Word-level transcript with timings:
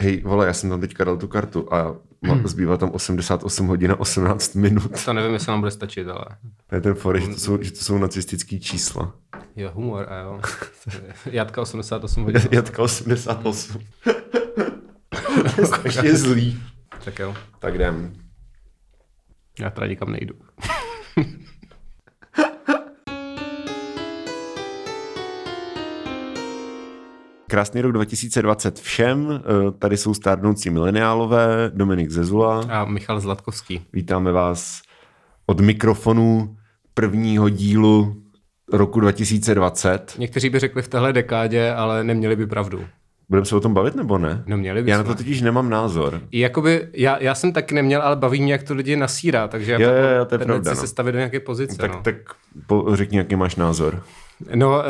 hej, 0.00 0.22
vole, 0.24 0.46
já 0.46 0.52
jsem 0.52 0.70
tam 0.70 0.80
teďka 0.80 1.04
dal 1.04 1.16
tu 1.16 1.28
kartu 1.28 1.74
a 1.74 1.96
má, 2.26 2.40
zbývá 2.44 2.76
tam 2.76 2.90
88 2.90 3.66
hodin 3.66 3.90
a 3.92 4.00
18 4.00 4.54
minut. 4.54 5.04
To 5.04 5.12
nevím, 5.12 5.32
jestli 5.32 5.50
nám 5.50 5.60
bude 5.60 5.70
stačit, 5.70 6.08
ale... 6.08 6.24
To 6.66 6.74
je 6.74 6.80
ten 6.80 6.94
for, 6.94 7.20
že 7.20 7.28
to 7.28 7.34
jsou, 7.40 7.62
že 7.62 7.70
to 7.72 7.78
jsou 7.84 7.98
nacistický 7.98 8.60
čísla. 8.60 9.14
Jo, 9.56 9.70
humor, 9.74 10.06
a 10.12 10.18
jo. 10.20 10.40
Jatka 11.26 11.60
88 11.62 12.24
hodin. 12.24 12.42
Jatka 12.50 12.82
88. 12.82 13.80
to 15.54 15.60
je 15.60 15.66
strašně 15.66 16.16
zlý. 16.16 16.62
Tak 17.04 17.18
jo, 17.18 17.34
Tak 17.58 17.74
jdem. 17.74 18.12
já 19.60 19.70
teda 19.70 19.86
nikam 19.86 20.12
nejdu. 20.12 20.34
Krásný 27.50 27.80
rok 27.80 27.92
2020 27.92 28.80
všem. 28.80 29.42
Eh, 29.42 29.70
Tady 29.78 29.96
jsou 29.96 30.14
stárnoucí 30.14 30.70
mileniálové, 30.70 31.70
Dominik 31.74 32.10
Zezula. 32.10 32.60
A 32.68 32.84
Michal 32.84 33.20
Zlatkovský. 33.20 33.82
Vítáme 33.92 34.32
vás 34.32 34.82
od 35.46 35.60
mikrofonu 35.60 36.56
prvního 36.94 37.48
dílu 37.48 38.16
roku 38.72 39.00
2020. 39.00 40.14
Někteří 40.18 40.50
by 40.50 40.58
řekli 40.58 40.82
v 40.82 40.88
téhle 40.88 41.12
dekádě, 41.12 41.72
ale 41.72 42.04
neměli 42.04 42.36
by 42.36 42.46
pravdu. 42.46 42.84
Budeme 43.28 43.46
se 43.46 43.56
o 43.56 43.60
tom 43.60 43.74
bavit 43.74 43.94
nebo 43.94 44.18
ne? 44.18 44.42
No 44.46 44.56
měli 44.56 44.82
by 44.82 44.90
Já 44.90 44.98
na 44.98 45.04
to 45.04 45.14
totiž 45.14 45.40
nemám 45.40 45.70
názor. 45.70 46.20
Jakoby, 46.32 46.88
já, 46.92 47.18
já 47.22 47.34
jsem 47.34 47.52
taky 47.52 47.74
neměl, 47.74 48.02
ale 48.02 48.16
baví 48.16 48.42
mě, 48.42 48.52
jak 48.52 48.62
to 48.62 48.74
lidi 48.74 48.96
nasírá, 48.96 49.48
takže 49.48 49.72
já 49.72 49.80
jo, 49.80 49.90
jo, 50.18 50.24
to 50.24 50.34
je 50.34 50.38
pravda, 50.38 50.70
no. 50.70 50.76
se 50.76 50.86
stavit 50.86 51.12
do 51.12 51.18
nějaké 51.18 51.40
pozice. 51.40 51.76
Tak, 51.76 51.92
no. 51.92 52.00
tak 52.02 52.14
po, 52.66 52.96
řekni, 52.96 53.18
jaký 53.18 53.36
máš 53.36 53.56
názor. 53.56 54.02
No, 54.54 54.82
eh, 54.84 54.86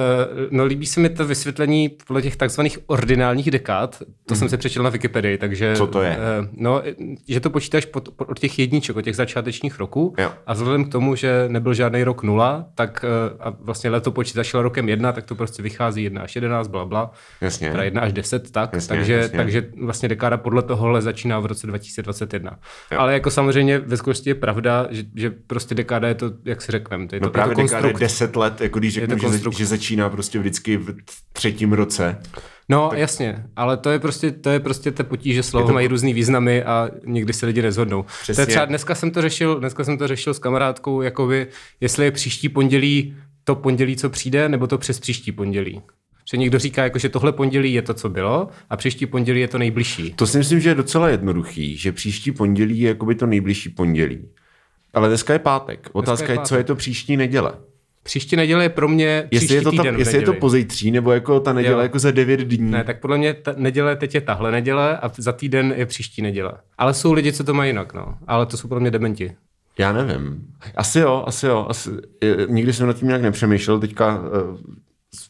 no, 0.50 0.64
líbí 0.64 0.86
se 0.86 1.00
mi 1.00 1.08
to 1.08 1.26
vysvětlení 1.26 1.88
podle 2.06 2.22
těch 2.22 2.36
takzvaných 2.36 2.78
ordinálních 2.86 3.50
dekád. 3.50 4.02
To 4.26 4.34
jsem 4.34 4.48
si 4.48 4.56
přečetl 4.56 4.82
na 4.84 4.90
Wikipedii, 4.90 5.38
takže... 5.38 5.66
Mhm. 5.68 5.76
Co 5.76 5.86
to 5.86 6.02
je? 6.02 6.10
eh, 6.42 6.48
No, 6.52 6.82
eh, 6.88 6.94
že 7.28 7.40
to 7.40 7.50
počítáš 7.50 7.84
pod, 7.84 8.08
pod, 8.08 8.28
od 8.30 8.38
těch 8.38 8.58
jedniček, 8.58 8.96
od 8.96 9.02
těch 9.02 9.16
začátečních 9.16 9.78
roků. 9.78 10.14
Jo. 10.18 10.32
A 10.46 10.52
vzhledem 10.54 10.84
k 10.84 10.92
tomu, 10.92 11.14
že 11.14 11.44
nebyl 11.48 11.74
žádný 11.74 12.04
rok 12.04 12.22
nula, 12.22 12.66
tak 12.74 13.04
a 13.40 13.50
vlastně 13.60 13.90
leto 13.90 14.10
počítáš 14.12 14.54
rokem 14.54 14.88
jedna, 14.88 15.12
tak 15.12 15.24
to 15.26 15.34
prostě 15.34 15.62
vychází 15.62 16.02
1 16.02 16.22
až 16.22 16.34
11, 16.34 16.68
bla, 16.68 16.84
bla. 16.84 17.10
Jasně. 17.40 17.70
Teda 17.70 17.82
1 17.82 18.00
až 18.02 18.12
10, 18.12 18.50
tak. 18.50 18.72
Jasně, 18.72 18.96
takže, 18.96 19.12
jasně. 19.14 19.36
takže 19.38 19.66
vlastně 19.82 20.08
dekáda 20.08 20.36
podle 20.36 20.62
tohohle 20.62 21.02
začíná 21.02 21.40
v 21.40 21.46
roce 21.46 21.66
2021. 21.66 22.58
Jo. 22.92 22.98
Ale 23.00 23.12
jako 23.12 23.30
samozřejmě 23.30 23.78
ve 23.78 23.96
skutečnosti 23.96 24.30
je 24.30 24.34
pravda, 24.34 24.86
že, 24.90 25.02
že 25.14 25.30
prostě 25.46 25.74
dekáda 25.74 26.08
je 26.08 26.14
to, 26.14 26.30
jak 26.44 26.62
si 26.62 26.72
řekneme, 26.72 27.06
to 27.06 27.14
je 27.14 27.20
No 27.20 27.26
to, 27.28 27.32
právě 27.32 27.52
je 27.52 27.56
to 27.56 27.62
dekáda 27.62 27.86
je 27.86 27.92
konstrukt. 27.92 28.00
10 28.00 28.36
let, 28.36 28.60
jako 28.60 28.78
když 28.78 28.94
řeknu, 28.94 29.18
že, 29.18 29.39
že 29.56 29.66
začíná 29.66 30.10
prostě 30.10 30.38
vždycky 30.38 30.76
v 30.76 30.94
třetím 31.32 31.72
roce. 31.72 32.18
No 32.68 32.88
tak... 32.90 32.98
jasně, 32.98 33.44
ale 33.56 33.76
to 33.76 33.90
je 33.90 33.98
prostě, 33.98 34.30
to 34.30 34.50
je 34.50 34.60
prostě 34.60 34.90
te 34.90 35.04
potíže 35.04 35.42
slova, 35.42 35.64
Je 35.64 35.66
to- 35.66 35.74
mají 35.74 35.86
různý 35.86 36.14
významy 36.14 36.62
a 36.62 36.90
někdy 37.06 37.32
se 37.32 37.46
lidi 37.46 37.62
nezhodnou. 37.62 38.04
Přesně. 38.22 38.34
To 38.34 38.40
je 38.40 38.46
třeba 38.46 38.64
dneska 38.64 38.94
jsem 38.94 39.10
to 39.10 39.22
řešil, 39.22 39.60
dneska 39.60 39.84
jsem 39.84 39.98
to 39.98 40.08
řešil 40.08 40.34
s 40.34 40.38
kamarádkou, 40.38 41.02
jakoby, 41.02 41.46
jestli 41.80 42.04
je 42.04 42.10
příští 42.10 42.48
pondělí 42.48 43.16
to 43.44 43.54
pondělí, 43.54 43.96
co 43.96 44.10
přijde, 44.10 44.48
nebo 44.48 44.66
to 44.66 44.78
přes 44.78 45.00
příští 45.00 45.32
pondělí. 45.32 45.82
Že 46.30 46.36
někdo 46.36 46.58
říká, 46.58 46.84
jako, 46.84 46.98
že 46.98 47.08
tohle 47.08 47.32
pondělí 47.32 47.72
je 47.72 47.82
to, 47.82 47.94
co 47.94 48.08
bylo, 48.08 48.48
a 48.70 48.76
příští 48.76 49.06
pondělí 49.06 49.40
je 49.40 49.48
to 49.48 49.58
nejbližší. 49.58 50.12
To 50.12 50.26
si 50.26 50.38
myslím, 50.38 50.60
že 50.60 50.68
je 50.68 50.74
docela 50.74 51.08
jednoduchý, 51.08 51.76
že 51.76 51.92
příští 51.92 52.32
pondělí 52.32 52.80
je 52.80 52.88
jakoby 52.88 53.14
to 53.14 53.26
nejbližší 53.26 53.68
pondělí. 53.68 54.28
Ale 54.94 55.08
dneska 55.08 55.32
je 55.32 55.38
pátek. 55.38 55.88
Otázka 55.92 56.32
je, 56.32 56.36
pátek. 56.36 56.48
co 56.48 56.56
je 56.56 56.64
to 56.64 56.74
příští 56.74 57.16
neděle. 57.16 57.52
Příští 58.02 58.36
neděle 58.36 58.64
je 58.64 58.68
pro 58.68 58.88
mě 58.88 59.26
příští 59.30 59.44
Jestli 59.44 59.54
je 59.56 59.62
to, 59.62 59.70
ta, 59.72 59.82
týden 59.82 59.98
jestli 59.98 60.18
je 60.18 60.22
to 60.22 60.32
pozejtří, 60.32 60.90
nebo 60.90 61.12
jako 61.12 61.40
ta 61.40 61.52
neděle 61.52 61.74
Jo. 61.74 61.80
jako 61.80 61.98
za 61.98 62.10
9 62.10 62.40
dní. 62.40 62.70
Ne, 62.70 62.84
tak 62.84 63.00
podle 63.00 63.18
mě 63.18 63.34
ta 63.34 63.54
neděle 63.56 63.96
teď 63.96 64.14
je 64.14 64.20
tahle 64.20 64.50
neděle 64.52 64.98
a 64.98 65.10
za 65.18 65.32
týden 65.32 65.74
je 65.76 65.86
příští 65.86 66.22
neděle. 66.22 66.52
Ale 66.78 66.94
jsou 66.94 67.12
lidi, 67.12 67.32
co 67.32 67.44
to 67.44 67.54
mají 67.54 67.68
jinak, 67.68 67.94
no. 67.94 68.18
Ale 68.26 68.46
to 68.46 68.56
jsou 68.56 68.68
podle 68.68 68.80
mě 68.80 68.90
dementi. 68.90 69.32
Já 69.78 69.92
nevím. 69.92 70.46
Asi 70.76 70.98
jo, 70.98 71.24
asi 71.26 71.46
jo. 71.46 71.66
Asi, 71.68 71.90
je- 72.22 72.36
nikdy 72.48 72.72
jsem 72.72 72.86
nad 72.86 72.96
tím 72.96 73.08
nějak 73.08 73.22
nepřemýšlel. 73.22 73.80
Teďka 73.80 74.18
uh, 74.20 74.26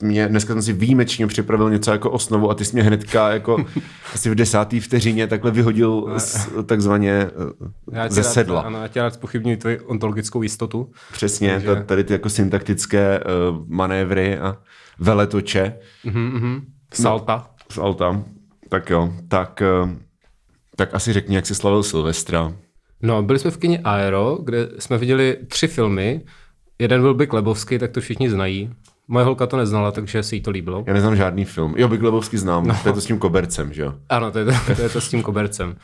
mě, 0.02 0.28
dneska 0.28 0.52
jsem 0.52 0.62
si 0.62 0.72
výjimečně 0.72 1.26
připravil 1.26 1.70
něco 1.70 1.90
jako 1.90 2.10
osnovu 2.10 2.50
a 2.50 2.54
ty 2.54 2.64
jsi 2.64 2.72
mě 2.72 2.82
hnedka 2.82 3.30
jako 3.30 3.64
asi 4.14 4.30
v 4.30 4.34
desátý 4.34 4.80
vteřině 4.80 5.26
takhle 5.26 5.50
vyhodil 5.50 6.14
z, 6.16 6.48
takzvaně 6.66 7.30
uh, 7.60 7.68
Já 7.92 8.08
ze 8.08 8.22
rád, 8.22 8.28
sedla. 8.28 8.60
Ano, 8.60 8.82
já 8.82 8.88
tě 8.88 9.02
rád 9.02 9.14
spochybňuji 9.14 9.56
tvoji 9.56 9.80
ontologickou 9.80 10.42
jistotu. 10.42 10.92
Přesně, 11.12 11.50
Takže- 11.52 11.66
ta, 11.66 11.82
tady 11.82 12.04
ty 12.04 12.12
jako 12.12 12.30
syntaktické 12.30 13.20
uh, 13.20 13.64
manévry 13.68 14.38
a 14.38 14.56
veletoče 14.98 15.74
Salta. 16.94 17.50
z 17.72 17.78
alta. 17.78 18.22
Tak 18.68 18.90
jo, 18.90 19.12
tak, 19.28 19.62
uh, 19.84 19.90
tak 20.76 20.94
asi 20.94 21.12
řekni, 21.12 21.36
jak 21.36 21.46
jsi 21.46 21.54
slavil 21.54 21.82
Silvestra. 21.82 22.52
No, 23.02 23.22
byli 23.22 23.38
jsme 23.38 23.50
v 23.50 23.56
kyně 23.56 23.78
Aero, 23.84 24.38
kde 24.44 24.68
jsme 24.78 24.98
viděli 24.98 25.36
tři 25.48 25.68
filmy. 25.68 26.20
Jeden 26.78 27.00
byl 27.00 27.14
Big 27.14 27.32
Lebowski, 27.32 27.78
tak 27.78 27.90
to 27.90 28.00
všichni 28.00 28.30
znají. 28.30 28.70
Moje 29.10 29.24
holka 29.24 29.46
to 29.46 29.56
neznala, 29.56 29.90
takže 29.90 30.22
se 30.22 30.34
jí 30.34 30.40
to 30.40 30.50
líbilo. 30.50 30.84
Já 30.86 30.94
neznám 30.94 31.16
žádný 31.16 31.44
film. 31.44 31.74
Jo, 31.76 31.88
Big 31.88 32.02
Lebowski 32.02 32.38
znám, 32.38 32.66
no. 32.66 32.76
to 32.82 32.88
je 32.88 32.92
to 32.92 33.00
s 33.00 33.06
tím 33.06 33.18
kobercem, 33.18 33.72
že 33.72 33.82
jo? 33.82 33.94
Ano, 34.08 34.30
to 34.30 34.38
je 34.38 34.44
to, 34.44 34.52
to, 34.76 34.82
je 34.82 34.88
to 34.88 35.00
s 35.00 35.08
tím 35.08 35.22
kobercem. 35.22 35.68
Uh, 35.68 35.74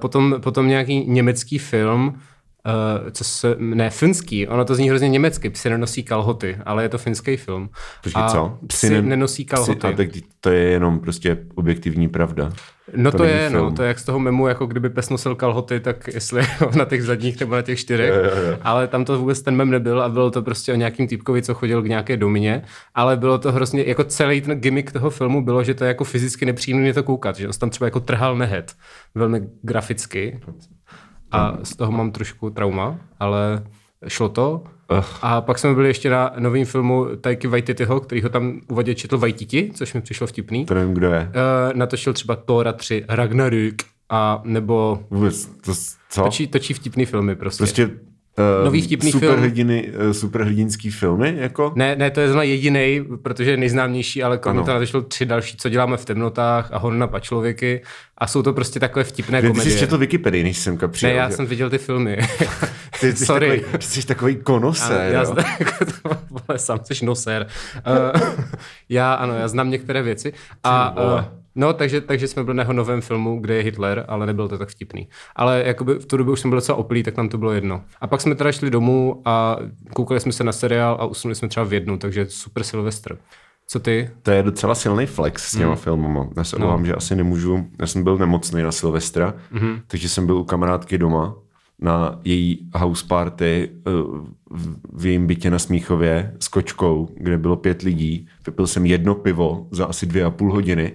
potom, 0.00 0.36
potom 0.40 0.68
nějaký 0.68 1.04
německý 1.08 1.58
film, 1.58 2.08
uh, 2.08 3.10
co 3.10 3.24
se, 3.24 3.56
ne, 3.58 3.90
finský, 3.90 4.48
ono 4.48 4.64
to 4.64 4.74
zní 4.74 4.88
hrozně 4.88 5.08
německy, 5.08 5.50
psy 5.50 5.70
nenosí 5.70 6.02
kalhoty, 6.02 6.58
ale 6.66 6.82
je 6.82 6.88
to 6.88 6.98
finský 6.98 7.36
film. 7.36 7.70
Počkej, 8.02 8.22
A 8.22 8.28
co? 8.28 8.58
Psy, 8.66 8.90
ne- 8.90 9.02
nenosí 9.02 9.44
kalhoty. 9.44 9.78
Psy, 9.78 9.86
a 9.88 9.96
tak 9.96 10.08
to 10.40 10.50
je 10.50 10.60
jenom 10.62 11.00
prostě 11.00 11.38
objektivní 11.54 12.08
pravda. 12.08 12.52
No 12.96 13.10
To 13.10 13.16
to, 13.18 13.24
je, 13.24 13.50
no, 13.50 13.58
film. 13.58 13.74
to 13.74 13.82
je 13.82 13.88
jak 13.88 13.98
z 13.98 14.04
toho 14.04 14.18
memu, 14.18 14.48
jako 14.48 14.66
kdyby 14.66 14.90
pes 14.90 15.10
nosil 15.10 15.34
kalhoty, 15.34 15.80
tak 15.80 16.08
jestli 16.14 16.42
na 16.76 16.84
těch 16.84 17.02
zadních 17.02 17.40
nebo 17.40 17.54
na 17.54 17.62
těch 17.62 17.78
čtyřech. 17.78 18.08
Jo, 18.08 18.14
jo, 18.14 18.42
jo. 18.50 18.58
Ale 18.62 18.88
tam 18.88 19.04
to 19.04 19.18
vůbec 19.18 19.42
ten 19.42 19.56
mem 19.56 19.70
nebyl 19.70 20.02
a 20.02 20.08
bylo 20.08 20.30
to 20.30 20.42
prostě 20.42 20.72
o 20.72 20.76
nějakým 20.76 21.08
týpkovi, 21.08 21.42
co 21.42 21.54
chodil 21.54 21.82
k 21.82 21.86
nějaké 21.86 22.16
domině, 22.16 22.62
ale 22.94 23.16
bylo 23.16 23.38
to 23.38 23.52
hrozně, 23.52 23.84
jako 23.86 24.04
celý 24.04 24.40
ten 24.40 24.60
gimmick 24.60 24.92
toho 24.92 25.10
filmu 25.10 25.44
bylo, 25.44 25.64
že 25.64 25.74
to 25.74 25.84
je 25.84 25.88
jako 25.88 26.04
fyzicky 26.04 26.46
nepříjemné 26.46 26.92
to 26.92 27.02
koukat, 27.02 27.36
že 27.36 27.46
on 27.48 27.52
tam 27.58 27.70
třeba 27.70 27.86
jako 27.86 28.00
trhal 28.00 28.36
nehet, 28.36 28.72
velmi 29.14 29.42
graficky 29.62 30.40
a 31.30 31.58
z 31.62 31.76
toho 31.76 31.92
mám 31.92 32.12
trošku 32.12 32.50
trauma, 32.50 32.98
ale 33.20 33.62
šlo 34.08 34.28
to. 34.28 34.64
Ugh. 34.98 35.06
A 35.22 35.40
pak 35.40 35.58
jsme 35.58 35.74
byli 35.74 35.88
ještě 35.88 36.10
na 36.10 36.32
novém 36.38 36.64
filmu 36.64 37.06
Taiki 37.20 37.48
Waititiho, 37.48 38.00
který 38.00 38.22
ho 38.22 38.28
tam 38.28 38.60
uvaděl 38.68 38.94
četl 38.94 39.18
Waititi, 39.18 39.70
což 39.74 39.94
mi 39.94 40.00
přišlo 40.00 40.26
vtipný. 40.26 40.66
To 40.66 40.74
nevím, 40.74 40.94
kdo 40.94 41.06
je. 41.12 41.20
Uh, 41.20 41.76
natočil 41.78 42.12
třeba 42.12 42.36
Tora 42.36 42.72
3, 42.72 43.04
Ragnarök 43.08 43.74
a 44.10 44.42
nebo 44.44 45.02
Vůbec, 45.10 45.46
to, 45.46 45.74
co? 46.10 46.22
točí, 46.22 46.46
točí 46.46 46.74
vtipný 46.74 47.06
filmy 47.06 47.36
prostě. 47.36 47.58
Prostě 47.58 47.90
uh, 48.38 48.64
Nový 48.64 48.82
vtipný 48.82 49.10
film. 49.10 49.22
superhrdiny, 49.22 49.92
uh, 50.06 50.10
superhrdinský 50.12 50.90
filmy, 50.90 51.34
jako? 51.38 51.72
Ne, 51.76 51.96
ne, 51.96 52.10
to 52.10 52.20
je 52.20 52.26
zrovna 52.26 52.42
jediný, 52.42 53.04
protože 53.22 53.50
je 53.50 53.56
nejznámější, 53.56 54.22
ale 54.22 54.38
kromě 54.38 54.62
toho 54.62 54.74
natočil 54.74 55.02
tři 55.02 55.26
další, 55.26 55.56
co 55.56 55.68
děláme 55.68 55.96
v 55.96 56.04
temnotách 56.04 56.68
a 56.72 56.78
Hon 56.78 56.98
na 56.98 57.06
pačlověky 57.06 57.82
a 58.18 58.26
jsou 58.26 58.42
to 58.42 58.52
prostě 58.52 58.80
takové 58.80 59.04
vtipné 59.04 59.40
Ty, 59.40 59.46
ty 59.46 59.52
komedie. 59.52 59.72
jsi 59.74 59.78
četl 59.80 59.98
Wikipedii, 59.98 60.44
než 60.44 60.58
jsem 60.58 60.78
přijel. 60.88 61.12
ne, 61.12 61.18
já 61.18 61.30
že? 61.30 61.36
jsem 61.36 61.46
viděl 61.46 61.70
ty 61.70 61.78
filmy. 61.78 62.18
ty, 63.00 63.12
ty 63.12 63.16
Sorry. 63.26 63.50
Jsi 63.50 63.60
takový, 63.60 63.78
ty 63.78 63.84
jsi 63.86 64.06
takový 64.06 64.36
konose, 64.36 64.84
Ano, 65.00 65.12
já 65.12 65.24
znám, 65.24 65.44
jako 65.58 65.84
to, 65.84 66.10
vole, 66.30 66.58
sám 66.58 66.80
jsi 66.84 67.04
nosér. 67.04 67.46
Uh, 68.14 68.20
já, 68.88 69.14
ano, 69.14 69.34
já 69.34 69.48
znám 69.48 69.70
některé 69.70 70.02
věci. 70.02 70.32
A, 70.64 70.90
Ty 70.96 71.00
uh, 71.00 71.41
no, 71.54 71.72
takže, 71.72 72.00
takže 72.00 72.28
jsme 72.28 72.44
byli 72.44 72.56
na 72.56 72.62
jeho 72.62 72.72
novém 72.72 73.00
filmu, 73.00 73.40
kde 73.40 73.54
je 73.54 73.62
Hitler, 73.62 74.04
ale 74.08 74.26
nebyl 74.26 74.48
to 74.48 74.58
tak 74.58 74.68
vtipný. 74.68 75.08
Ale 75.36 75.62
jakoby 75.66 75.94
v 75.94 76.06
tu 76.06 76.16
dobu 76.16 76.32
už 76.32 76.40
jsem 76.40 76.50
byl 76.50 76.56
docela 76.56 76.78
oplý, 76.78 77.02
tak 77.02 77.16
nám 77.16 77.28
to 77.28 77.38
bylo 77.38 77.52
jedno. 77.52 77.82
A 78.00 78.06
pak 78.06 78.20
jsme 78.20 78.34
teda 78.34 78.52
šli 78.52 78.70
domů 78.70 79.22
a 79.24 79.56
koukali 79.94 80.20
jsme 80.20 80.32
se 80.32 80.44
na 80.44 80.52
seriál 80.52 80.96
a 81.00 81.04
usnuli 81.04 81.34
jsme 81.34 81.48
třeba 81.48 81.66
v 81.66 81.72
jednu, 81.72 81.98
takže 81.98 82.26
super 82.28 82.62
Silvestr. 82.62 83.18
Co 83.66 83.80
ty? 83.80 84.10
To 84.22 84.30
je 84.30 84.42
docela 84.42 84.74
silný 84.74 85.06
flex 85.06 85.48
s 85.52 85.58
těma 85.58 85.70
mm. 85.70 85.76
filmama. 85.76 86.28
Já 86.36 86.44
se 86.44 86.56
obávám, 86.56 86.86
že 86.86 86.94
asi 86.94 87.16
nemůžu. 87.16 87.66
Já 87.80 87.86
jsem 87.86 88.04
byl 88.04 88.18
nemocný 88.18 88.62
na 88.62 88.72
Silvestra, 88.72 89.34
Hmm. 89.50 89.60
mm-hmm. 89.62 89.80
takže 89.86 90.08
jsem 90.08 90.26
byl 90.26 90.36
u 90.36 90.44
kamarádky 90.44 90.98
doma 90.98 91.34
na 91.78 92.20
její 92.24 92.68
house 92.74 93.04
party 93.08 93.70
eh, 93.86 93.90
v- 94.50 94.76
v 94.92 95.06
jejím 95.06 95.26
bytě 95.26 95.50
na 95.50 95.58
Smíchově 95.58 96.34
s 96.40 96.48
kočkou, 96.48 97.08
kde 97.16 97.38
bylo 97.38 97.56
pět 97.56 97.82
lidí. 97.82 98.28
Vypil 98.46 98.66
jsem 98.66 98.86
jedno 98.86 99.14
pivo 99.14 99.66
za 99.70 99.86
asi 99.86 100.06
dvě 100.06 100.24
a 100.24 100.30
půl 100.30 100.52
hodiny 100.52 100.92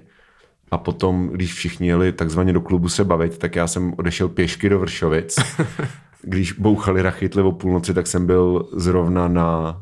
a 0.72 0.78
potom, 0.78 1.30
když 1.30 1.54
všichni 1.54 1.88
jeli 1.88 2.12
takzvaně 2.12 2.54
do 2.54 2.62
klubu 2.62 2.90
se 2.90 3.04
bavit, 3.04 3.38
tak 3.38 3.56
já 3.56 3.68
jsem 3.68 3.94
odešel 3.98 4.30
pěšky 4.30 4.70
do 4.70 4.80
Vršovic. 4.80 5.36
Když 6.22 6.52
bouchali 6.52 7.02
rachytli 7.02 7.42
o 7.44 7.52
půlnoci, 7.52 7.94
tak 7.94 8.08
jsem 8.08 8.26
byl 8.26 8.70
zrovna 8.74 9.28
na 9.28 9.82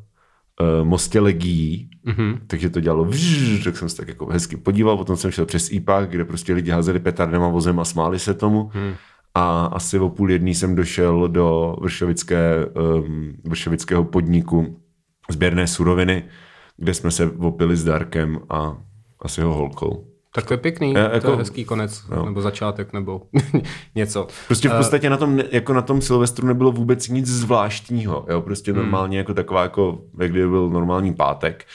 uh, 0.62 0.88
mostě 0.88 1.20
legií, 1.20 1.90
mm-hmm. 2.08 2.40
takže 2.48 2.70
to 2.70 2.80
dělalo 2.80 3.06
vžž, 3.06 3.64
tak 3.64 3.78
jsem 3.78 3.90
se 3.90 3.98
tak 3.98 4.08
jako 4.08 4.26
hezky 4.26 4.58
podíval, 4.58 4.98
potom 4.98 5.18
jsem 5.18 5.32
šel 5.32 5.46
přes 5.46 5.72
IPák, 5.72 6.10
kde 6.10 6.26
prostě 6.26 6.54
lidi 6.54 6.72
házeli 6.72 7.00
petardem 7.00 7.44
a 7.44 7.48
vozem 7.48 7.80
a 7.80 7.86
smáli 7.86 8.20
se 8.20 8.34
tomu. 8.34 8.72
Mm. 8.76 8.94
A 9.36 9.66
asi 9.66 10.00
o 10.00 10.10
půl 10.10 10.32
jedný 10.32 10.56
jsem 10.56 10.76
došel 10.76 11.28
do 11.28 11.76
vršovické, 11.82 12.66
um, 12.66 13.34
vršovického 13.44 14.04
podniku 14.04 14.82
sběrné 15.30 15.68
suroviny, 15.68 16.24
kde 16.78 16.94
jsme 16.94 17.12
se 17.12 17.32
opili 17.32 17.78
s 17.78 17.84
Darkem 17.84 18.40
a 18.50 18.78
asi 19.20 19.42
jeho 19.42 19.54
holkou. 19.54 20.15
Tak 20.36 20.46
to 20.46 20.54
je 20.54 20.58
pěkný, 20.58 20.94
Já, 20.94 21.00
jako, 21.00 21.10
to 21.12 21.16
jako- 21.16 21.32
je 21.32 21.38
hezký 21.38 21.66
konec, 21.66 22.04
jo. 22.16 22.26
nebo 22.26 22.42
začátek, 22.42 22.94
nebo 22.94 23.22
něco. 23.96 24.28
Prostě 24.48 24.70
v 24.70 24.74
Eh, 24.74 24.78
podstatě 24.78 25.10
na 25.10 25.18
tom, 25.18 25.40
jako 25.52 25.74
na 25.74 25.82
tom 25.82 26.02
Silvestru 26.02 26.48
nebylo 26.48 26.72
vůbec 26.72 27.08
nic 27.08 27.28
zvláštního, 27.28 28.26
jo, 28.30 28.42
prostě 28.42 28.72
Hmm. 28.72 28.82
normálně 28.82 29.18
jako 29.18 29.34
taková, 29.34 29.64
jako, 29.64 30.02
jak 30.20 30.32
kdyby 30.32 30.48
byl 30.50 30.70
normální 30.70 31.14
pátek, 31.14 31.66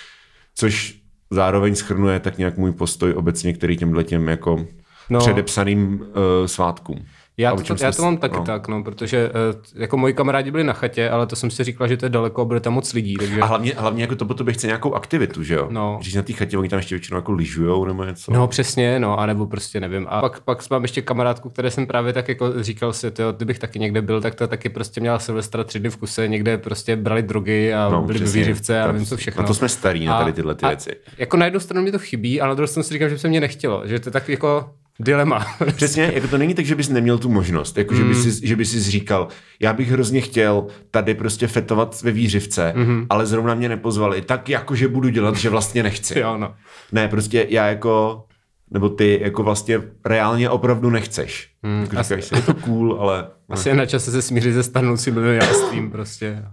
což 0.55 1.01
zároveň 1.31 1.75
schrnuje 1.75 2.21
tak 2.21 2.39
nějak 2.39 2.57
můj 2.59 2.73
postoj 2.73 3.13
obecně, 3.13 3.53
který 3.53 3.77
těmhle 3.77 4.05
těm 4.05 4.29
jako 4.29 4.57
No. 4.57 4.65
no. 5.11 5.19
předepsaným 5.19 6.01
uh, 6.01 6.07
svátkům. 6.47 7.05
Já 7.41 7.51
A 7.51 7.57
to, 7.57 7.75
já 7.81 7.93
to 7.93 8.03
mám 8.03 8.17
taky 8.17 8.37
no. 8.37 8.45
tak, 8.45 8.69
no, 8.69 8.83
protože 8.85 9.31
eh, 9.31 9.81
jako 9.83 9.97
moji 9.97 10.15
kamarádi 10.15 10.51
byli 10.51 10.65
na 10.65 10.73
chatě, 10.73 11.11
ale 11.11 11.27
to 11.27 11.37
jsem 11.37 11.51
si 11.51 11.65
říkal, 11.65 11.89
že 11.89 11.97
to 11.97 12.07
je 12.07 12.11
daleko 12.11 12.43
a 12.43 12.45
bude 12.45 12.61
tam 12.61 12.73
moc 12.73 12.93
lidí, 12.93 13.17
takže... 13.17 13.41
A 13.41 13.47
hlavně, 13.47 13.73
hlavně 13.77 14.03
jako 14.03 14.17
to 14.17 14.25
po 14.25 14.35
tobě 14.35 14.55
chce 14.55 14.67
nějakou 14.67 14.95
aktivitu, 14.95 15.43
že 15.43 15.55
jo? 15.55 15.67
No. 15.71 15.99
Když 16.01 16.15
na 16.15 16.23
té 16.23 16.33
chatě, 16.33 16.59
oni 16.59 16.69
tam 16.69 16.79
ještě 16.79 16.95
většinou 16.95 17.19
jako 17.19 17.33
lyžujou 17.33 17.85
nebo 17.85 18.05
něco. 18.05 18.33
No 18.33 18.49
přesně, 18.49 18.99
no, 19.01 19.21
anebo 19.21 19.47
prostě 19.47 19.81
nevím. 19.81 20.07
A 20.11 20.21
pak, 20.21 20.41
pak 20.41 20.71
mám 20.71 20.83
ještě 20.83 21.03
kamarádku, 21.03 21.51
které 21.51 21.71
jsem 21.71 21.87
právě 21.87 22.13
tak 22.13 22.29
jako 22.29 22.63
říkal 22.63 22.93
si, 22.93 23.11
tyjo, 23.11 23.33
kdybych 23.33 23.59
taky 23.59 23.79
někde 23.79 24.03
byl, 24.03 24.21
tak 24.21 24.35
to 24.35 24.49
taky 24.49 24.69
prostě 24.69 25.01
měla 25.01 25.19
Silvestra 25.19 25.65
tři 25.65 25.81
dny 25.81 25.91
v 25.91 25.97
kuse, 25.97 26.29
někde 26.29 26.59
prostě 26.59 26.97
brali 26.97 27.23
drogy 27.23 27.75
a 27.75 27.89
no, 27.89 28.03
byli 28.03 28.19
výřivce 28.19 28.81
a 28.81 28.87
To- 28.87 28.93
nevím 28.93 29.07
co 29.07 29.17
všechno. 29.17 29.43
Na 29.43 29.47
to 29.47 29.55
jsme 29.55 29.69
starý, 29.69 30.05
na 30.05 30.19
tady 30.19 30.33
tyhle 30.33 30.55
ty 30.55 30.65
a 30.65 30.69
věci. 30.69 30.91
Jako 31.19 31.37
na 31.37 31.45
jednu 31.45 31.61
stranu 31.61 31.85
mi 31.85 31.93
to 31.93 31.99
chybí, 31.99 32.41
ale 32.41 32.49
na 32.49 32.55
druhou 32.55 32.67
stranu 32.67 32.85
si 32.85 32.93
říkám, 32.93 33.09
že 33.09 33.15
by 33.15 33.19
se 33.19 33.29
mě 33.29 33.41
nechtělo, 33.41 33.83
že 33.87 34.01
to 34.01 34.11
tak 34.11 34.29
jako 34.29 34.71
dilema. 35.01 35.47
Přesně, 35.77 36.11
jako 36.15 36.29
to 36.29 36.39
není 36.39 36.55
tak, 36.55 36.65
že 36.65 36.75
bys 36.75 36.89
neměl 36.89 37.19
tu 37.19 37.29
možnost, 37.29 37.79
jako 37.79 37.95
že, 37.95 38.05
by 38.05 38.15
Hmm. 38.15 38.31
že 38.43 38.57
by 38.57 38.65
si 38.65 38.81
říkal, 38.81 39.29
já 39.61 39.73
bych 39.73 39.91
hrozně 39.91 40.21
chtěl 40.21 40.67
tady 40.91 41.15
prostě 41.15 41.47
fetovat 41.47 42.03
ve 42.03 42.11
výřivce, 42.11 42.73
Mhm. 42.77 43.07
ale 43.11 43.27
zrovna 43.27 43.55
mě 43.55 43.69
nepozvali, 43.69 44.23
tak 44.23 44.49
jako, 44.49 44.75
že 44.75 44.89
budu 44.89 45.09
dělat, 45.09 45.37
že 45.37 45.51
vlastně 45.51 45.83
nechci. 45.83 46.19
jo, 46.19 46.37
no. 46.39 46.55
Ne, 46.93 47.09
prostě 47.09 47.47
já 47.49 47.67
jako, 47.67 48.25
nebo 48.71 48.89
ty 48.89 49.19
jako 49.23 49.43
vlastně 49.43 49.81
reálně 50.05 50.51
opravdu 50.51 50.91
nechceš. 50.91 51.50
Hmm, 51.63 51.81
jako 51.81 52.03
říkáš 52.03 52.31
je 52.37 52.43
to 52.43 52.55
cool, 52.55 52.97
ale... 53.01 53.27
Asi 53.49 53.69
je 53.69 53.75
na 53.75 53.87
čase 53.87 54.11
se 54.11 54.23
smířit 54.23 54.55
se 54.55 54.63
stanoucím 54.63 55.15
milionářstvím 55.15 55.91
prostě. 55.91 56.45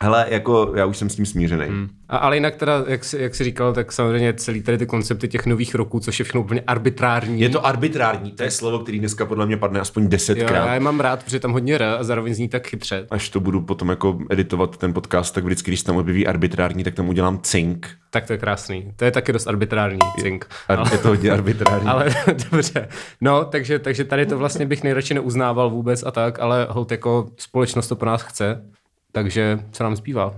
Hele, 0.00 0.26
jako 0.28 0.72
já 0.76 0.86
už 0.86 0.96
jsem 0.96 1.10
s 1.10 1.14
tím 1.14 1.26
smířený. 1.26 1.66
Hmm. 1.66 1.88
A, 2.08 2.16
ale 2.16 2.36
jinak 2.36 2.56
teda, 2.56 2.84
jak 2.86 3.04
jsi, 3.04 3.18
jak 3.22 3.34
jsi 3.34 3.44
říkal, 3.44 3.72
tak 3.72 3.92
samozřejmě 3.92 4.32
celý 4.32 4.62
tady 4.62 4.78
ty 4.78 4.86
koncepty 4.86 5.28
těch 5.28 5.46
nových 5.46 5.74
roků, 5.74 6.00
což 6.00 6.18
je 6.18 6.24
všechno 6.24 6.40
úplně 6.40 6.62
arbitrární. 6.66 7.40
Je 7.40 7.48
to 7.48 7.66
arbitrární, 7.66 8.32
to 8.32 8.42
je 8.42 8.50
slovo, 8.50 8.78
který 8.78 8.98
dneska 8.98 9.26
podle 9.26 9.46
mě 9.46 9.56
padne 9.56 9.80
aspoň 9.80 10.02
jo, 10.02 10.08
desetkrát. 10.08 10.66
já 10.66 10.74
je 10.74 10.80
mám 10.80 11.00
rád, 11.00 11.24
protože 11.24 11.36
je 11.36 11.40
tam 11.40 11.52
hodně 11.52 11.74
R 11.74 11.82
a 11.82 12.04
zároveň 12.04 12.34
zní 12.34 12.48
tak 12.48 12.66
chytře. 12.66 13.06
Až 13.10 13.28
to 13.28 13.40
budu 13.40 13.60
potom 13.60 13.88
jako 13.88 14.18
editovat 14.30 14.76
ten 14.76 14.92
podcast, 14.92 15.34
tak 15.34 15.44
vždycky, 15.44 15.70
když 15.70 15.82
tam 15.82 15.96
objeví 15.96 16.26
arbitrární, 16.26 16.84
tak 16.84 16.94
tam 16.94 17.08
udělám 17.08 17.38
cink. 17.42 17.88
Tak 18.10 18.26
to 18.26 18.32
je 18.32 18.38
krásný. 18.38 18.92
To 18.96 19.04
je 19.04 19.10
taky 19.10 19.32
dost 19.32 19.46
arbitrární 19.46 19.98
cink. 20.20 20.46
Ar- 20.68 20.92
je 20.92 20.98
to 20.98 21.08
hodně 21.08 21.30
arbitrární. 21.30 21.88
Ale 21.88 22.14
dobře. 22.50 22.88
No, 23.20 23.44
takže, 23.44 23.78
takže 23.78 24.04
tady 24.04 24.26
to 24.26 24.38
vlastně 24.38 24.47
bych 24.64 24.82
nejradši 24.82 25.14
neuznával 25.14 25.70
vůbec 25.70 26.02
a 26.02 26.10
tak, 26.10 26.38
ale 26.38 26.66
hold 26.70 26.90
jako 26.90 27.30
společnost 27.36 27.88
to 27.88 27.96
po 27.96 28.04
nás 28.04 28.22
chce, 28.22 28.64
takže 29.12 29.58
co 29.70 29.84
nám 29.84 29.96
zbývá? 29.96 30.34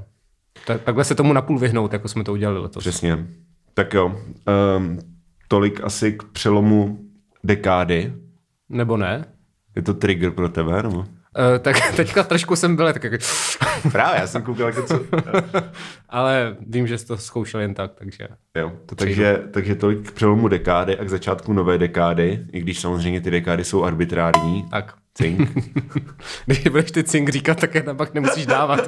Tak, 0.67 0.83
takhle 0.83 1.05
se 1.05 1.15
tomu 1.15 1.33
napůl 1.33 1.59
vyhnout, 1.59 1.93
jako 1.93 2.09
jsme 2.09 2.25
to 2.25 2.33
udělali 2.33 2.59
letos. 2.59 2.83
Přesně. 2.83 3.27
Tak 3.75 3.95
jo, 3.95 4.07
um, 4.77 4.99
tolik 5.49 5.85
asi 5.85 6.13
k 6.13 6.23
přelomu 6.23 6.99
dekády. 7.45 8.13
Nebo 8.69 8.97
ne? 8.97 9.25
Je 9.77 9.83
to 9.83 9.95
trigger 9.95 10.31
pro 10.31 10.49
tebe, 10.49 10.83
nebo? 10.83 11.05
Uh, 11.39 11.59
tak 11.59 11.77
teďka 11.97 12.23
trošku 12.23 12.57
jsem 12.57 12.77
byl 12.77 12.93
tak, 12.93 13.05
jako, 13.05 13.17
Právě, 13.93 14.21
já 14.21 14.27
jsem 14.27 14.43
koukal, 14.43 14.67
jako 14.67 14.83
co... 14.83 15.01
ale 16.09 16.57
vím, 16.67 16.87
že 16.87 16.99
jsi 16.99 17.07
to 17.07 17.17
zkoušel 17.17 17.61
jen 17.61 17.75
tak, 17.75 17.93
takže 17.95 18.29
jo, 18.57 18.73
to 18.87 18.95
takže, 18.95 19.43
takže 19.51 19.75
tolik 19.75 20.09
k 20.09 20.13
přelomu 20.13 20.49
dekády 20.49 20.99
a 20.99 21.05
k 21.05 21.09
začátku 21.09 21.53
nové 21.53 21.79
dekády, 21.79 22.47
i 22.53 22.61
když 22.61 22.81
samozřejmě 22.81 23.21
ty 23.21 23.31
dekády 23.31 23.65
jsou 23.65 23.85
arbitrární. 23.85 24.65
tak. 24.71 24.95
Cink. 25.15 25.51
Když 26.47 26.69
budeš 26.69 26.91
ty 26.91 27.05
cink 27.05 27.29
říkat, 27.29 27.61
tak 27.61 27.75
je 27.75 27.83
tam 27.83 27.97
pak 27.97 28.15
nemusíš 28.15 28.47
dávat. 28.47 28.87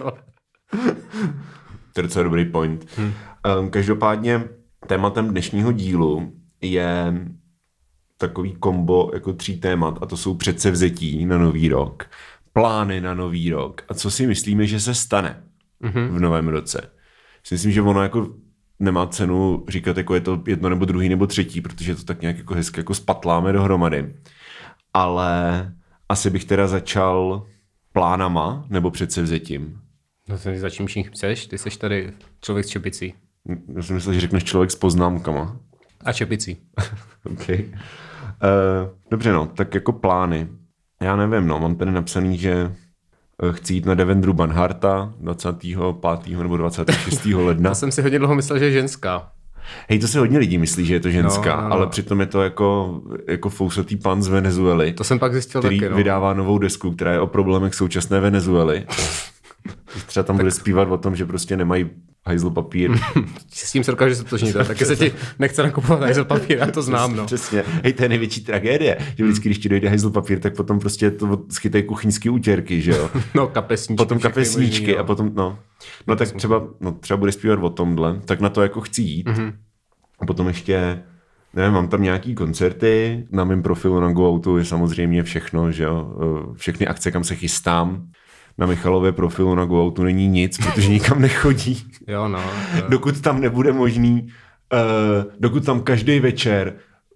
To 1.93 2.01
je 2.01 2.03
docela 2.03 2.23
dobrý 2.23 2.45
point. 2.45 2.87
Hmm. 2.97 3.13
Um, 3.59 3.71
každopádně 3.71 4.45
tématem 4.87 5.29
dnešního 5.29 5.73
dílu 5.73 6.33
je 6.61 7.15
takový 8.23 8.53
kombo 8.53 9.11
jako 9.15 9.33
tří 9.33 9.61
témat 9.61 9.99
a 10.01 10.07
to 10.07 10.17
jsou 10.17 10.35
předsevzetí 10.35 11.27
na 11.27 11.39
nový 11.39 11.69
rok, 11.69 12.07
plány 12.53 13.01
na 13.01 13.15
nový 13.15 13.51
rok 13.51 13.83
a 13.89 13.95
co 13.95 14.11
si 14.11 14.27
myslíme, 14.27 14.67
že 14.67 14.81
se 14.81 14.95
stane 14.95 15.43
mm-hmm. 15.83 16.09
v 16.09 16.21
novém 16.21 16.49
roce. 16.49 16.91
Si 17.45 17.55
myslím, 17.55 17.73
že 17.73 17.83
ono 17.83 18.03
jako 18.03 18.35
nemá 18.79 19.07
cenu 19.07 19.65
říkat, 19.69 19.97
jako 19.97 20.15
je 20.15 20.21
to 20.21 20.43
jedno 20.47 20.69
nebo 20.69 20.85
druhý 20.85 21.09
nebo 21.09 21.27
třetí, 21.27 21.61
protože 21.61 21.95
to 21.95 22.05
tak 22.05 22.21
nějak 22.21 22.39
jako 22.39 22.55
hezky 22.55 22.81
jako 22.81 22.95
spatláme 22.95 23.53
dohromady. 23.53 24.15
Ale 24.95 25.73
asi 26.09 26.31
bych 26.31 26.45
teda 26.45 26.67
začal 26.67 27.47
plánama 27.93 28.67
nebo 28.71 28.91
předsevzetím. 28.91 29.81
No 30.29 30.39
to 30.39 30.51
za 30.57 30.71
čím 30.71 30.87
vším 30.87 31.05
chceš, 31.05 31.47
ty 31.47 31.59
jsi 31.59 31.79
tady 31.79 32.13
člověk 32.41 32.67
s 32.67 32.69
čepicí. 32.69 33.15
Já 33.77 33.83
jsem 33.83 33.97
myslel, 33.97 34.15
že 34.15 34.21
řekneš 34.21 34.45
člověk 34.45 34.71
s 34.71 34.77
poznámkama. 34.77 35.57
A 36.05 36.13
čepicí. 36.13 36.57
OK. 37.25 37.49
Uh, 37.49 37.65
dobře, 39.11 39.33
no, 39.33 39.47
tak 39.47 39.75
jako 39.75 39.93
plány. 39.93 40.49
Já 41.03 41.17
nevím, 41.17 41.47
no, 41.49 41.59
mám 41.59 41.75
tady 41.75 41.93
napsaný, 41.93 42.39
že 42.39 42.53
eh, 43.43 43.53
chci 43.53 43.75
jít 43.75 43.87
na 43.87 43.95
Devendru 43.95 44.33
Banharta 44.33 45.13
25. 45.21 46.39
nebo 46.43 46.57
26. 46.57 47.25
ledna. 47.35 47.71
Já 47.71 47.75
jsem 47.75 47.93
si 47.93 48.03
hodně 48.03 48.19
dlouho 48.19 48.35
myslel, 48.35 48.59
že 48.59 48.65
je 48.65 48.71
ženská. 48.73 49.29
Hej, 49.91 49.99
to 49.99 50.09
se 50.09 50.19
hodně 50.19 50.39
lidí 50.39 50.59
myslí, 50.59 50.87
že 50.87 50.95
je 50.95 51.01
to 51.01 51.11
ženská, 51.11 51.57
No, 51.57 51.63
no, 51.63 51.69
no. 51.69 51.75
ale 51.75 51.87
přitom 51.87 52.21
je 52.21 52.27
to 52.27 52.43
jako, 52.43 53.01
jako 53.29 53.49
fousatý 53.51 53.97
pan 53.97 54.23
z 54.23 54.29
Venezuely, 54.29 54.93
To 54.93 55.05
jsem 55.05 55.19
pak 55.19 55.33
zjistil 55.33 55.61
který 55.61 55.81
taky, 55.81 55.91
no. 55.91 55.97
vydává 55.97 56.35
novou 56.35 56.59
desku, 56.59 56.93
která 56.93 57.13
je 57.13 57.21
o 57.21 57.27
problémech 57.27 57.75
současné 57.75 58.21
Venezuely. 58.21 58.87
Třeba 60.07 60.25
tam 60.25 60.37
bude 60.37 60.51
zpívat 60.51 60.89
o 60.89 60.99
tom, 60.99 61.17
že 61.17 61.27
prostě 61.27 61.57
nemají 61.57 61.91
hajzl 62.27 62.51
papír. 62.51 62.91
S 63.53 63.73
tím 63.73 63.85
se 63.85 63.91
dokáže 63.91 64.15
se 64.17 64.25
tožnit, 64.25 64.53
taky 64.53 64.85
se 64.85 64.97
ti 64.97 65.13
nechce 65.39 65.63
nakupovat 65.63 66.01
hajzel 66.01 66.25
papír, 66.25 66.59
já 66.59 66.67
to 66.67 66.83
znám, 66.83 67.17
no. 67.17 67.27
Přesně. 67.27 67.65
Hej, 67.83 67.93
to 67.93 68.03
je 68.03 68.09
největší 68.09 68.45
tragédie, 68.45 68.99
že 69.19 69.25
vždycky, 69.25 69.49
když 69.49 69.59
ti 69.59 69.69
dojde 69.69 69.89
hajzl 69.89 70.11
papír, 70.11 70.41
tak 70.41 70.57
potom 70.57 70.79
prostě 70.79 71.11
to 71.11 71.43
schytají 71.51 71.85
kuchyňský 71.85 72.31
útěrky, 72.31 72.81
že 72.81 72.91
jo? 72.91 73.11
No, 73.35 73.47
kapesníčky. 73.47 73.97
Potom 73.97 74.19
kapesníčky 74.19 74.87
možný, 74.87 74.97
a 74.97 75.05
potom, 75.05 75.31
no. 75.35 75.59
No 76.07 76.17
tak 76.17 76.33
třeba, 76.33 76.67
no, 76.81 76.93
třeba 76.93 77.17
bude 77.17 77.33
zpívat 77.33 77.59
o 77.63 77.71
tomhle, 77.71 78.21
tak 78.25 78.41
na 78.41 78.49
to 78.49 78.63
jako 78.63 78.81
chci 78.81 79.03
jít. 79.03 79.29
Mm-hmm. 79.29 79.53
A 80.21 80.27
potom 80.27 80.49
ještě, 80.49 81.03
nevím, 81.55 81.73
mám 81.73 81.89
tam 81.89 82.03
nějaký 82.03 82.35
koncerty, 82.35 83.25
na 83.31 83.45
mém 83.45 83.63
profilu 83.63 84.01
na 84.01 84.13
GoAutu 84.13 84.59
je 84.59 84.65
samozřejmě 84.65 85.23
všechno, 85.23 85.73
že 85.73 85.85
jo, 85.85 86.17
eh, 86.23 86.55
všechny 86.57 86.87
akce, 86.87 87.11
kam 87.11 87.25
se 87.25 87.35
chystám. 87.35 88.09
Na 88.59 88.67
Michalově 88.67 89.13
profilu 89.13 89.55
na 89.55 89.65
GoAutu 89.65 90.03
není 90.03 90.29
nic, 90.29 90.59
protože 90.59 90.89
nikam 90.89 91.21
nechodí. 91.21 91.87
Jo, 92.09 92.29
no. 92.29 92.41
to- 92.81 92.89
dokud 92.89 93.21
tam 93.21 93.41
nebude 93.41 93.73
možný, 93.73 94.29
uh, 94.73 95.33
dokud 95.41 95.65
tam 95.65 95.81
každý 95.81 96.21
večer 96.21 96.75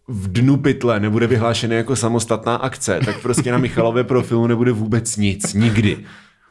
v 0.09 0.33
dnu 0.33 0.57
pytle 0.57 1.01
nebude 1.01 1.27
vyhlášený 1.27 1.77
jako 1.77 1.97
samostatná 1.97 2.57
akce, 2.57 3.01
tak 3.05 3.23
prostě 3.23 3.53
na 3.53 3.59
Michalově 3.59 4.05
profilu 4.05 4.47
nebude 4.47 4.73
vůbec 4.73 5.17
nic, 5.17 5.55
nikdy. 5.55 5.99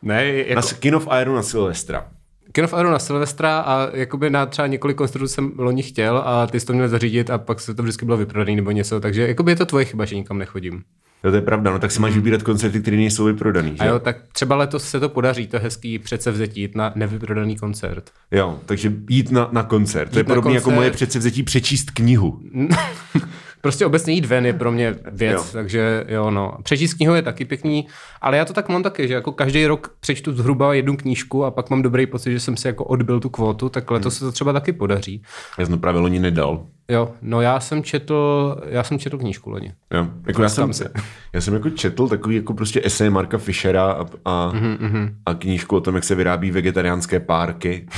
Ne, 0.02 0.26
jako, 0.26 0.56
Na 0.56 0.62
Skin 0.62 0.96
of 0.96 1.08
Iron 1.22 1.36
na 1.36 1.42
Silvestra. 1.44 2.08
Kin 2.52 2.64
of 2.64 2.74
Iron 2.80 2.92
na 2.92 3.00
Silvestra 3.00 3.60
a 3.60 3.90
jakoby 3.96 4.30
na 4.30 4.46
třeba 4.46 4.68
několik 4.68 4.98
koncertů 4.98 5.28
jsem 5.28 5.52
loni 5.58 5.84
chtěl 5.84 6.18
a 6.26 6.48
ty 6.48 6.60
jsi 6.60 6.66
to 6.66 6.74
měl 6.74 6.88
zařídit 6.90 7.30
a 7.30 7.38
pak 7.38 7.60
se 7.60 7.74
to 7.74 7.84
vždycky 7.84 8.06
bylo 8.06 8.18
vyprodaný 8.18 8.56
nebo 8.56 8.72
něco, 8.72 9.00
takže 9.00 9.28
jakoby 9.28 9.52
je 9.52 9.56
to 9.56 9.66
tvoje 9.66 9.86
chyba, 9.86 10.06
že 10.06 10.16
nikam 10.16 10.38
nechodím. 10.38 10.84
Jo, 11.26 11.32
to 11.32 11.36
je 11.36 11.42
pravda, 11.42 11.72
no 11.72 11.80
tak 11.80 11.92
si 11.92 12.00
máš 12.00 12.14
vybírat 12.14 12.44
koncerty, 12.44 12.82
které 12.82 12.98
nejsou 12.98 13.26
vyprodaný, 13.26 13.72
že? 13.78 13.84
A 13.84 13.86
jo, 13.86 14.00
tak 14.00 14.18
třeba 14.32 14.56
letos 14.56 14.90
se 14.90 15.00
to 15.00 15.10
podaří, 15.10 15.48
to 15.48 15.60
hezký 15.60 16.00
předsevzetí 16.00 16.62
jít 16.62 16.76
na 16.76 16.92
nevyprodaný 16.96 17.56
koncert. 17.56 18.10
jo 18.32 18.60
takže 18.66 18.94
jít 19.10 19.32
na, 19.32 19.50
na 19.52 19.64
koncert. 19.64 20.10
To 20.10 20.18
je 20.18 20.20
Jít 20.20 20.28
na 20.28 20.36
podobné 20.36 20.56
jako 20.56 20.72
moje 20.72 20.92
předsevzetí 20.92 21.44
přečíst 21.44 21.92
knihu. 21.92 22.40
Prostě 23.66 23.86
obecně 23.86 24.14
jít 24.14 24.26
ven 24.26 24.46
je 24.46 24.54
pro 24.54 24.72
mě 24.72 24.96
věc, 25.12 25.34
Jo. 25.38 25.44
takže 25.52 26.06
jo, 26.08 26.32
no. 26.32 26.58
Přečíst 26.64 26.94
knihu 26.94 27.16
je 27.16 27.22
taky 27.22 27.46
pěkný, 27.46 27.88
ale 28.22 28.38
já 28.38 28.46
to 28.46 28.54
tak 28.54 28.70
mám 28.70 28.84
taky, 28.84 29.08
že 29.08 29.14
jako 29.14 29.32
každý 29.32 29.66
rok 29.68 29.96
přečtu 30.00 30.34
zhruba 30.34 30.74
jednu 30.74 30.98
knížku 30.98 31.46
a 31.46 31.52
pak 31.52 31.70
mám 31.70 31.82
dobrý 31.82 32.06
pocit, 32.08 32.32
že 32.32 32.40
jsem 32.40 32.58
si 32.58 32.68
jako 32.68 32.84
odbil 32.84 33.20
tu 33.20 33.30
kvotu, 33.30 33.70
tak 33.70 33.92
letos 33.92 34.14
Hmm. 34.14 34.20
se 34.20 34.26
to 34.26 34.32
třeba 34.32 34.54
taky 34.54 34.74
podaří. 34.74 35.22
Já 35.58 35.66
jsem 35.66 35.76
to 35.76 35.82
právě 35.82 36.02
loni 36.02 36.20
nedal. 36.20 36.66
Jo, 36.90 37.12
no 37.22 37.42
já 37.42 37.60
jsem 37.60 37.84
četl, 37.84 38.56
já 38.70 38.84
jsem 38.84 39.00
četl 39.00 39.18
knížku 39.18 39.50
loni. 39.50 39.74
Jo. 39.94 40.08
Jako 40.28 40.42
já, 40.44 40.50
jsem, 40.50 40.74
se. 40.74 40.92
já 41.34 41.42
jsem 41.42 41.54
jako 41.54 41.70
četl 41.70 42.08
takový 42.08 42.36
jako 42.36 42.54
prostě 42.54 42.82
esej 42.84 43.10
Marka 43.10 43.38
Fischera 43.38 43.92
a, 43.92 44.06
a, 44.26 44.52
Mhm, 44.54 44.78
mm-hmm. 44.82 45.14
a 45.26 45.34
knížku 45.34 45.76
o 45.76 45.82
tom, 45.82 45.96
jak 45.96 46.04
se 46.04 46.16
vyrábí 46.16 46.52
vegetariánské 46.52 47.20
párky. 47.20 47.88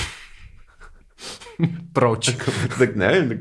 Proč? 1.93 2.37
tak 2.79 2.95
nevím, 2.95 3.29
tak 3.29 3.37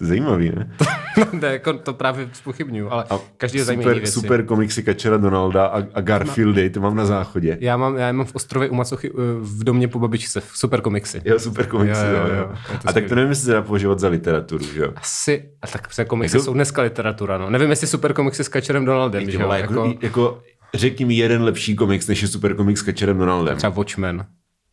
Zajímavý, 0.00 0.52
ne? 0.56 0.70
to, 1.40 1.46
jako, 1.46 1.72
to 1.72 1.94
právě 1.94 2.28
spochybnuju, 2.32 2.90
ale 2.90 3.04
A 3.10 3.18
každý 3.36 3.58
zajímavý 3.60 3.84
super, 3.84 3.96
věci. 3.98 4.12
super 4.12 4.44
komiksy 4.44 4.82
Kačera 4.82 5.16
Donalda 5.16 5.66
a, 5.66 5.82
a 5.94 6.00
Garfieldy, 6.00 6.70
to 6.70 6.80
mám 6.80 6.96
na 6.96 7.04
záchodě. 7.06 7.58
Já 7.60 7.76
mám, 7.76 7.96
já 7.96 8.12
mám 8.12 8.26
v 8.26 8.34
ostrově 8.34 8.68
u 8.70 8.74
Macochy 8.74 9.10
uh, 9.10 9.20
v 9.40 9.64
domě 9.64 9.88
po 9.88 9.98
babičce, 9.98 10.42
super 10.54 10.80
komiksy. 10.80 11.22
Jo, 11.24 11.38
super 11.38 11.66
komiksy, 11.66 12.02
Jo, 12.04 12.10
jo, 12.10 12.16
jo, 12.16 12.26
jo, 12.26 12.34
jo. 12.34 12.48
jo. 12.50 12.56
Je 12.72 12.78
A 12.86 12.92
tak 12.92 13.04
to 13.08 13.14
nevím, 13.14 13.28
jestli 13.30 13.44
se 13.44 13.52
dá 13.52 13.62
považovat 13.62 13.98
za 14.00 14.08
literaturu, 14.08 14.64
že 14.64 14.80
jo? 14.80 14.92
Asi, 14.96 15.48
a 15.62 15.66
tak 15.66 15.92
se 15.92 16.04
komiksy 16.04 16.36
Jako- 16.36 16.44
jsou 16.44 16.54
dneska 16.54 16.82
literatura, 16.82 17.38
no. 17.38 17.50
Nevím, 17.50 17.70
jestli 17.70 17.86
super 17.86 18.12
komiksy 18.12 18.44
s 18.44 18.48
Kačerem 18.48 18.84
Donaldem, 18.84 19.24
Ty 19.26 19.32
že 19.32 19.38
jo? 19.38 19.52
jako, 19.52 19.74
jako, 19.84 19.94
jako, 20.02 20.38
řekni 20.74 21.04
mi 21.04 21.14
jeden 21.14 21.42
lepší 21.42 21.76
komiks, 21.76 22.06
než 22.06 22.22
je 22.22 22.28
super 22.28 22.54
komiks 22.56 22.80
s 22.80 22.82
Kačerem 22.82 23.18
Donaldem. 23.18 23.56
třeba 23.56 23.72
Watchmen. 23.72 24.26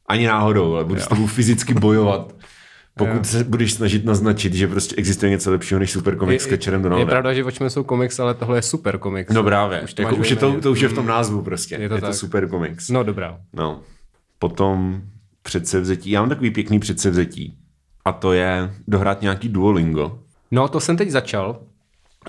Ani 0.08 0.28
náhodou, 0.28 0.76
ale 0.76 0.84
budu 0.86 1.00
s 1.02 1.08
tebou 1.08 1.28
fyzicky 1.28 1.74
bojovat. 1.74 2.34
Pokud 2.98 3.26
se 3.26 3.44
budeš 3.44 3.74
snažit 3.74 4.06
naznačit, 4.06 4.54
že 4.54 4.68
prostě 4.68 4.96
existuje 4.96 5.30
něco 5.30 5.52
lepšího 5.52 5.80
než 5.80 5.92
super 5.92 6.16
komiks 6.16 6.44
s 6.44 6.48
Kačerem 6.48 6.92
je 6.98 7.06
pravda, 7.06 7.34
že 7.34 7.44
Watchmen 7.44 7.70
jsou 7.70 7.84
komiks, 7.84 8.20
ale 8.20 8.34
tohle 8.34 8.58
je 8.58 8.62
super 8.62 8.98
komiks. 8.98 9.34
No 9.34 9.44
právě, 9.44 9.82
Už 9.82 9.94
to 9.94 10.02
jako 10.02 10.16
už 10.16 10.30
je 10.30 10.36
to, 10.36 10.62
to 10.62 10.72
už 10.72 10.80
je 10.80 10.90
v 10.90 10.94
tom 10.94 11.06
názvu 11.06 11.42
prostě. 11.42 11.76
Je 11.76 11.90
to 11.90 11.96
je 11.96 12.02
to 12.02 12.14
super 12.14 12.50
komiks. 12.50 12.90
No 12.90 13.04
dobrá. 13.04 13.40
No. 13.54 13.82
Potom 14.40 15.02
předsevzetí. 15.42 16.12
Já 16.12 16.22
mám 16.22 16.30
takový 16.30 16.52
pěkný 16.52 16.80
předsevzetí. 16.80 17.58
A 18.06 18.12
to 18.12 18.34
je 18.34 18.74
dohrát 18.88 19.22
nějaký 19.22 19.50
Duolingo. 19.50 20.20
No, 20.52 20.68
to 20.68 20.80
jsem 20.80 20.98
teď 20.98 21.10
začal. 21.10 21.60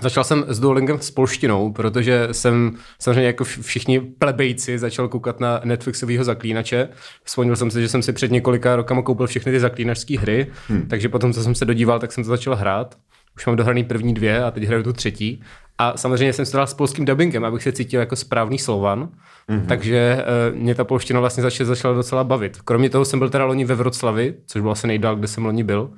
Začal 0.01 0.23
jsem 0.23 0.45
s 0.47 0.59
Duolingem 0.59 0.99
s 0.99 1.11
polštinou, 1.11 1.71
protože 1.71 2.27
jsem 2.31 2.71
samozřejmě 2.99 3.23
jako 3.23 3.43
vš- 3.43 3.61
všichni 3.61 3.99
plebejci 3.99 4.79
začal 4.79 5.07
koukat 5.07 5.39
na 5.39 5.61
Netflixového 5.63 6.23
zaklínače. 6.23 6.89
Vzpomněl 7.23 7.55
jsem 7.55 7.71
si, 7.71 7.81
že 7.81 7.89
jsem 7.89 8.01
si 8.01 8.13
před 8.13 8.31
několika 8.31 8.75
rokama 8.75 9.01
koupil 9.01 9.27
všechny 9.27 9.51
ty 9.51 9.59
zaklínačské 9.59 10.19
hry, 10.19 10.47
hmm. 10.67 10.87
takže 10.87 11.09
potom, 11.09 11.33
co 11.33 11.43
jsem 11.43 11.55
se 11.55 11.65
dodíval, 11.65 11.99
tak 11.99 12.11
jsem 12.11 12.23
to 12.23 12.29
začal 12.29 12.55
hrát. 12.55 12.95
Už 13.37 13.45
mám 13.45 13.55
dohraný 13.55 13.83
první 13.83 14.13
dvě 14.13 14.43
a 14.43 14.51
teď 14.51 14.63
hraju 14.63 14.83
tu 14.83 14.93
třetí. 14.93 15.41
A 15.77 15.97
samozřejmě 15.97 16.33
jsem 16.33 16.45
se 16.45 16.57
dal 16.57 16.67
s 16.67 16.73
polským 16.73 17.05
dubbingem, 17.05 17.45
abych 17.45 17.63
se 17.63 17.71
cítil 17.71 17.99
jako 17.99 18.15
správný 18.15 18.59
Slovan. 18.59 19.09
Mm-hmm. 19.49 19.65
Takže 19.65 20.25
uh, 20.51 20.57
mě 20.59 20.75
ta 20.75 20.83
polština 20.83 21.19
vlastně 21.19 21.43
začala, 21.43 21.67
začala 21.67 21.93
docela 21.93 22.23
bavit. 22.23 22.57
Kromě 22.61 22.89
toho 22.89 23.05
jsem 23.05 23.19
byl 23.19 23.29
teda 23.29 23.45
loni 23.45 23.65
ve 23.65 23.75
Vroclavi, 23.75 24.33
což 24.47 24.61
bylo 24.61 24.71
asi 24.71 24.87
nejdál, 24.87 25.15
kde 25.15 25.27
jsem 25.27 25.45
loni 25.45 25.63
byl. 25.63 25.89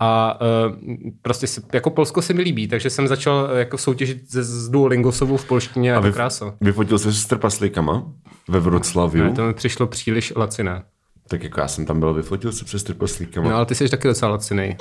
A 0.00 0.40
uh, 0.66 0.76
prostě 1.22 1.46
se, 1.46 1.62
jako 1.72 1.90
Polsko 1.90 2.22
se 2.22 2.32
mi 2.32 2.42
líbí, 2.42 2.68
takže 2.68 2.90
jsem 2.90 3.08
začal 3.08 3.48
eh, 3.52 3.58
jako 3.58 3.78
soutěžit 3.78 4.30
se, 4.30 4.42
s 4.44 4.68
Duolingosovou 4.68 5.36
v 5.36 5.44
polštině 5.44 5.94
a 5.94 6.00
vy- 6.00 6.08
to 6.10 6.14
krása. 6.14 6.54
Vyfotil 6.60 6.98
se 6.98 7.12
s 7.12 7.26
trpaslíkama 7.26 8.12
ve 8.48 8.60
Vroclaviu. 8.60 9.24
Ne, 9.24 9.32
to 9.32 9.44
mi 9.46 9.54
přišlo 9.54 9.86
příliš 9.86 10.32
laciné. 10.36 10.82
Tak 11.28 11.42
jako 11.42 11.60
já 11.60 11.68
jsem 11.68 11.86
tam 11.86 12.00
byl, 12.00 12.14
vyfotil 12.14 12.52
se 12.52 12.64
přes 12.64 12.82
trpaslíkama. 12.82 13.50
No 13.50 13.56
ale 13.56 13.66
ty 13.66 13.74
jsi 13.74 13.88
taky 13.88 14.08
docela 14.08 14.30
lacinej. 14.30 14.76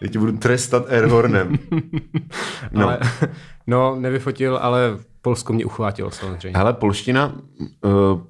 Já 0.00 0.08
tě 0.08 0.18
budu 0.18 0.32
trestat 0.32 0.90
airhornem. 0.90 1.58
no. 2.72 2.84
Ale, 2.84 2.98
no, 3.66 3.96
nevyfotil, 4.00 4.58
ale 4.62 4.98
Polsko 5.22 5.52
mě 5.52 5.64
uchvátilo 5.64 6.10
samozřejmě. 6.10 6.58
Hele, 6.58 6.72
polština, 6.72 7.34
uh, 7.84 8.20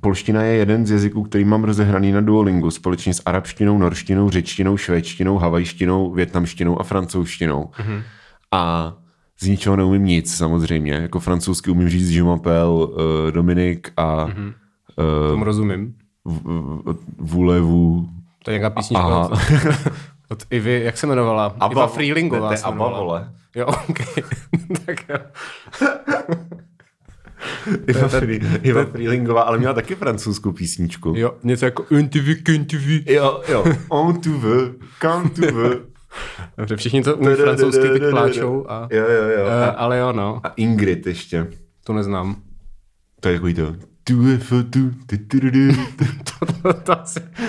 polština 0.00 0.42
je 0.42 0.54
jeden 0.54 0.86
z 0.86 0.90
jazyků, 0.90 1.22
který 1.22 1.44
mám 1.44 1.64
rozehraný 1.64 2.12
na 2.12 2.20
Duolingu 2.20 2.70
společně 2.70 3.14
s 3.14 3.22
arabštinou, 3.26 3.78
norštinou, 3.78 4.30
řečtinou, 4.30 4.76
švédštinou, 4.76 5.38
havajštinou, 5.38 6.10
větnamštinou 6.10 6.80
a 6.80 6.82
francouzštinou. 6.82 7.64
Mm-hmm. 7.64 8.02
A 8.52 8.92
z 9.40 9.46
ničeho 9.46 9.76
neumím 9.76 10.04
nic 10.04 10.36
samozřejmě. 10.36 10.92
Jako 10.92 11.20
francouzsky 11.20 11.70
umím 11.70 11.88
říct 11.88 12.10
je 12.10 12.22
m'appelle, 12.22 12.86
uh, 12.86 12.90
Dominik 13.30 13.92
a 13.96 14.26
mm-hmm. 14.26 14.52
Tomu 15.30 15.44
rozumím. 15.44 15.94
uh, 16.24 16.94
voulez-vous. 17.18 18.08
To 18.44 18.50
je 18.50 18.58
nějaká 18.58 18.70
písnička. 18.70 19.28
Od, 20.32 20.42
Ivy, 20.50 20.80
jak 20.84 20.98
se 20.98 21.06
jmenovala? 21.06 21.56
Iva 21.70 21.86
Freelingová. 21.86 22.50
Ne, 22.50 22.56
se 22.56 22.62
to 22.62 22.68
je 22.68 22.72
Abba, 22.74 22.84
jmenovala. 22.84 23.04
vole. 23.04 23.30
Jo, 23.56 23.66
ok. 23.66 23.98
tak 24.86 25.08
jo. 25.08 25.16
Iva, 27.86 28.08
Free- 28.08 28.60
Iva 28.62 28.84
Freelingová, 28.84 29.42
ale 29.42 29.58
měla 29.58 29.74
taky 29.74 29.94
francouzskou 29.94 30.52
písničku. 30.52 31.14
Jo, 31.16 31.34
něco 31.42 31.64
jako 31.64 31.84
NTV, 32.02 32.34
KNTV. 32.42 33.06
Jo, 33.06 33.42
jo. 33.48 33.64
On 33.88 34.20
tu 34.20 34.38
veux, 34.38 34.74
quand 35.00 35.34
tu 35.34 35.54
veux. 35.54 35.78
Dobře, 36.58 36.76
všichni 36.76 37.02
to 37.02 37.16
umí 37.16 37.34
francouzsky 37.34 37.88
teď 37.88 38.02
pláčou. 38.10 38.66
A, 38.70 38.88
Jo, 38.90 39.02
jo, 39.08 39.24
jo. 39.38 39.44
uh, 39.46 39.74
ale 39.76 39.98
jo, 39.98 40.12
no, 40.12 40.40
A 40.44 40.48
Ingrid 40.56 41.06
ještě. 41.06 41.46
to 41.84 41.92
neznám. 41.92 42.36
To 43.20 43.28
je 43.28 43.34
takový 43.34 43.54
to. 43.54 43.74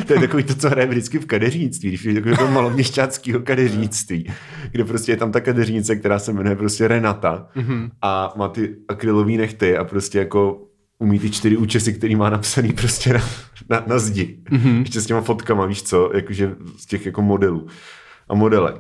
To, 0.08 0.14
je 0.14 0.20
takový 0.20 0.44
to, 0.44 0.56
co 0.56 0.70
hraje 0.70 0.88
vždycky 0.88 1.20
v 1.20 1.26
kadeřnictví, 1.26 1.90
když 1.90 2.04
je 2.04 2.14
takový 2.14 2.38
to 2.38 2.48
maloměšťáckého 2.48 3.40
kadeřnictví, 3.40 4.32
kde 4.72 4.84
prostě 4.86 5.12
je 5.12 5.18
tam 5.18 5.32
ta 5.32 5.42
kadeřnice, 5.42 5.96
která 5.96 6.20
se 6.20 6.34
jmenuje 6.34 6.56
prostě 6.56 6.88
Renata 6.88 7.48
mm-hmm. 7.56 7.90
a 8.02 8.34
má 8.38 8.48
ty 8.48 8.76
akrylové 8.88 9.32
nechty 9.32 9.78
a 9.78 9.84
prostě 9.84 10.20
jako 10.20 10.68
umí 11.00 11.20
ty 11.20 11.30
čtyři 11.30 11.58
účesy, 11.58 11.94
který 11.94 12.16
má 12.16 12.30
napsaný 12.30 12.74
prostě 12.74 13.14
na, 13.14 13.22
na, 13.70 13.84
na 13.88 14.00
zdi. 14.00 14.40
Mm-hmm. 14.52 14.80
Ještě 14.80 15.02
s 15.02 15.06
těma 15.06 15.22
fotkama, 15.22 15.66
víš 15.66 15.84
co, 15.84 16.12
jakože 16.14 16.56
z 16.78 16.86
těch 16.86 17.06
jako 17.06 17.22
modelů 17.22 17.68
a 18.30 18.36
modelek. 18.36 18.76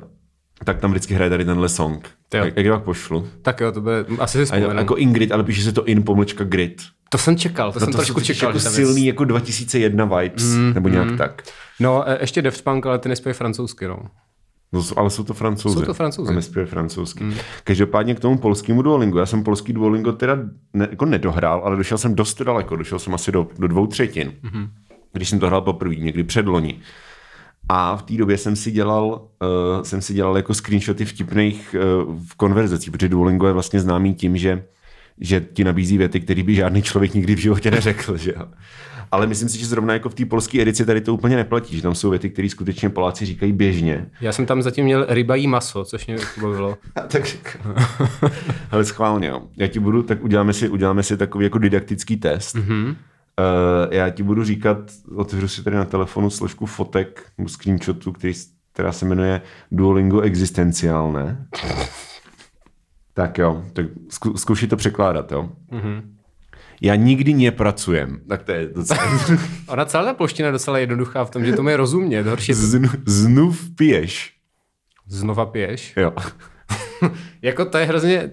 Tak 0.63 0.79
tam 0.79 0.91
vždycky 0.91 1.13
hraje 1.13 1.29
tady 1.29 1.45
tenhle 1.45 1.69
song. 1.69 2.09
Jo. 2.33 2.45
Jak, 2.45 2.57
jak 2.57 2.73
pak 2.75 2.83
pošlu? 2.83 3.27
Tak 3.41 3.59
jo, 3.59 3.71
to 3.71 3.81
bude, 3.81 4.05
asi 4.19 4.37
si 4.37 4.45
vzpomenu. 4.45 4.79
jako 4.79 4.97
Ingrid, 4.97 5.31
ale 5.31 5.43
píše 5.43 5.63
se 5.63 5.71
to 5.71 5.85
in 5.85 6.03
pomlčka 6.03 6.43
grid. 6.43 6.81
To 7.09 7.17
jsem 7.17 7.37
čekal, 7.37 7.71
to, 7.71 7.79
No 7.79 7.85
jsem 7.85 7.91
to 7.91 7.97
trošku 7.97 8.21
čekal. 8.21 8.49
jako 8.49 8.59
silný 8.59 9.05
jako 9.05 9.25
2001 9.25 10.05
vibes, 10.05 10.43
mm, 10.43 10.73
nebo 10.73 10.89
nějak 10.89 11.07
mm. 11.11 11.17
tak. 11.17 11.43
No, 11.79 12.09
e, 12.09 12.17
ještě 12.21 12.41
Daft 12.41 12.63
Punk, 12.63 12.85
ale 12.85 12.99
ty 12.99 13.09
nespějí 13.09 13.33
francouzsky, 13.33 13.87
no. 13.87 13.99
No, 14.73 14.83
ale 14.95 15.09
jsou 15.09 15.23
to 15.23 15.33
francouzi. 15.33 15.79
Jsou 15.79 15.85
to 15.85 15.93
Francouzi. 15.93 16.31
A 16.31 16.35
nespěje 16.35 16.65
francouzsky. 16.65 17.23
Mm. 17.23 17.33
Každopádně 17.63 18.15
k 18.15 18.19
tomu 18.19 18.37
polskému 18.37 18.81
Duolingu. 18.81 19.17
Já 19.17 19.25
jsem 19.25 19.43
polský 19.43 19.73
Duolingo 19.73 20.11
teda 20.11 20.37
ne, 20.73 20.87
jako 20.91 21.05
nedohrál, 21.05 21.61
ale 21.65 21.77
došel 21.77 21.97
jsem 21.97 22.15
dost 22.15 22.41
daleko. 22.41 22.75
Došel 22.75 22.99
jsem 22.99 23.13
asi 23.13 23.31
do, 23.31 23.47
do 23.59 23.67
dvou 23.67 23.87
třetin. 23.87 24.33
Mm-hmm. 24.43 24.69
Když 25.13 25.29
jsem 25.29 25.39
to 25.39 25.47
hrál 25.47 25.61
poprvé, 25.61 25.95
někdy 25.95 26.23
před 26.23 26.45
loni. 26.47 26.79
A 27.69 27.97
v 27.97 28.03
té 28.03 28.13
době 28.13 28.37
jsem 28.37 28.55
si 28.55 28.71
dělal, 28.71 29.07
uh, 29.07 29.83
jsem 29.83 30.01
si 30.01 30.13
dělal 30.13 30.37
jako 30.37 30.53
screenshoty 30.53 31.05
vtipných 31.05 31.75
uh, 31.75 32.15
v 32.27 32.35
konverzacích, 32.35 32.91
protože 32.91 33.09
Duolingo 33.09 33.47
je 33.47 33.53
vlastně 33.53 33.79
známý 33.79 34.13
tím, 34.13 34.37
že 34.37 34.63
že 35.17 35.45
ti 35.53 35.63
nabízí 35.63 35.97
věty, 35.97 36.19
které 36.19 36.43
by 36.43 36.55
žádný 36.55 36.81
člověk 36.81 37.13
nikdy 37.13 37.35
v 37.35 37.39
životě 37.39 37.71
neřekl. 37.71 38.17
Že? 38.17 38.33
jo. 38.37 38.45
Ale 39.11 39.27
myslím 39.27 39.49
si, 39.49 39.59
že 39.59 39.65
zrovna 39.65 39.93
jako 39.93 40.09
v 40.09 40.15
té 40.15 40.25
polské 40.25 40.61
edici 40.61 40.85
tady 40.85 41.01
to 41.01 41.13
úplně 41.13 41.35
neplatí, 41.35 41.75
že 41.75 41.81
tam 41.81 41.95
jsou 41.95 42.09
věty, 42.09 42.29
které 42.29 42.49
skutečně 42.49 42.89
Poláci 42.89 43.25
říkají 43.25 43.51
běžně. 43.51 44.09
Já 44.21 44.31
jsem 44.31 44.45
tam 44.45 44.61
zatím 44.61 44.85
měl 44.85 45.05
rybají 45.09 45.47
maso, 45.47 45.85
což 45.85 46.07
mě 46.07 46.17
bavilo. 46.41 46.77
tak 47.07 47.57
Ale 48.71 48.85
schválně, 48.85 49.27
jo. 49.27 49.41
Já 49.57 49.67
ti 49.67 49.79
budu, 49.79 50.03
tak 50.03 50.23
uděláme 50.23 50.53
si, 50.53 50.69
uděláme 50.69 51.03
si 51.03 51.17
takový 51.17 51.43
jako 51.43 51.57
didaktický 51.57 52.17
test. 52.17 52.55
Mm-hmm. 52.55 52.95
Uh, 53.39 53.93
já 53.93 54.09
ti 54.09 54.23
budu 54.23 54.43
říkat, 54.43 54.77
otevřu 55.15 55.47
si 55.47 55.63
tady 55.63 55.75
na 55.75 55.85
telefonu 55.85 56.29
složku 56.29 56.65
fotek, 56.65 57.25
nebo 57.37 57.49
screenshotu, 57.49 58.11
který, 58.11 58.33
která 58.73 58.91
se 58.91 59.05
jmenuje 59.05 59.41
Duolingo 59.71 60.21
existenciálne. 60.21 61.47
tak 63.13 63.37
jo, 63.37 63.65
tak 63.73 63.85
zku, 64.09 64.37
zkouši 64.37 64.67
to 64.67 64.77
překládat, 64.77 65.31
jo. 65.31 65.49
Mm-hmm. 65.71 66.01
Já 66.81 66.95
nikdy 66.95 67.33
nepracujem. 67.33 68.19
Tak 68.29 68.43
to 68.43 68.51
je 68.51 68.67
docela... 68.67 68.99
Ona 69.67 69.85
celá 69.85 70.05
ta 70.05 70.13
polština 70.13 70.47
je 70.47 70.51
docela 70.51 70.77
jednoduchá 70.77 71.25
v 71.25 71.29
tom, 71.29 71.45
že 71.45 71.53
to 71.53 71.69
je 71.69 71.77
rozumět. 71.77 72.27
Horší 72.27 72.53
to 72.53 72.59
Znu, 72.59 72.89
znův 73.05 73.69
piješ. 73.75 74.33
znova 75.07 75.45
piješ. 75.45 75.93
Jo. 75.97 76.13
Jako 77.41 77.65
to 77.65 77.77
je 77.77 77.85
hrozně, 77.85 78.31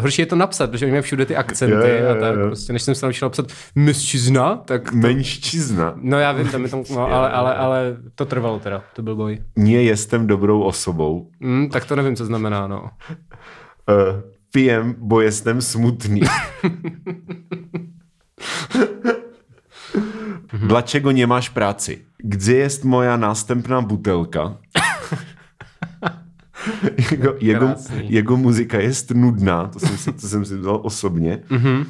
horší 0.00 0.22
je 0.22 0.26
to 0.26 0.36
napsat, 0.36 0.70
protože 0.70 0.86
oni 0.86 0.90
mají 0.92 1.02
všude 1.02 1.26
ty 1.26 1.36
akcenty 1.36 1.74
Jo, 1.74 1.80
jo, 1.80 2.04
jo, 2.04 2.10
a 2.10 2.14
tak. 2.20 2.36
jo. 2.36 2.46
Prostě, 2.46 2.72
než 2.72 2.82
jsem 2.82 2.94
se 2.94 3.06
naučil 3.06 3.26
napsat 3.26 3.46
msčizna, 3.74 4.56
tak 4.56 4.92
Menščizna. 4.92 5.94
no 5.96 6.18
já 6.18 6.32
vím, 6.32 6.48
tam 6.48 6.62
je 6.62 6.68
to, 6.68 6.82
no, 6.90 7.12
ale, 7.12 7.30
ale, 7.30 7.54
ale 7.54 7.96
to 8.14 8.24
trvalo 8.24 8.58
teda, 8.58 8.82
to 8.94 9.02
byl 9.02 9.16
boj. 9.16 9.38
Nie 9.56 9.82
jestem 9.82 10.26
dobrou 10.26 10.62
osobou. 10.62 11.30
Mm, 11.40 11.68
tak 11.70 11.84
to 11.84 11.96
nevím, 11.96 12.16
co 12.16 12.24
znamená, 12.24 12.66
no. 12.66 12.82
Uh, 12.82 12.88
pijem, 14.52 14.94
bo 14.98 15.20
jestem 15.20 15.62
smutný. 15.62 16.20
Dlaczego 20.52 21.12
nie 21.12 21.26
masz 21.26 21.50
pracy? 21.50 22.04
Gdzie 22.24 22.56
jest 22.56 22.84
moja 22.84 23.16
następna 23.16 23.82
butelka? 23.82 24.56
jego, 27.10 27.34
jego, 27.40 27.66
Krásný. 27.66 28.12
jego 28.12 28.36
muzyka 28.36 28.78
jest 28.80 29.10
nudná, 29.10 29.66
to 29.66 29.80
jsem 29.80 29.96
si, 29.96 30.12
to 30.12 30.28
jsem 30.28 30.44
si 30.44 30.56
vzal 30.56 30.80
osobně. 30.82 31.38
Mm-hmm. 31.50 31.84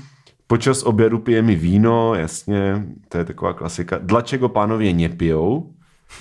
Počas 0.46 0.82
obědu 0.82 1.18
pije 1.18 1.42
mi 1.42 1.56
víno, 1.56 2.14
jasně, 2.14 2.86
to 3.08 3.18
je 3.18 3.24
taková 3.24 3.52
klasika. 3.52 3.98
Dlaczego 4.02 4.48
pánově 4.48 4.92
nepijou? 4.92 5.72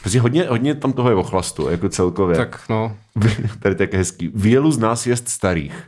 Prostě 0.01 0.19
hodně, 0.21 0.43
hodně 0.43 0.75
tam 0.75 0.93
toho 0.93 1.09
je 1.09 1.15
o 1.15 1.23
chlastu, 1.23 1.69
jako 1.69 1.89
celkově. 1.89 2.37
Tak 2.37 2.61
no, 2.69 2.97
Tady 3.59 3.75
tak 3.75 3.93
hezký. 3.93 4.31
Vělu 4.35 4.71
z 4.71 4.77
nás 4.77 5.07
jest 5.07 5.29
starých. 5.29 5.73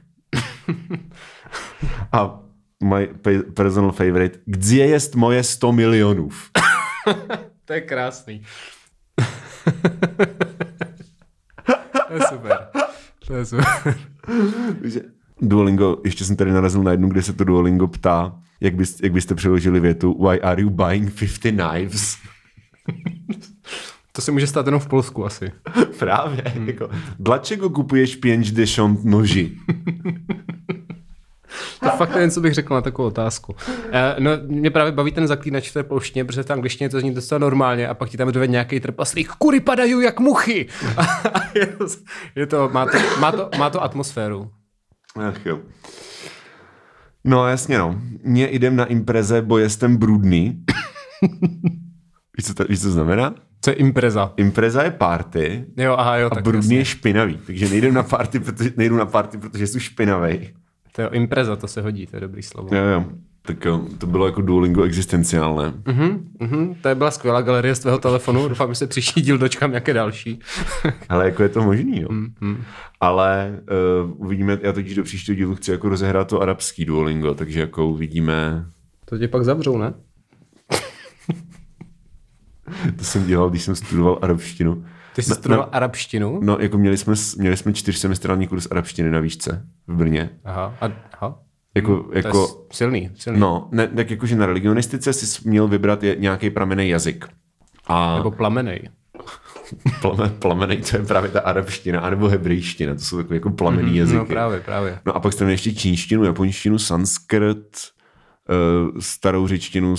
A 2.11 2.39
my 2.83 3.09
pe- 3.21 3.51
personal 3.53 3.91
favorite. 3.91 4.39
Gdzie 4.45 4.85
jest 4.87 5.15
moje 5.15 5.43
100 5.43 5.71
milionů? 5.71 6.29
to 7.65 7.73
je 7.73 7.81
krásný. 7.81 8.41
To 12.13 12.23
je 12.23 12.27
super. 12.29 12.57
To 13.27 13.33
je 13.33 13.45
super. 13.45 13.95
Duolingo, 15.41 15.97
ještě 16.03 16.25
jsem 16.25 16.35
tady 16.35 16.51
narazil 16.51 16.83
na 16.83 16.91
jednu, 16.91 17.09
kde 17.09 17.21
se 17.21 17.33
to 17.33 17.43
Duolingo 17.43 17.87
ptá, 17.87 18.35
jak, 18.61 18.75
bys, 18.75 19.01
jak 19.01 19.11
byste 19.11 19.35
přeložili 19.35 19.79
větu 19.79 20.27
Why 20.29 20.41
are 20.41 20.61
you 20.61 20.69
buying 20.69 21.13
50 21.19 21.39
knives? 21.41 22.17
To 24.11 24.21
se 24.21 24.31
může 24.31 24.47
stát 24.47 24.65
jenom 24.65 24.81
v 24.81 24.87
Polsku 24.87 25.25
asi. 25.25 25.51
Právě. 25.99 26.43
Hmm. 26.45 26.67
Jako, 26.67 26.89
dlačego 27.19 27.69
kupuješ 27.69 28.15
pěnč 28.15 28.51
dešont 28.51 29.05
noži? 29.05 29.57
To 31.83 31.89
fakt 31.89 32.15
nevím, 32.15 32.31
co 32.31 32.41
bych 32.41 32.53
řekl 32.53 32.73
na 32.73 32.81
takovou 32.81 33.07
otázku. 33.07 33.55
Uh, 33.69 33.79
no, 34.19 34.31
mě 34.47 34.71
právě 34.71 34.91
baví 34.91 35.11
ten 35.11 35.27
zaklínač 35.27 35.69
v 35.69 35.73
té 35.73 35.83
polštině, 35.83 36.25
protože 36.25 36.43
té 36.43 36.53
angličtině 36.53 36.89
to 36.89 36.99
zní 36.99 37.13
docela 37.13 37.39
normálně 37.39 37.87
a 37.87 37.93
pak 37.93 38.09
ti 38.09 38.17
tam 38.17 38.31
dovede 38.31 38.51
nějaký 38.51 38.79
trpaslík, 38.79 39.31
kury 39.31 39.59
padají 39.59 40.03
jak 40.03 40.19
muchy. 40.19 40.67
je 41.55 41.65
to, 41.67 41.85
je 42.35 42.45
to, 42.47 42.69
má, 42.73 42.85
to, 42.85 42.97
má, 43.19 43.31
to, 43.31 43.49
má 43.57 43.69
to 43.69 43.83
atmosféru. 43.83 44.51
Ach 45.27 45.45
jo. 45.45 45.59
No 47.23 47.47
jasně 47.47 47.77
no. 47.77 48.01
Mě 48.23 48.49
jdem 48.51 48.75
na 48.75 48.85
impreze, 48.85 49.41
bo 49.41 49.57
jestem 49.57 49.97
brudný. 49.97 50.63
víš, 52.37 52.45
co 52.45 52.53
to, 52.53 52.63
víš, 52.63 52.79
co 52.79 52.87
to 52.87 52.91
znamená? 52.91 53.35
Co 53.61 53.69
je 53.69 53.75
impreza? 53.75 54.33
Impreza 54.37 54.83
je 54.83 54.91
party 54.91 55.65
Jo, 55.77 55.95
aha, 55.97 56.17
jo, 56.17 56.27
a 56.31 56.35
tak 56.35 56.43
brudný 56.43 56.61
jasně. 56.61 56.77
je 56.77 56.85
špinavý. 56.85 57.39
Takže 57.47 57.69
nejdem 57.69 57.93
na 57.93 58.03
party, 58.03 58.39
protože, 58.39 58.73
nejdu 58.77 58.97
na 58.97 59.05
party, 59.05 59.37
protože 59.37 59.67
jsou 59.67 59.79
špinavý. 59.79 60.53
To 60.95 61.01
je 61.01 61.07
impreza, 61.11 61.55
to 61.55 61.67
se 61.67 61.81
hodí, 61.81 62.07
to 62.07 62.15
je 62.15 62.19
dobrý 62.19 62.43
slovo. 62.43 62.75
Jo, 62.75 62.83
jo. 62.83 63.05
Tak 63.45 63.65
jo, 63.65 63.81
to 63.97 64.07
bylo 64.07 64.25
jako 64.25 64.41
Duolingo 64.41 64.83
existenciálné. 64.83 65.73
Mhm, 65.87 66.29
mhm, 66.39 66.75
to 66.81 66.89
je 66.89 66.95
byla 66.95 67.11
skvělá 67.11 67.41
galerie 67.41 67.75
z 67.75 67.79
tvého 67.79 67.97
telefonu, 67.97 68.47
doufám, 68.49 68.69
že 68.69 68.75
se 68.75 68.87
příští 68.87 69.21
díl 69.21 69.37
dočkám 69.37 69.71
nějaké 69.71 69.93
další. 69.93 70.39
Ale 71.09 71.25
jako 71.25 71.43
je 71.43 71.49
to 71.49 71.63
možný, 71.63 72.01
jo. 72.01 72.07
Mhm. 72.11 72.63
Ale 72.99 73.59
uh, 74.03 74.25
uvidíme, 74.25 74.59
já 74.61 74.73
totiž 74.73 74.95
do 74.95 75.03
příštího 75.03 75.35
dílu 75.35 75.55
chci 75.55 75.71
jako 75.71 75.89
rozehrát 75.89 76.27
to 76.27 76.41
arabský 76.41 76.85
Duolingo, 76.85 77.33
takže 77.33 77.59
jako 77.59 77.87
uvidíme, 77.87 78.65
To 79.05 79.17
tě 79.17 79.27
pak 79.27 79.45
zavřou, 79.45 79.77
ne? 79.77 79.93
to 82.97 83.03
jsem 83.03 83.25
dělal, 83.27 83.49
když 83.49 83.63
jsem 83.63 83.75
studoval 83.75 84.19
arabštinu. 84.21 84.85
Ty 85.15 85.21
jsi 85.23 85.29
Na- 85.29 85.35
studoval 85.35 85.65
na- 85.65 85.77
arabštinu? 85.77 86.39
No, 86.43 86.57
jako 86.59 86.77
měli 86.77 86.97
jsme, 86.97 87.13
měli 87.37 87.57
jsme 87.57 87.73
čtyřsemestrální 87.73 88.47
kurz 88.47 88.67
arabštiny 88.71 89.11
na 89.11 89.19
výšce 89.19 89.65
v 89.87 89.95
Brně. 89.95 90.29
Aha, 90.45 90.75
a, 90.81 90.85
aha. 91.13 91.39
Jako, 91.75 91.97
To 92.03 92.11
je 92.17 92.23
jako, 92.25 92.47
s- 92.47 92.77
silný, 92.77 93.11
silný. 93.15 93.39
no, 93.39 93.67
ne, 93.71 93.87
tak 93.87 94.11
jakože 94.11 94.35
na 94.35 94.45
religionistice 94.45 95.13
si 95.13 95.49
měl 95.49 95.67
vybrat 95.67 96.03
je, 96.03 96.15
nějaký 96.19 96.49
pramený 96.49 96.89
jazyk. 96.89 97.25
A 97.87 98.17
Nebo 98.17 98.31
plamenej. 98.31 98.89
plame, 100.01 100.29
plamenej, 100.29 100.77
to 100.81 100.97
je 100.97 101.03
právě 101.05 101.29
ta 101.29 101.39
arabština, 101.39 101.99
anebo 101.99 102.27
hebrejština, 102.27 102.93
to 102.93 102.99
jsou 102.99 103.17
takové 103.17 103.35
jako 103.35 103.49
plamený 103.49 103.95
jazyky. 103.97 104.17
No 104.17 104.25
právě, 104.25 104.59
právě. 104.59 104.99
No 105.05 105.15
a 105.15 105.19
pak 105.19 105.33
jste 105.33 105.43
měli 105.43 105.53
ještě 105.53 105.73
čínštinu, 105.73 106.23
japonštinu, 106.23 106.79
sanskrt, 106.79 107.57
uh, 108.49 108.99
starou 108.99 109.47
řečtinu, 109.47 109.95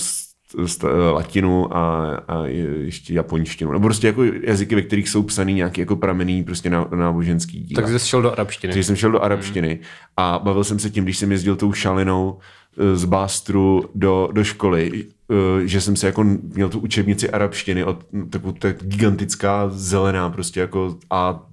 latinu 1.11 1.77
a, 1.77 2.05
a 2.27 2.45
je- 2.45 2.85
ještě 2.85 3.13
japonštinu. 3.13 3.71
Nebo 3.71 3.83
prostě 3.83 4.07
jako 4.07 4.23
jazyky, 4.23 4.75
ve 4.75 4.81
kterých 4.81 5.09
jsou 5.09 5.23
psaný 5.23 5.53
nějaký 5.53 5.81
jako 5.81 5.95
pramený 5.95 6.43
prostě 6.43 6.69
na, 6.69 6.87
náboženský 6.95 7.59
díla. 7.63 7.81
Tak 7.81 7.91
jsi 7.99 8.07
šel 8.07 8.21
do 8.21 8.31
arabštiny. 8.31 8.73
Takže 8.73 8.83
jsem 8.83 8.95
šel 8.95 9.11
do 9.11 9.23
arabštiny 9.23 9.79
a 10.17 10.39
bavil 10.43 10.63
jsem 10.63 10.79
se 10.79 10.89
tím, 10.89 11.03
když 11.03 11.17
jsem 11.17 11.31
jezdil 11.31 11.55
tou 11.55 11.73
šalinou 11.73 12.37
eh, 12.77 12.95
z 12.95 13.05
Bástru 13.05 13.83
do, 13.95 14.29
do 14.31 14.43
školy, 14.43 14.91
eh, 15.31 15.67
že 15.67 15.81
jsem 15.81 15.95
se 15.95 16.05
jako 16.07 16.23
měl 16.53 16.69
tu 16.69 16.79
učebnici 16.79 17.29
arabštiny 17.29 17.83
od 17.83 18.05
takovou 18.29 18.53
tak 18.53 18.75
gigantická 18.83 19.69
zelená 19.69 20.29
prostě 20.29 20.59
jako 20.59 20.97
a 21.09 21.43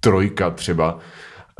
trojka 0.00 0.50
třeba 0.50 0.98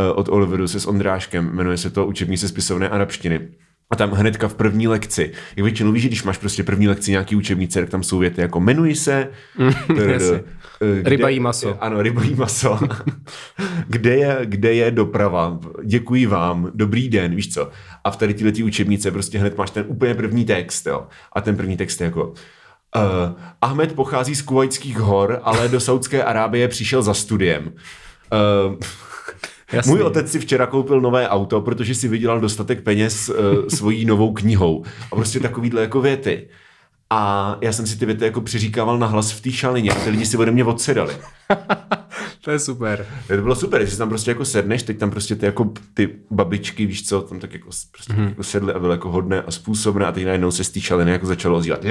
eh, 0.01 0.13
od 0.13 0.29
Oliveru 0.29 0.69
se 0.69 0.81
s 0.81 0.87
Ondráškem, 0.87 1.51
jmenuje 1.55 1.77
se 1.77 1.91
to 1.91 2.07
učebnice 2.07 2.49
spisovné 2.49 2.89
arabštiny. 2.89 3.49
A 3.91 3.97
tam 3.97 4.11
hnedka 4.11 4.49
v 4.49 4.55
první 4.55 4.89
lekci, 4.89 5.33
jak 5.57 5.65
většinou 5.65 5.93
víš, 5.93 6.03
že 6.03 6.09
když 6.09 6.23
máš 6.23 6.39
prostě 6.39 6.63
první 6.63 6.89
lekci 6.89 7.11
nějaký 7.11 7.37
učebnice, 7.37 7.81
tak 7.81 7.91
tam 7.91 8.03
jsou 8.03 8.19
věty 8.19 8.41
jako 8.41 8.61
jmenuji 8.61 8.95
se, 8.95 9.29
jasně. 10.13 10.41
eh, 10.83 11.01
kde- 11.01 11.11
Ryba 11.11 11.29
jí 11.29 11.41
maso. 11.41 11.83
Ano, 11.85 12.03
ryba 12.03 12.23
jí 12.23 12.35
maso. 12.35 12.79
kde, 13.87 14.17
je, 14.17 14.39
kde 14.45 14.75
je 14.75 14.91
doprava? 14.91 15.59
Děkuji 15.85 16.27
vám, 16.27 16.71
dobrý 16.75 17.09
den, 17.09 17.35
víš 17.35 17.55
co? 17.55 17.71
A 18.05 18.11
v 18.11 18.17
tady 18.17 18.35
této 18.35 18.65
učebnice 18.65 19.11
prostě 19.11 19.39
hned 19.39 19.59
máš 19.59 19.71
ten 19.71 19.85
úplně 19.89 20.15
první 20.15 20.45
text, 20.45 20.87
jo. 20.87 21.07
A 21.33 21.41
ten 21.41 21.57
první 21.57 21.77
text 21.77 22.01
je 22.01 22.05
jako 22.05 22.35
Uh, 22.97 23.03
Ahmed 23.63 23.93
pochází 23.93 24.35
z 24.35 24.43
Kuvajských 24.43 24.99
hor, 24.99 25.41
ale 25.43 25.69
do 25.69 25.81
Saudské 25.81 26.25
Arábie 26.25 26.69
přišel 26.69 27.03
za 27.03 27.15
studiem. 27.15 27.65
Uh, 27.67 28.75
Jasný. 29.73 29.91
můj 29.91 30.03
otec 30.03 30.33
si 30.33 30.39
včera 30.39 30.67
koupil 30.67 31.01
nové 31.01 31.29
auto, 31.29 31.61
protože 31.61 31.95
si 31.95 32.09
vydělal 32.09 32.41
dostatek 32.41 32.83
peněz 32.83 33.29
uh, 33.29 33.37
svojí 33.69 34.05
novou 34.05 34.33
knihou. 34.33 34.85
A 35.13 35.17
prostě 35.17 35.41
takovýhle 35.41 35.81
jako 35.81 36.01
věty. 36.01 36.49
A 37.11 37.57
já 37.61 37.73
jsem 37.73 37.87
si 37.87 37.99
ty 37.99 38.07
věty 38.07 38.25
jako 38.25 38.41
přiříkával 38.41 38.99
na 38.99 39.07
hlas 39.07 39.33
v 39.33 39.41
té 39.41 39.53
šalině 39.53 39.91
a 39.91 39.95
ty 39.95 40.11
lidi 40.11 40.27
si 40.27 40.37
ode 40.37 40.51
mě 40.51 40.65
odsedali. 40.65 41.17
To 42.49 42.53
je 42.53 42.59
super. 42.59 43.07
To 43.27 43.37
bylo 43.37 43.57
super, 43.57 43.85
že 43.85 43.91
si 43.91 43.99
tam 43.99 44.09
prostě 44.09 44.31
jako 44.31 44.45
sedneš, 44.45 44.83
teď 44.83 44.99
tam 44.99 45.11
prostě 45.11 45.37
ty 45.37 45.47
jako 45.47 45.73
ty 45.95 46.09
babičky, 46.31 46.87
víš 46.87 47.09
co, 47.09 47.21
tam 47.21 47.41
tak 47.41 47.53
jako, 47.53 47.71
prostě 47.93 48.13
mm-hmm. 48.13 48.29
jako 48.29 48.43
sedly 48.43 48.73
a 48.73 48.79
byly 48.79 48.93
jako 48.93 49.11
hodné 49.11 49.43
a 49.43 49.51
způsobné 49.51 50.07
a 50.07 50.13
teď 50.13 50.25
najednou 50.25 50.51
se 50.51 50.65
z 50.65 50.71
té 50.71 50.81
šaliny 50.81 51.11
jako 51.11 51.27
začalo 51.27 51.59
ozývat. 51.59 51.85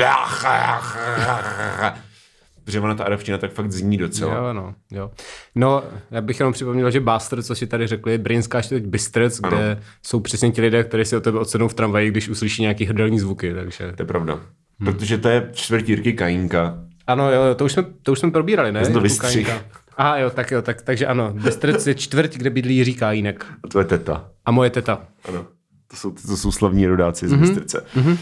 Protože 2.68 2.80
ona 2.80 2.96
ta 2.96 3.04
arabština 3.04 3.38
tak 3.38 3.52
fakt 3.52 3.72
zní 3.72 3.98
docela. 3.98 4.36
Jo, 4.36 4.54
no, 4.54 4.76
jo. 4.92 5.12
No, 5.56 5.84
já 6.12 6.22
bych 6.22 6.40
jenom 6.40 6.54
připomněl, 6.54 6.92
že 6.92 7.00
Bastard, 7.00 7.46
co 7.46 7.56
si 7.56 7.68
tady 7.68 7.88
řekli, 7.88 8.12
je 8.12 8.18
Brinská 8.18 8.62
čtvrť 8.62 8.84
Bystrec, 8.84 9.40
kde 9.40 9.82
jsou 10.06 10.20
přesně 10.20 10.52
ti 10.52 10.62
lidé, 10.62 10.84
kteří 10.84 11.06
si 11.06 11.16
o 11.18 11.22
tebe 11.22 11.40
odsednou 11.40 11.68
v 11.68 11.74
tramvaji, 11.74 12.12
když 12.12 12.30
uslyší 12.30 12.62
nějaký 12.62 12.86
hrdelní 12.86 13.20
zvuky, 13.20 13.54
takže... 13.54 13.94
To 13.96 14.02
je 14.02 14.08
pravda. 14.08 14.34
Hmm. 14.34 14.86
Protože 14.86 15.18
to 15.18 15.30
je 15.30 15.50
čtvrtí 15.54 15.92
Jirky 15.92 16.14
Kajínka. 16.14 16.84
Ano, 17.08 17.32
jo, 17.32 17.56
to 17.56 17.66
už 17.66 17.72
jsme, 17.72 17.84
to 18.04 18.12
už 18.12 18.20
jsme 18.20 18.32
probírali, 18.32 18.72
ne? 18.72 18.90
to. 18.90 19.02
Kajínka. 19.20 19.62
Aha, 19.98 20.18
jo, 20.18 20.30
tak 20.30 20.52
jo, 20.52 20.62
tak, 20.62 20.82
takže 20.82 21.06
ano, 21.06 21.34
Bystrec 21.34 21.88
je 21.88 21.96
čtvrť, 21.96 22.38
kde 22.38 22.50
bydlí 22.50 22.76
Jiří 22.76 22.96
Kajínek. 22.96 23.46
A 23.64 23.68
to 23.68 23.80
je 23.80 23.86
teta. 23.86 24.30
A 24.46 24.52
moje 24.52 24.70
teta. 24.70 25.08
Ano. 25.28 25.46
To 25.88 25.96
jsou, 25.96 26.12
to 26.12 26.38
jsou 26.38 26.52
slavní 26.52 26.88
rodáci 26.88 27.28
z 27.28 27.34
mm-hmm. 27.34 27.40
Bystrice. 27.40 27.86
Mm-hmm. 27.96 28.18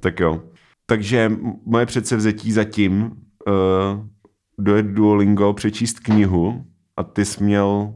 Tak 0.00 0.20
jo. 0.20 0.42
Takže 0.86 1.32
moje 1.66 1.86
předsevzetí 1.86 2.52
zatím 2.52 3.10
uh, 3.46 4.06
dojet 4.58 4.86
Duolingo, 4.86 5.52
přečíst 5.52 6.00
knihu 6.00 6.64
a 6.96 7.02
ty 7.02 7.24
jsi 7.24 7.44
měl... 7.44 7.94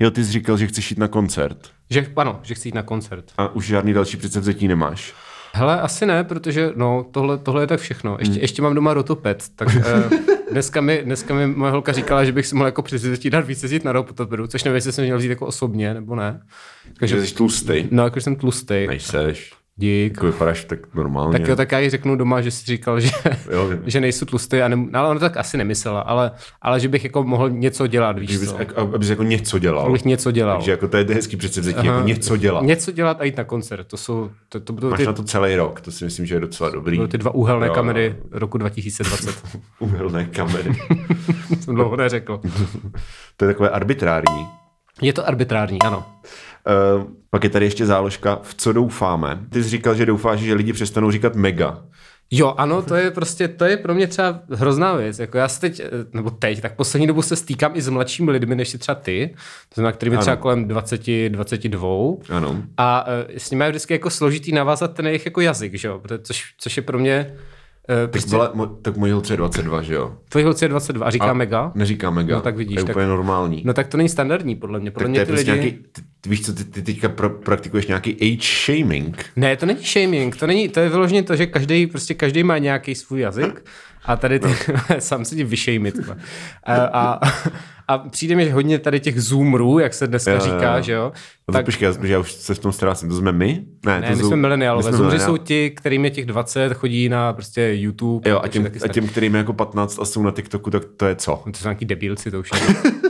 Jo, 0.00 0.10
ty 0.10 0.24
jsi 0.24 0.32
říkal, 0.32 0.56
že 0.56 0.66
chceš 0.66 0.90
jít 0.90 0.98
na 0.98 1.08
koncert. 1.08 1.70
Že, 1.90 2.12
ano, 2.16 2.40
že 2.42 2.54
chci 2.54 2.68
jít 2.68 2.74
na 2.74 2.82
koncert. 2.82 3.32
A 3.38 3.48
už 3.48 3.66
žádný 3.66 3.92
další 3.92 4.16
předsevzetí 4.16 4.68
nemáš. 4.68 5.14
Hele, 5.54 5.80
asi 5.80 6.06
ne, 6.06 6.24
protože 6.24 6.72
no, 6.76 7.06
tohle, 7.10 7.38
tohle 7.38 7.62
je 7.62 7.66
tak 7.66 7.80
všechno. 7.80 8.16
Ještě, 8.18 8.32
hmm. 8.32 8.40
ještě 8.42 8.62
mám 8.62 8.74
doma 8.74 8.94
rotopet, 8.94 9.44
tak 9.56 9.68
uh, 9.68 9.82
dneska, 10.52 10.80
mi, 10.80 11.02
dneska 11.04 11.34
mi 11.34 11.46
moje 11.46 11.72
holka 11.72 11.92
říkala, 11.92 12.24
že 12.24 12.32
bych 12.32 12.46
si 12.46 12.54
mohl 12.54 12.66
jako 12.66 12.82
přizvětí 12.82 13.30
dát 13.30 13.46
víc 13.46 13.62
jezdit 13.62 13.84
na 13.84 13.92
rotopedu, 13.92 14.46
což 14.46 14.64
nevím, 14.64 14.74
jestli 14.74 14.92
jsem 14.92 15.04
měl 15.04 15.18
vzít 15.18 15.28
jako 15.28 15.46
osobně, 15.46 15.94
nebo 15.94 16.16
ne. 16.16 16.40
Že 16.84 16.92
Takže, 16.98 17.26
jsi 17.26 17.34
tlustý. 17.34 17.84
no, 17.90 18.04
jako 18.04 18.20
jsem 18.20 18.36
tlustý. 18.36 18.86
Nejseš. 18.86 19.52
Dík. 19.76 20.12
Jako 20.14 20.26
vypadáš 20.26 20.64
tak 20.64 20.94
normálně. 20.94 21.38
Tak 21.38 21.48
jo, 21.48 21.56
tak 21.56 21.72
já 21.72 21.78
jí 21.78 21.90
řeknu 21.90 22.16
doma, 22.16 22.40
že 22.40 22.50
si 22.50 22.66
říkal, 22.66 23.00
že, 23.00 23.10
Jo, 23.52 23.70
že 23.86 24.00
nejsou 24.00 24.26
tlustý, 24.26 24.62
a 24.62 24.68
ne, 24.68 24.76
no, 24.76 24.98
ale 24.98 25.08
ona 25.08 25.20
tak 25.20 25.36
asi 25.36 25.56
nemyslela, 25.56 26.00
ale, 26.00 26.30
ale 26.62 26.80
že 26.80 26.88
bych 26.88 27.04
jako 27.04 27.24
mohl 27.24 27.50
něco 27.50 27.86
dělat, 27.86 28.18
víš 28.18 28.30
že 28.30 28.38
bys, 28.38 28.54
abys 28.76 29.08
jako 29.08 29.22
něco 29.22 29.58
dělal. 29.58 29.86
Abych 29.86 30.04
něco 30.04 30.30
dělal. 30.30 30.56
Takže 30.56 30.70
jako 30.70 30.88
to 30.88 30.96
je 30.96 31.04
hezký 31.04 31.36
předsevzetí, 31.36 31.86
jako 31.86 32.00
něco 32.00 32.36
dělat. 32.36 32.64
Něco 32.64 32.92
dělat 32.92 33.20
a 33.20 33.24
jít 33.24 33.36
na 33.36 33.44
koncert, 33.44 33.84
to 33.86 33.96
jsou, 33.96 34.30
to, 34.48 34.60
to 34.60 34.72
budou 34.72 34.90
Máš 34.90 34.98
ty, 34.98 35.06
na 35.06 35.12
to 35.12 35.22
celý 35.24 35.56
rok, 35.56 35.80
to 35.80 35.92
si 35.92 36.04
myslím, 36.04 36.26
že 36.26 36.34
je 36.34 36.40
docela 36.40 36.70
dobrý. 36.70 36.96
budou 36.96 37.08
ty 37.08 37.18
dva 37.18 37.34
úhelné 37.34 37.66
Jo, 37.66 37.74
kamery 37.74 38.16
roku 38.30 38.58
2020. 38.58 39.42
Uhelné 39.78 40.24
kamery. 40.24 40.76
jsem 41.60 41.74
dlouho 41.74 41.96
neřekl. 41.96 42.40
to 43.36 43.44
je 43.44 43.52
takové 43.52 43.70
arbitrární. 43.70 44.46
Je 45.02 45.12
to 45.12 45.28
arbitrární, 45.28 45.82
ano. 45.82 46.04
Uh, 46.96 47.04
pak 47.30 47.44
je 47.44 47.50
tady 47.50 47.64
ještě 47.66 47.86
záložka, 47.86 48.38
v 48.42 48.54
co 48.54 48.72
doufáme. 48.72 49.38
Ty 49.50 49.62
jsi 49.62 49.68
říkal, 49.70 49.94
že 49.94 50.06
doufáš, 50.06 50.40
že 50.40 50.54
lidi 50.54 50.72
přestanou 50.72 51.10
říkat 51.10 51.34
mega. 51.36 51.82
Jo, 52.34 52.54
ano, 52.58 52.82
to 52.82 52.94
je 52.94 53.10
prostě, 53.10 53.48
to 53.48 53.64
je 53.64 53.76
pro 53.76 53.94
mě 53.94 54.06
třeba 54.06 54.40
hrozná 54.50 54.92
věc. 54.94 55.18
Jako 55.18 55.38
já 55.38 55.48
se 55.48 55.60
teď, 55.60 55.80
eh, 55.80 55.88
nebo 56.12 56.30
teď, 56.30 56.60
tak 56.60 56.76
poslední 56.76 57.06
dobu 57.06 57.22
se 57.22 57.36
stýkám 57.36 57.72
i 57.74 57.82
s 57.82 57.88
mladšími 57.88 58.30
lidmi, 58.30 58.54
než 58.56 58.68
si 58.68 58.78
třeba 58.78 58.94
ty, 58.94 59.34
to 59.68 59.74
znamená, 59.74 59.92
kterými 59.92 60.18
třeba 60.18 60.36
kolem 60.36 60.68
20, 60.68 61.28
22. 61.28 62.16
Ano. 62.30 62.62
A 62.76 63.06
uh, 63.06 63.12
s 63.36 63.50
nimi 63.50 63.64
je 63.64 63.70
vždycky 63.70 63.92
jako 63.94 64.10
složitý 64.10 64.52
navázat 64.52 64.94
ten 64.94 65.06
jejich 65.06 65.24
jako 65.26 65.40
jazyk, 65.40 65.74
že 65.74 65.88
jo? 65.88 65.98
Protože- 65.98 66.18
Což, 66.22 66.54
což 66.58 66.76
je 66.76 66.82
pro 66.82 66.98
mě, 66.98 67.34
uh, 67.88 67.96
Tak, 68.02 68.10
prostě, 68.10 68.30
byla, 68.30 68.50
mo, 68.54 68.66
tak 68.66 68.96
můj 68.96 69.10
holce 69.10 69.32
je 69.32 69.36
22, 69.36 69.82
že 69.82 69.94
jo? 69.94 70.16
tvojí 70.28 70.44
holce 70.44 70.64
je 70.64 70.68
22 70.68 71.06
a 71.06 71.10
říká 71.10 71.24
A 71.24 71.32
mega? 71.32 71.72
Neříká 71.74 72.10
mega. 72.10 72.36
No 72.36 72.42
tak 72.42 72.56
vidíš, 72.56 72.74
To 72.74 72.80
je 72.80 72.84
tak- 72.84 72.96
úplně 72.96 73.06
normální. 73.06 73.62
No 73.64 73.74
tak 73.74 73.86
to 73.88 73.96
není 73.96 74.08
standardní, 74.08 74.56
podle 74.56 74.80
mě. 74.80 74.90
Podle 74.90 75.04
tak 75.04 75.08
to 75.08 75.10
mě 75.10 75.20
je 75.20 75.26
ty 75.26 75.32
prostě 75.32 75.52
lidi... 75.52 75.62
nějaký, 75.62 75.78
ty, 75.92 76.02
ty, 76.20 76.28
víš 76.30 76.46
co, 76.46 76.52
ty, 76.54 76.64
ty 76.64 76.82
teďka 76.82 77.08
pro, 77.08 77.30
praktikuješ 77.30 77.86
nějaký 77.86 78.12
age 78.14 78.48
shaming. 78.64 79.24
Ne, 79.36 79.56
to 79.56 79.66
není 79.66 79.80
shaming, 79.84 80.36
to 80.36 80.46
není, 80.46 80.68
to 80.68 80.80
je 80.80 80.88
vyloženě 80.88 81.22
to, 81.22 81.36
že 81.36 81.46
každý 81.46 81.86
prostě 81.86 82.14
každý 82.14 82.42
má 82.42 82.58
nějaký 82.58 82.94
svůj 82.94 83.20
jazyk 83.20 83.64
A 84.04 84.16
tady 84.16 84.40
ty, 84.40 84.48
sám 84.98 85.24
se 85.24 85.36
ti 85.36 85.44
vyšejmit. 85.44 85.94
A, 86.64 86.74
a, 86.74 87.20
a 87.88 87.98
přijde 87.98 88.36
mi 88.36 88.50
hodně 88.50 88.78
tady 88.78 89.00
těch 89.00 89.22
zoomerů, 89.22 89.78
jak 89.78 89.94
se 89.94 90.06
dneska 90.06 90.30
Jo, 90.30 90.40
říká, 90.40 90.76
jo. 90.76 90.82
že 90.82 90.92
jo? 90.92 91.12
No 91.48 91.52
Tak, 91.52 91.64
počkej, 91.64 91.86
já, 91.86 92.06
já 92.06 92.18
už 92.18 92.32
se 92.32 92.54
v 92.54 92.58
tom 92.58 92.72
ztrácím. 92.72 93.08
To 93.08 93.14
jsme 93.16 93.32
my? 93.32 93.64
Ne, 93.86 94.00
ne, 94.00 94.06
to 94.10 94.16
my 94.16 94.20
jsou- 94.22 94.26
jsme 94.26 94.36
mileniálové. 94.36 94.82
my 94.90 94.96
jsme 94.96 94.96
Zoomři 94.98 95.18
jsou 95.18 95.36
ti, 95.36 95.70
kterým 95.70 96.04
je 96.04 96.10
těch 96.10 96.26
20, 96.26 96.74
chodí 96.74 97.08
na 97.08 97.32
prostě 97.32 97.70
YouTube. 97.74 98.30
Jo, 98.30 98.40
a 98.42 98.48
těm, 98.48 98.68
a 98.84 98.88
těm, 98.88 99.08
kterým 99.08 99.34
je 99.34 99.38
jako 99.38 99.52
15 99.52 99.98
a 100.00 100.04
jsou 100.04 100.22
na 100.22 100.30
TikToku, 100.30 100.70
tak 100.70 100.82
to 100.96 101.06
je 101.06 101.16
co? 101.16 101.42
No 101.46 101.52
to 101.52 101.58
jsou 101.58 101.68
nějaký 101.68 101.84
debilci, 101.84 102.30
to 102.30 102.40
už 102.40 102.50
je. 102.54 102.60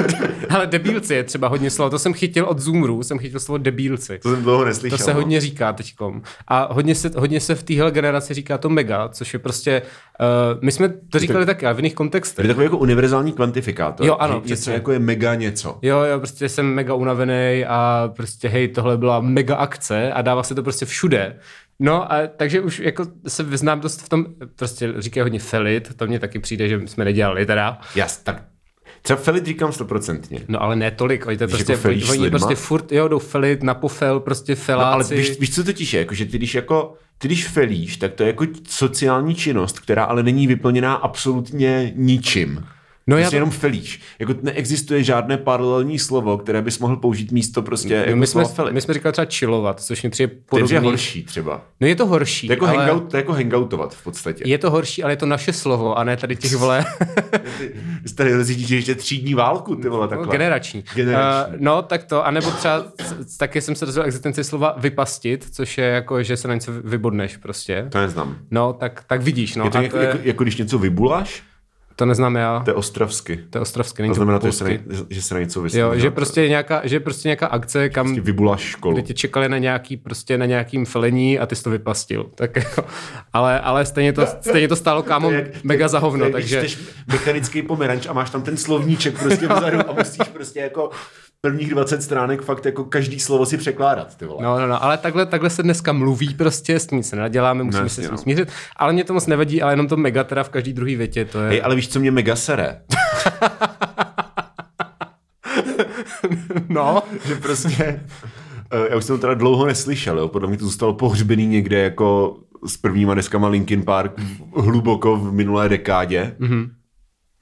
Ale 0.50 0.66
debilci 0.66 1.14
je 1.14 1.24
třeba 1.24 1.48
hodně 1.48 1.70
slovo. 1.70 1.90
To 1.90 1.98
jsem 1.98 2.14
chytil 2.14 2.44
od 2.44 2.58
Zoomru, 2.58 3.02
jsem 3.02 3.18
chytil 3.18 3.40
slovo 3.40 3.58
debilci. 3.58 4.18
To 4.22 4.30
jsem 4.30 4.42
dlouho 4.42 4.58
To 4.58 4.64
neslyšel. 4.64 4.98
se 4.98 5.10
no. 5.14 5.20
hodně 5.20 5.40
říká 5.40 5.72
teďkom. 5.72 6.22
A 6.48 6.72
hodně 6.74 6.94
se, 6.94 7.10
hodně 7.16 7.40
se 7.40 7.54
v 7.54 7.62
téhle 7.62 7.90
generaci 7.90 8.34
říká 8.34 8.58
to 8.58 8.68
mega, 8.68 9.08
což 9.08 9.32
je 9.32 9.38
prostě, 9.38 9.82
uh, 10.20 10.62
my 10.62 10.72
jsme 10.72 10.88
to 10.88 11.18
říkali 11.18 11.46
taky, 11.46 11.66
ale 11.66 11.74
v 11.74 11.78
jiných 11.78 11.92
To 11.92 11.96
kontextech. 11.96 12.44
je 12.44 12.48
takový 12.48 12.64
jako 12.64 12.78
univerzální 12.78 13.32
kvantifikátor. 13.32 14.06
Jo, 14.06 14.16
ano, 14.16 14.34
Něco 14.34 14.44
přesně. 14.44 14.72
jako 14.72 14.92
je 14.92 14.98
mega 14.98 15.34
něco. 15.34 15.78
Jo, 15.82 15.98
jo, 16.00 16.18
prostě 16.18 16.48
jsem 16.48 16.66
mega 16.74 16.94
unavený 16.94 17.64
a 17.68 18.10
prostě 18.16 18.48
hej, 18.48 18.68
tohle 18.68 18.96
byla 18.96 19.20
mega 19.20 19.56
akce 19.56 20.12
a 20.12 20.22
dává 20.22 20.42
se 20.42 20.54
to 20.54 20.62
prostě 20.62 20.86
všude. 20.86 21.36
No 21.80 22.12
a 22.12 22.16
takže 22.36 22.60
už 22.60 22.78
jako 22.78 23.04
se 23.28 23.42
vyznám 23.42 23.80
dost 23.80 24.02
v 24.02 24.08
tom, 24.08 24.26
prostě 24.56 24.92
říkají 24.98 25.22
hodně 25.22 25.38
felit, 25.38 25.96
to 25.96 26.06
mně 26.06 26.18
taky 26.18 26.38
přijde, 26.38 26.68
že 26.68 26.80
jsme 26.86 27.04
nedělali 27.04 27.46
teda. 27.46 27.78
Jas, 27.94 28.16
tak 28.16 28.42
třeba 29.06 29.16
Felit 29.16 29.46
říkám 29.46 29.72
stoprocentně. 29.72 30.40
No 30.48 30.62
ale 30.62 30.76
ne 30.76 30.90
tolik, 30.90 31.26
oni 31.26 31.36
to 31.36 31.48
prostě, 31.48 31.72
jako 31.72 31.88
oni 31.88 32.22
lidma? 32.22 32.38
prostě 32.38 32.54
furt, 32.54 32.92
jo, 32.92 33.08
jdou 33.08 33.18
felit 33.18 33.62
na 33.62 33.74
pofel, 33.74 34.20
prostě 34.20 34.54
feláci. 34.54 35.14
No, 35.14 35.16
ale 35.16 35.22
víš, 35.22 35.40
víš, 35.40 35.54
co 35.54 35.64
totiž 35.64 35.92
je? 35.92 35.98
Jako, 35.98 36.14
že 36.14 36.24
ty 36.24 36.38
když 36.38 36.54
jako 36.54 36.94
ty 37.18 37.28
když 37.28 37.48
felíš, 37.48 37.96
tak 37.96 38.14
to 38.14 38.22
je 38.22 38.26
jako 38.26 38.46
sociální 38.68 39.34
činnost, 39.34 39.80
která 39.80 40.04
ale 40.04 40.22
není 40.22 40.46
vyplněná 40.46 40.94
absolutně 40.94 41.92
ničím. 41.96 42.66
No 43.08 43.16
No 43.16 43.18
já 43.18 43.22
prostě 43.24 43.30
to- 43.30 43.36
jenom 43.36 43.50
felíš. 43.50 44.00
Jako 44.18 44.34
neexistuje 44.42 45.02
žádné 45.04 45.36
paralelní 45.36 45.98
slovo, 45.98 46.38
které 46.38 46.62
bys 46.62 46.78
mohl 46.78 46.96
použít 46.96 47.32
místo 47.32 47.62
prostě 47.62 47.88
No, 47.96 48.04
jako 48.04 48.16
my, 48.16 48.26
jsme, 48.26 48.44
felit. 48.44 48.74
my 48.74 48.80
jsme 48.80 48.94
říkali 48.94 49.12
třeba 49.12 49.26
chillovat, 49.32 49.80
což 49.80 50.02
mi 50.02 50.10
přijde 50.10 50.28
To 50.28 50.34
je 50.58 50.64
podobný. 50.64 50.88
horší 50.90 51.22
třeba. 51.24 51.64
No 51.80 51.86
je 51.86 51.96
to 51.96 52.06
horší, 52.06 52.46
To 52.46 52.52
je 52.52 52.56
jako, 52.56 52.66
ale 52.66 52.76
hangout, 52.86 53.10
to 53.10 53.16
je 53.16 53.20
jako 53.20 53.32
hangoutovat 53.32 53.94
v 53.94 54.04
podstatě. 54.04 54.44
je 54.46 54.58
to 54.58 54.70
horší, 54.70 55.02
ale 55.02 55.12
je 55.12 55.16
to 55.16 55.26
naše 55.26 55.52
slovo 55.52 55.98
a 55.98 56.04
ne 56.04 56.16
tady 56.16 56.36
těch 56.36 56.54
vole 56.56 56.84
jsi 58.06 58.14
tady 58.14 58.34
rozjíždíš 58.34 58.70
ještě 58.70 58.94
třídní 58.94 59.34
válku, 59.34 59.76
ty 59.76 59.88
vole, 59.88 60.08
takhle. 60.08 60.26
generační. 60.28 60.84
Generační. 60.94 61.54
Uh, 61.54 61.60
no 61.60 61.82
tak 61.82 62.04
to, 62.04 62.26
anebo 62.26 62.50
třeba 62.50 62.84
taky 63.38 63.60
jsem 63.60 63.74
se 63.74 63.86
dozvěděl 63.86 64.06
existenci 64.06 64.44
slova 64.44 64.74
vypastit, 64.78 65.46
což 65.52 65.78
je 65.78 65.84
jako, 65.84 66.22
že 66.22 66.36
se 66.36 66.48
na 66.48 66.54
něco 66.54 66.72
vybodneš 66.84 67.36
prostě. 67.36 67.86
To 67.90 67.98
neznám. 67.98 68.36
No, 68.50 68.72
tak, 68.72 69.04
tak 69.06 69.22
vidíš, 69.22 69.56
no. 69.56 69.64
Je 69.64 69.70
to, 69.70 69.78
jako, 69.78 69.96
to, 69.96 70.02
je, 70.02 70.08
jako, 70.08 70.18
jako, 70.24 70.42
když 70.42 70.56
něco 70.56 70.78
vybuláš, 70.78 71.42
to 71.96 72.06
neznám 72.06 72.36
já, 72.36 72.60
to 72.64 72.70
je 72.70 72.74
ostravsky. 72.74 73.36
to 73.50 73.58
je 73.58 73.62
ostrovské, 73.62 73.96
To 73.96 74.02
není 74.02 74.10
to 74.10 74.14
znamená, 74.14 74.38
to, 74.38 74.46
že 74.46 74.52
se, 74.52 74.64
na, 74.64 74.70
že 75.10 75.22
se 75.22 75.34
na 75.34 75.40
něco 75.40 75.62
vysvětlí. 75.62 75.80
Jo, 75.94 76.00
že 76.00 76.10
prostě 76.10 76.42
je 76.42 76.48
nějaká, 76.48 76.80
že 76.84 77.00
prostě 77.00 77.28
nějaká 77.28 77.46
akce, 77.46 77.88
kam 77.88 78.06
Prostě 78.06 78.20
vybuláš 78.20 78.60
školu. 78.60 78.94
kde 78.94 79.02
tě 79.02 79.14
čekali 79.14 79.48
na 79.48 79.58
nějaký, 79.58 79.96
prostě 79.96 80.38
na 80.38 80.46
nějakým 80.46 80.84
felení 80.84 81.38
a 81.38 81.46
ty 81.46 81.56
jsi 81.56 81.62
to 81.62 81.70
vypastil. 81.70 82.26
Tak 82.34 82.56
jako, 82.56 82.84
ale, 83.32 83.60
ale 83.60 83.86
stejně 83.86 84.12
to, 84.12 84.26
stejně 84.40 84.68
to 84.68 84.76
stálo 84.76 85.02
kámo 85.02 85.30
jak- 85.32 85.64
mega 85.64 85.88
za 85.88 85.98
hovno, 85.98 86.30
takže... 86.30 86.60
Když 86.60 86.78
mechanický 87.12 87.62
pomeranč 87.62 88.06
a 88.06 88.12
máš 88.12 88.30
tam 88.30 88.42
ten 88.42 88.56
slovníček 88.56 89.18
prostě 89.18 89.48
vzadu 89.48 89.78
a 89.90 89.92
musíš 89.92 90.28
prostě 90.28 90.60
jako 90.60 90.90
prvních 91.40 91.70
20 91.70 92.02
stránek 92.02 92.42
fakt 92.42 92.66
jako 92.66 92.84
každý 92.84 93.20
slovo 93.20 93.46
si 93.46 93.56
překládat, 93.56 94.16
ty 94.16 94.24
vole. 94.24 94.42
No, 94.44 94.58
no, 94.60 94.66
no, 94.66 94.84
ale 94.84 94.98
takhle, 94.98 95.26
takhle 95.26 95.50
se 95.50 95.62
dneska 95.62 95.92
mluví 95.92 96.34
prostě, 96.34 96.78
s 96.80 96.86
tím 96.86 97.02
se 97.02 97.16
nenaděláme, 97.16 97.64
musíme 97.64 97.82
No, 97.82 97.88
se 97.88 98.02
s 98.02 98.04
tím 98.04 98.10
no. 98.12 98.18
smířit, 98.18 98.48
ale 98.76 98.92
mě 98.92 99.04
to 99.04 99.12
moc 99.14 99.26
nevadí, 99.26 99.62
ale 99.62 99.72
jenom 99.72 99.88
to 99.88 99.96
mega 99.96 100.24
teda 100.24 100.42
v 100.42 100.48
každý 100.48 100.72
druhý 100.72 100.96
větě, 100.96 101.24
to 101.24 101.40
je... 101.42 101.48
Hej, 101.48 101.60
ale 101.64 101.76
víš, 101.76 101.85
co 101.88 102.00
mě 102.00 102.10
mega 102.10 102.36
sere? 102.36 102.82
No, 106.68 107.02
že 107.26 107.34
prostě, 107.34 108.00
eh, 108.70 108.88
já 108.90 108.96
už 108.96 109.04
jsem 109.04 109.16
to 109.16 109.20
teda 109.20 109.34
dlouho 109.34 109.66
neslyšel, 109.66 110.18
jo? 110.18 110.28
podle 110.28 110.48
mě 110.48 110.58
to 110.58 110.64
zůstalo 110.64 110.94
pohřbený 110.94 111.46
někde 111.46 111.78
jako 111.78 112.36
s 112.66 112.76
prvníma 112.76 113.14
deskama 113.14 113.48
Linkin 113.48 113.82
Park 113.82 114.12
hluboko 114.56 115.16
v 115.16 115.32
minulé 115.32 115.68
dekádě. 115.68 116.36
Mm-hmm. 116.40 116.70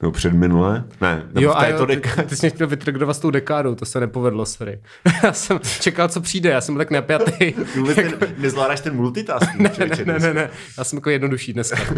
No 0.03 0.11
předminulé? 0.11 0.85
Ne, 1.01 1.23
nebo 1.33 1.41
jo, 1.41 1.55
v 1.59 1.61
této 1.61 1.83
jo, 1.83 1.87
ty, 1.87 2.23
ty 2.27 2.37
jsi 2.37 2.47
mě 2.47 2.51
chtěl 2.51 2.67
vytrgovat 2.67 3.17
s 3.17 3.19
tou 3.19 3.31
dekádou, 3.31 3.75
to 3.75 3.85
se 3.87 4.01
nepovedlo, 4.01 4.47
sorry. 4.47 4.81
já 5.23 5.33
jsem 5.33 5.61
čekal, 5.81 6.09
co 6.09 6.21
přijde, 6.21 6.51
já 6.51 6.61
jsem 6.61 6.75
byl 6.75 6.81
tak 6.81 6.91
napjatý. 6.91 7.55
Vůbec 7.77 7.97
ten, 7.97 8.13
nezvládáš 8.39 8.81
ten 8.81 8.97
multitasking. 8.97 9.61
ne, 9.61 9.71
ne, 9.79 10.05
ne, 10.05 10.19
ne, 10.19 10.35
ne, 10.35 10.51
já 10.79 10.85
jsem 10.85 10.97
jako 10.97 11.11
jednodušší 11.11 11.53
dneska. 11.53 11.95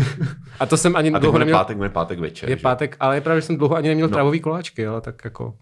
A 0.60 0.66
to 0.66 0.76
jsem 0.76 0.96
ani 0.96 1.10
A 1.12 1.18
dlouho 1.18 1.38
neměl... 1.38 1.58
pátek, 1.58 1.78
pátek 1.88 2.18
večer. 2.18 2.48
Je 2.50 2.56
že? 2.56 2.62
pátek, 2.62 2.96
ale 3.00 3.16
je 3.16 3.20
pravda, 3.20 3.40
že 3.40 3.46
jsem 3.46 3.56
dlouho 3.56 3.76
ani 3.76 3.88
neměl 3.88 4.08
trávový 4.08 4.40
koláčky, 4.40 4.82
jo, 4.82 5.00
tak 5.00 5.24
jako... 5.24 5.54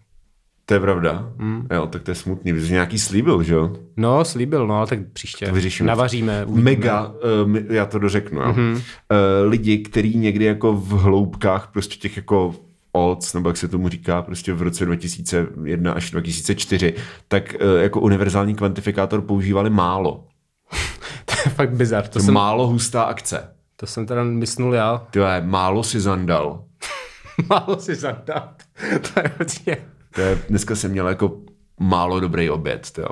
To 0.65 0.73
je 0.73 0.79
pravda. 0.79 1.29
Mm. 1.37 1.67
Jo, 1.73 1.87
tak 1.87 2.01
to 2.03 2.11
je 2.11 2.15
smutný, 2.15 2.53
protože 2.53 2.73
nějaký 2.73 2.99
slíbil, 2.99 3.43
že 3.43 3.53
jo? 3.53 3.73
No, 3.97 4.25
slíbil, 4.25 4.67
no, 4.67 4.75
ale 4.77 4.87
tak 4.87 4.99
příště. 5.13 5.45
To 5.45 5.53
vyřešíme. 5.53 5.87
Navaříme. 5.87 6.45
uvidíme. 6.45 6.63
Mega, 6.71 7.07
uh, 7.45 7.57
já 7.69 7.85
to 7.85 7.99
dořeknu, 7.99 8.41
jo. 8.41 8.47
Mhm. 8.47 8.73
Mm-hmm. 8.73 8.75
Uh, 8.75 9.49
lidi, 9.49 9.77
který 9.77 10.17
někdy 10.17 10.45
jako 10.45 10.73
v 10.73 10.89
hloubkách 10.91 11.69
prostě 11.73 11.95
těch 11.95 12.17
jako 12.17 12.55
odc, 12.91 13.33
nebo 13.33 13.49
jak 13.49 13.57
se 13.57 13.67
tomu 13.67 13.89
říká, 13.89 14.21
prostě 14.21 14.53
v 14.53 14.61
roce 14.61 14.85
2001 14.85 15.91
až 15.91 16.11
2004, 16.11 16.93
tak 17.27 17.55
uh, 17.61 17.81
jako 17.81 17.99
univerzální 17.99 18.55
kvantifikátor 18.55 19.21
používali 19.21 19.69
málo. 19.69 20.27
to 21.25 21.33
je 21.45 21.51
fakt 21.51 21.71
bizar, 21.75 22.03
to 22.07 22.09
To 22.09 22.19
jsem, 22.19 22.33
málo 22.33 22.67
hustá 22.67 23.03
akce. 23.03 23.49
to 23.75 23.87
jsem 23.87 24.05
teda 24.05 24.23
mysnul 24.23 24.73
já. 24.73 25.07
Vole, 25.15 25.41
málo 25.45 25.83
si 25.83 25.99
zandal. 25.99 26.63
Málo 27.49 27.79
si 27.79 27.95
zandat. 27.95 28.63
to 29.13 29.19
je 29.19 29.31
hodně. 29.39 29.77
To 30.15 30.21
je, 30.21 30.39
dneska 30.49 30.75
jsem 30.75 30.91
měl 30.91 31.07
jako 31.07 31.37
málo 31.79 32.19
dobrý 32.19 32.49
oběd, 32.49 32.91
to 32.91 33.01
jo. 33.01 33.07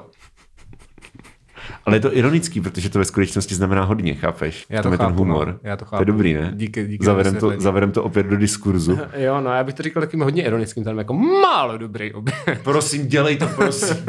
Ale 1.86 1.96
je 1.96 2.00
to 2.00 2.18
ironický, 2.18 2.62
protože 2.62 2.90
to 2.90 3.00
ve 3.00 3.06
skutečnosti 3.06 3.56
znamená 3.56 3.84
hodně, 3.84 4.14
chápeš? 4.14 4.66
Já 4.70 4.82
to 4.82 4.88
je 4.92 4.98
ten 4.98 5.08
chápu, 5.08 5.20
humor. 5.20 5.48
no. 5.48 5.60
Já 5.64 5.76
to 5.78 5.86
To 5.86 5.90
chápu. 5.90 6.02
je 6.02 6.06
dobrý, 6.06 6.34
ne? 6.34 6.52
Díky- 6.56 6.88
díky 6.88 7.06
zavedem, 7.06 7.34
za 7.34 7.40
to, 7.40 7.54
zavedem 7.58 7.92
to 7.92 8.04
opět 8.04 8.24
do 8.26 8.38
diskurzu. 8.38 9.00
Jo, 9.18 9.42
no 9.42 9.54
já 9.54 9.64
bych 9.64 9.74
to 9.76 9.84
říkal 9.84 10.04
takým 10.04 10.20
hodně 10.22 10.44
ironickým, 10.44 10.84
tam 10.84 10.98
jako 10.98 11.14
málo 11.14 11.78
dobrý 11.78 12.14
oběd. 12.14 12.36
prosím, 12.64 13.08
dělej 13.08 13.38
to, 13.38 13.48
prosím. 13.48 13.98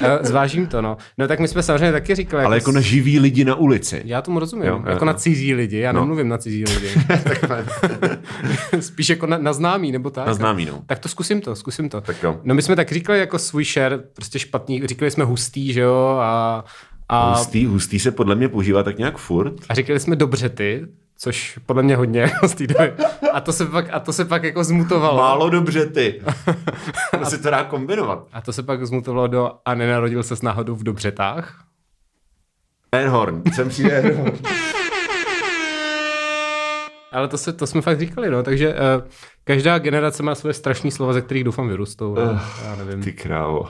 Eh, 0.00 0.18
Zvážím 0.22 0.66
to, 0.66 0.82
no. 0.82 0.96
No 1.18 1.28
tak 1.28 1.40
my 1.40 1.48
jsme 1.48 1.62
samozřejmě 1.62 1.92
taky 1.92 2.14
říkali. 2.14 2.44
Ale 2.44 2.56
jako 2.56 2.72
na 2.72 2.80
živý 2.80 3.18
lidi 3.20 3.44
na 3.44 3.54
ulici. 3.54 4.02
Já 4.04 4.22
tomu 4.22 4.38
rozumím, 4.38 4.66
jo, 4.66 4.82
jako 4.86 5.04
jo. 5.04 5.06
na 5.06 5.14
cizí 5.14 5.54
lidi, 5.54 5.78
já 5.78 5.92
No. 5.92 6.00
nemluvím 6.00 6.28
na 6.28 6.38
cizí 6.38 6.64
lidi. 6.64 6.88
Spíš 8.80 9.08
jako 9.08 9.26
na, 9.26 9.38
na 9.38 9.52
známý, 9.52 9.92
nebo 9.92 10.10
tak. 10.10 10.26
Na 10.26 10.34
známý, 10.34 10.64
no. 10.66 10.82
Tak 10.86 10.98
to 10.98 11.08
zkusím 11.08 11.40
to, 11.40 11.56
zkusím 11.56 11.88
to. 11.88 12.00
Tak 12.00 12.22
jo. 12.22 12.40
No 12.44 12.54
my 12.54 12.62
jsme 12.62 12.76
tak 12.76 12.92
říkali 12.92 13.18
jako 13.18 13.38
svůj 13.38 13.64
share, 13.64 13.98
prostě 13.98 14.38
špatný, 14.38 14.82
říkali 14.86 15.10
jsme 15.10 15.24
hustý, 15.24 15.72
že 15.72 15.80
jo, 15.80 16.18
a, 16.20 16.64
a, 17.08 17.30
Hustý, 17.38 17.66
hustý 17.66 17.98
se 17.98 18.10
podle 18.10 18.34
mě 18.34 18.48
používá 18.48 18.82
tak 18.82 18.98
nějak 18.98 19.18
furt. 19.18 19.52
a 19.68 19.74
říkali 19.74 20.00
jsme 20.00 20.16
dobře 20.16 20.48
ty, 20.48 20.86
což 21.22 21.58
podle 21.66 21.82
mě 21.82 21.96
hodně 21.96 22.20
jako 22.20 22.48
z 22.48 22.54
té 22.54 22.66
doby. 22.66 22.92
A 23.32 23.40
to 23.40 23.52
se 23.52 23.66
pak, 23.66 23.86
a 23.92 24.00
to 24.00 24.12
se 24.12 24.24
pak 24.24 24.44
jako 24.44 24.64
zmutovalo. 24.64 25.16
Málo 25.16 25.50
dobře 25.50 25.86
ty. 25.86 26.22
To 27.18 27.26
si 27.26 27.42
to 27.42 27.50
dá 27.50 27.64
kombinovat. 27.64 28.26
A 28.32 28.40
to 28.40 28.52
se 28.52 28.62
pak 28.62 28.86
zmutovalo 28.86 29.26
do 29.26 29.52
a 29.64 29.74
nenarodil 29.74 30.22
se 30.22 30.36
s 30.36 30.42
náhodou 30.42 30.74
v 30.74 30.82
Dobřetách. 30.82 31.64
Enhorn, 32.92 33.42
sem 33.54 33.68
přijde 33.68 33.90
Enhorn. 33.98 34.38
Ale 37.12 37.28
to, 37.28 37.38
se, 37.38 37.52
to 37.52 37.66
jsme 37.66 37.80
fakt 37.80 38.00
říkali, 38.00 38.30
no, 38.30 38.42
takže 38.42 38.74
uh, 38.74 38.78
každá 39.44 39.78
generace 39.78 40.22
má 40.22 40.34
svoje 40.34 40.54
strašné 40.54 40.90
slova, 40.90 41.12
ze 41.12 41.22
kterých 41.22 41.44
doufám 41.44 41.68
vyrostou. 41.68 42.14
No. 42.14 42.40
Já 42.64 42.76
nevím. 42.76 43.02
Ty 43.02 43.12
krávo. 43.12 43.68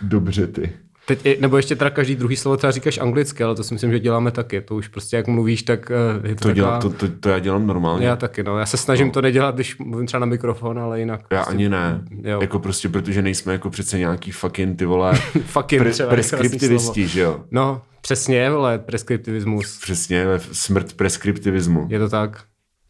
Dobře 0.00 0.46
ty. 0.46 0.76
Teď, 1.06 1.40
nebo 1.40 1.56
ještě 1.56 1.76
teda 1.76 1.90
každý 1.90 2.16
druhý 2.16 2.36
slovo 2.36 2.56
třeba 2.56 2.70
říkáš 2.70 2.98
anglicky, 2.98 3.44
ale 3.44 3.54
to 3.54 3.64
si 3.64 3.74
myslím, 3.74 3.90
že 3.90 3.98
děláme 4.00 4.30
taky. 4.30 4.60
To 4.60 4.74
už 4.74 4.88
prostě 4.88 5.16
jak 5.16 5.26
mluvíš, 5.26 5.62
tak 5.62 5.90
uh, 6.20 6.26
je 6.26 6.34
to, 6.34 6.40
To, 6.40 6.48
taková... 6.48 6.54
dělám, 6.54 6.80
to, 6.80 6.90
to, 6.90 7.08
to 7.20 7.28
já 7.28 7.38
dělám 7.38 7.66
normálně. 7.66 8.06
Já 8.06 8.16
taky, 8.16 8.42
no. 8.42 8.58
Já 8.58 8.66
se 8.66 8.76
snažím 8.76 9.10
to 9.10 9.22
nedělat, 9.22 9.54
když 9.54 9.78
mluvím 9.78 10.06
třeba 10.06 10.18
na 10.20 10.26
mikrofon, 10.26 10.78
ale 10.78 11.00
jinak. 11.00 11.20
Já 11.30 11.36
prostě, 11.38 11.50
ani 11.54 11.68
ne. 11.68 12.00
Jo. 12.22 12.40
Jako 12.40 12.58
prostě, 12.58 12.88
protože 12.88 13.22
nejsme 13.22 13.52
jako 13.52 13.70
přece 13.70 13.98
nějaký 13.98 14.30
fucking 14.30 14.78
ty 14.78 14.84
vole 14.84 15.14
Fucking 15.46 15.82
pre, 15.82 15.90
třeba 15.90 16.06
slovo. 16.08 16.10
preskriptivisti, 16.10 17.08
že 17.08 17.20
jo? 17.20 17.40
No, 17.50 17.82
přesně, 18.00 18.50
vole, 18.50 18.78
preskriptivismus. 18.78 19.78
Přesně, 19.82 20.24
smrt 20.52 20.92
preskriptivismu. 20.92 21.86
Je 21.90 21.98
to 21.98 22.08
tak. 22.08 22.44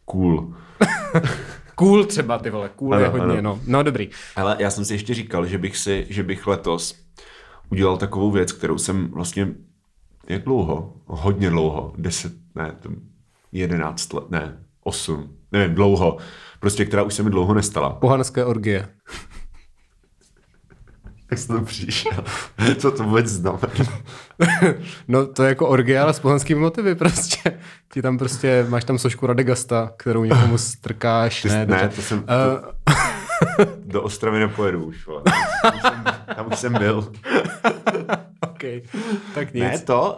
Cool. 0.05 0.53
Cool 1.75 2.05
třeba, 2.05 2.37
ty 2.37 2.49
vole, 2.49 2.69
cool 2.75 2.93
Ano, 2.93 3.03
je 3.03 3.09
hodně, 3.09 3.23
ano. 3.39 3.41
no. 3.41 3.59
No, 3.67 3.83
dobrý. 3.83 4.09
Ale 4.35 4.55
já 4.59 4.69
jsem 4.69 4.85
si 4.85 4.93
ještě 4.93 5.13
říkal, 5.13 5.45
že 5.45 5.57
bych 5.57 5.77
si, 5.77 6.05
že 6.09 6.23
bych 6.23 6.47
letos 6.47 6.95
udělal 7.71 7.97
takovou 7.97 8.31
věc, 8.31 8.51
kterou 8.51 8.77
jsem 8.77 9.07
vlastně, 9.11 9.47
jak 10.29 10.43
dlouho? 10.43 10.93
Hodně 11.05 11.49
dlouho, 11.49 11.93
deset, 11.97 12.33
ne, 12.55 12.75
to 12.79 12.89
jedenáct 13.51 14.13
let, 14.13 14.29
ne, 14.29 14.57
osm, 14.83 15.29
nevím, 15.51 15.75
dlouho, 15.75 16.17
prostě 16.59 16.85
která 16.85 17.03
už 17.03 17.13
se 17.13 17.23
mi 17.23 17.29
dlouho 17.29 17.53
nestala. 17.53 17.89
Pohanské 17.89 18.45
orgie. 18.45 18.87
Jak 21.31 21.39
jsi 21.39 21.47
to 21.47 21.61
přišel? 21.61 22.23
Co 22.77 22.91
to 22.91 23.03
vůbec 23.03 23.27
znamená? 23.27 23.67
No, 25.07 25.27
to 25.27 25.43
je 25.43 25.49
jako 25.49 25.67
orgie, 25.67 25.99
ale 25.99 26.13
s 26.13 26.19
pohanskými 26.19 26.59
motivy 26.61 26.95
prostě. 26.95 27.59
ti 27.93 28.01
tam 28.01 28.17
prostě, 28.17 28.65
máš 28.69 28.83
tam 28.83 28.97
sošku 28.97 29.27
Radegasta, 29.27 29.91
kterou 29.97 30.23
někomu 30.23 30.57
strkáš. 30.57 31.41
Ty, 31.41 31.49
ne, 31.49 31.65
ne, 31.65 31.89
to 31.95 32.01
jsem... 32.01 32.19
Uh, 32.19 33.65
Do 33.75 34.01
Ostravy 34.01 34.39
nepojedu 34.39 34.83
už, 34.85 35.07
vole. 35.07 35.23
Tam 35.71 35.75
už 35.75 35.81
jsem, 35.81 36.03
tam 36.35 36.47
už 36.47 36.59
jsem 36.59 36.73
byl. 36.73 36.97
OK, 38.43 38.63
tak 39.35 39.53
nic. 39.53 39.63
Ne, 39.63 39.79
to, 39.79 40.17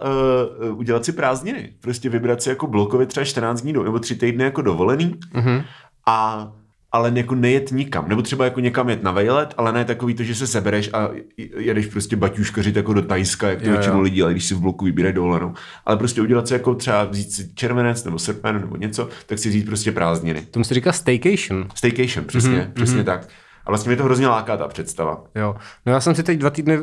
uh, 0.71 0.79
udělat 0.79 1.05
si 1.05 1.11
prázdniny. 1.11 1.69
Prostě 1.81 2.09
vybrat 2.09 2.41
si 2.41 2.49
jako 2.49 2.67
blokově 2.67 3.05
třeba 3.07 3.23
14 3.25 3.61
dní 3.61 3.73
do, 3.73 3.83
nebo 3.83 3.99
3 3.99 4.15
týdny 4.15 4.43
jako 4.43 4.61
dovolený 4.61 5.15
Mhm. 5.33 5.61
a 6.05 6.51
ale 6.91 7.11
jako 7.15 7.35
nejet 7.35 7.71
nikam. 7.71 8.09
Nebo 8.09 8.21
třeba 8.21 8.45
jako 8.45 8.59
někam 8.59 8.89
jet 8.89 9.03
na 9.03 9.11
vejlet, 9.11 9.53
ale 9.57 9.71
ne 9.71 9.85
takový 9.85 10.13
to, 10.13 10.23
že 10.23 10.35
se 10.35 10.47
sebereš 10.47 10.89
a 10.93 11.09
jedeš 11.57 11.85
prostě 11.85 12.15
baťuškařit 12.15 12.75
jako 12.75 12.93
do 12.93 13.01
Tajska, 13.01 13.49
jak 13.49 13.61
to 13.61 13.69
většinou 13.69 14.01
lidi 14.01 14.15
dělají, 14.15 14.33
když 14.33 14.45
si 14.45 14.55
v 14.55 14.59
bloku 14.59 14.85
vybírají 14.85 15.15
dovolenou. 15.15 15.53
Ale 15.85 15.97
prostě 15.97 16.21
udělat 16.21 16.47
si 16.47 16.53
jako 16.53 16.75
třeba 16.75 17.03
vzít 17.03 17.31
si 17.31 17.49
červenec 17.55 18.03
nebo 18.03 18.19
srpen 18.19 18.61
nebo 18.61 18.75
něco, 18.75 19.09
tak 19.25 19.39
si 19.39 19.49
vzít 19.49 19.65
prostě 19.65 19.91
prázdniny. 19.91 20.41
Tomu 20.51 20.63
se 20.63 20.73
říká 20.73 20.91
staycation. 20.91 21.67
Staycation, 21.75 22.25
přesně, 22.25 22.49
Mhm, 22.51 22.59
mm-hmm, 22.61 22.73
přesně 22.73 23.03
tak. 23.03 23.27
A 23.69 23.71
vlastně 23.71 23.89
mě 23.89 23.97
to 23.97 24.03
hrozně 24.03 24.27
láká 24.27 24.57
ta 24.57 24.67
představa. 24.67 25.23
Jo. 25.35 25.55
No 25.85 25.93
já 25.93 25.99
jsem 26.01 26.15
si 26.15 26.23
teď 26.23 26.39
dva 26.39 26.49
týdny 26.49 26.77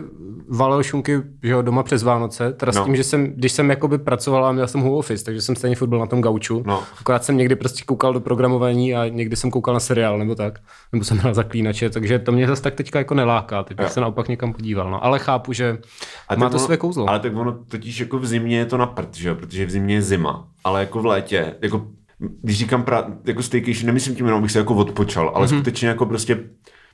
valil 0.49 0.83
šunky 0.83 1.23
že 1.43 1.51
jo, 1.53 1.63
doma 1.63 1.83
přes 1.83 2.03
Vánoce, 2.03 2.53
teda 2.53 2.73
s 2.73 2.77
No. 2.77 2.85
tím, 2.85 2.97
že 2.97 3.05
jsem, 3.05 3.27
když 3.27 3.53
jsem 3.53 3.71
jakoby 3.71 3.99
pracoval 3.99 4.47
a 4.47 4.53
měl 4.53 4.67
jsem 4.69 4.81
home 4.81 4.93
office, 4.95 5.25
takže 5.25 5.41
jsem 5.43 5.57
stejně 5.57 5.77
furt 5.77 5.89
byl 5.89 5.99
na 5.99 6.07
tom 6.07 6.21
gauču. 6.21 6.63
No. 6.67 6.83
Akorát 7.01 7.25
jsem 7.25 7.37
někdy 7.37 7.57
prostě 7.57 7.85
koukal 7.87 8.13
do 8.13 8.21
programování 8.21 8.95
a 8.95 9.09
někdy 9.09 9.37
jsem 9.37 9.51
koukal 9.51 9.75
na 9.75 9.81
seriál 9.81 10.19
nebo 10.19 10.35
tak, 10.35 10.59
nebo 10.93 11.05
jsem 11.05 11.19
hrál 11.19 11.35
zaklínače, 11.35 11.91
takže 11.91 12.19
to 12.19 12.33
mě 12.33 12.47
zase 12.49 12.63
tak 12.63 12.75
teďka 12.75 12.99
jako 12.99 13.15
neláká, 13.15 13.63
teď 13.63 13.77
bych 13.77 13.91
se 13.91 14.01
naopak 14.01 14.29
někam 14.29 14.53
podíval. 14.53 14.91
No. 14.91 15.05
Ale 15.05 15.19
chápu, 15.19 15.53
že 15.53 15.79
A 16.29 16.35
má 16.37 16.49
to 16.49 16.57
ono- 16.57 16.65
své 16.65 16.77
kouzlo. 16.77 17.09
Ale 17.09 17.21
tak 17.21 17.37
ono 17.37 17.53
totiž 17.69 18.01
jako 18.01 18.19
v 18.19 18.27
zimě 18.27 18.59
je 18.59 18.67
to 18.67 18.77
na 18.77 18.87
prd, 18.87 19.17
že 19.17 19.29
jo? 19.29 19.35
protože 19.35 19.67
v 19.67 19.71
zimě 19.71 19.95
je 19.95 20.03
zima, 20.03 20.49
ale 20.65 20.81
jako 20.81 21.01
v 21.03 21.07
létě, 21.07 21.55
jako 21.63 21.87
když 22.43 22.59
říkám 22.59 22.83
pra, 22.83 23.05
jako 23.25 23.43
staycation, 23.43 23.87
nemyslím 23.87 24.17
tím 24.17 24.27
jenom, 24.27 24.39
abych 24.39 24.51
se 24.53 24.59
jako 24.59 24.75
odpočal, 24.75 25.33
ale 25.35 25.47
mm-hmm. 25.47 25.55
skutečně 25.57 25.89
jako 25.89 26.07
prostě, 26.07 26.39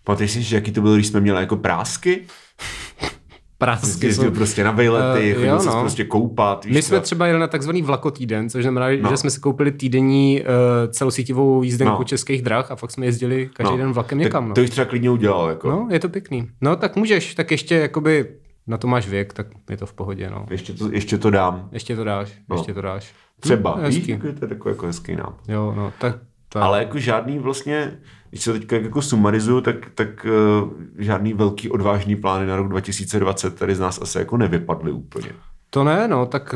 pamatuješ 0.05 0.31
si, 0.31 0.43
že 0.43 0.57
jaký 0.57 0.73
to 0.73 0.81
bylo, 0.81 0.95
když 0.95 1.07
jsme 1.07 1.21
měli 1.21 1.41
jako 1.41 1.57
prásky? 1.57 2.21
Prásky 3.59 4.07
Jezdil 4.07 4.25
jsou... 4.31 4.35
prostě 4.35 4.65
na 4.65 4.71
vejlety, 4.71 5.35
chodil 5.35 5.49
jo, 5.51 5.61
se 5.61 5.69
no. 5.69 5.81
prostě 5.81 6.05
koupat, 6.05 6.65
víš 6.65 6.75
My 6.75 6.83
jsme 6.83 6.97
co? 6.99 7.03
třeba 7.03 7.27
jeli 7.27 7.39
na 7.41 7.47
takzvaný 7.47 7.83
vlakotýden, 7.83 8.51
což 8.51 8.63
znamená, 8.63 8.87
No. 9.03 9.11
že 9.11 9.17
jsme 9.17 9.31
si 9.31 9.41
koupili 9.41 9.73
týdenní 9.73 10.41
uh, 10.41 10.47
celosítivou 10.93 11.63
jízdenku 11.63 11.99
No. 11.99 12.05
českých 12.05 12.43
drah 12.43 12.71
a 12.71 12.77
fakt 12.77 12.91
jsme 12.91 13.07
jezdili 13.07 13.51
každý 13.55 13.77
den 13.77 13.93
vlakem 13.93 14.19
někam. 14.19 14.49
No. 14.49 14.55
to 14.55 14.61
bych 14.61 14.71
třeba 14.71 14.85
klidně 14.85 15.11
udělal, 15.11 15.49
jako. 15.49 15.71
no, 15.71 15.89
je 15.91 15.99
to 16.01 16.09
pěkný. 16.09 16.49
No, 16.61 16.77
tak 16.77 16.97
můžeš, 16.97 17.35
tak 17.35 17.51
ještě 17.51 17.75
jakoby 17.75 18.27
na 18.67 18.77
to 18.77 18.87
máš 18.87 19.09
věk, 19.09 19.33
tak 19.33 19.47
je 19.71 19.77
to 19.77 19.87
v 19.87 19.93
pohodě, 19.93 20.31
no. 20.31 20.47
Ještě, 20.51 20.73
to, 20.73 20.93
ještě 20.93 21.19
to 21.19 21.31
dám. 21.31 21.69
Ještě 21.73 21.97
to 21.97 22.05
dáš, 22.05 22.33
No. 22.49 22.57
ještě 22.57 22.75
to 22.75 22.81
dáš. 22.81 23.13
Třeba, 23.41 23.77
Hm, 23.81 23.85
víš, 23.91 24.09
jako 24.09 24.27
je 24.27 24.33
to 24.33 24.47
takový 24.47 24.73
jako 24.75 24.87
hezký 24.87 25.17
nápad. 25.17 25.49
Jo, 25.49 25.75
no, 25.77 25.93
tak, 25.99 26.19
tak. 26.49 26.63
Ale 26.63 26.79
jako 26.79 26.99
žádný 26.99 27.39
vlastně, 27.39 27.99
když 28.33 28.45
se 28.45 28.53
teďka 28.53 28.77
jako 28.77 29.03
sumarizuju, 29.03 29.61
tak, 29.61 29.91
tak 29.95 30.27
uh, 30.63 30.71
žádný 30.99 31.33
velký 31.33 31.71
odvážný 31.71 32.17
plány 32.17 32.47
na 32.47 32.57
rok 32.57 32.69
2020 32.69 33.55
tady 33.55 33.75
z 33.75 33.81
nás 33.81 34.03
asi 34.03 34.19
jako 34.19 34.37
nevypadly 34.37 34.93
úplně. 34.93 35.33
To 35.75 35.85
ne, 35.85 36.09
no, 36.09 36.27
tak 36.27 36.55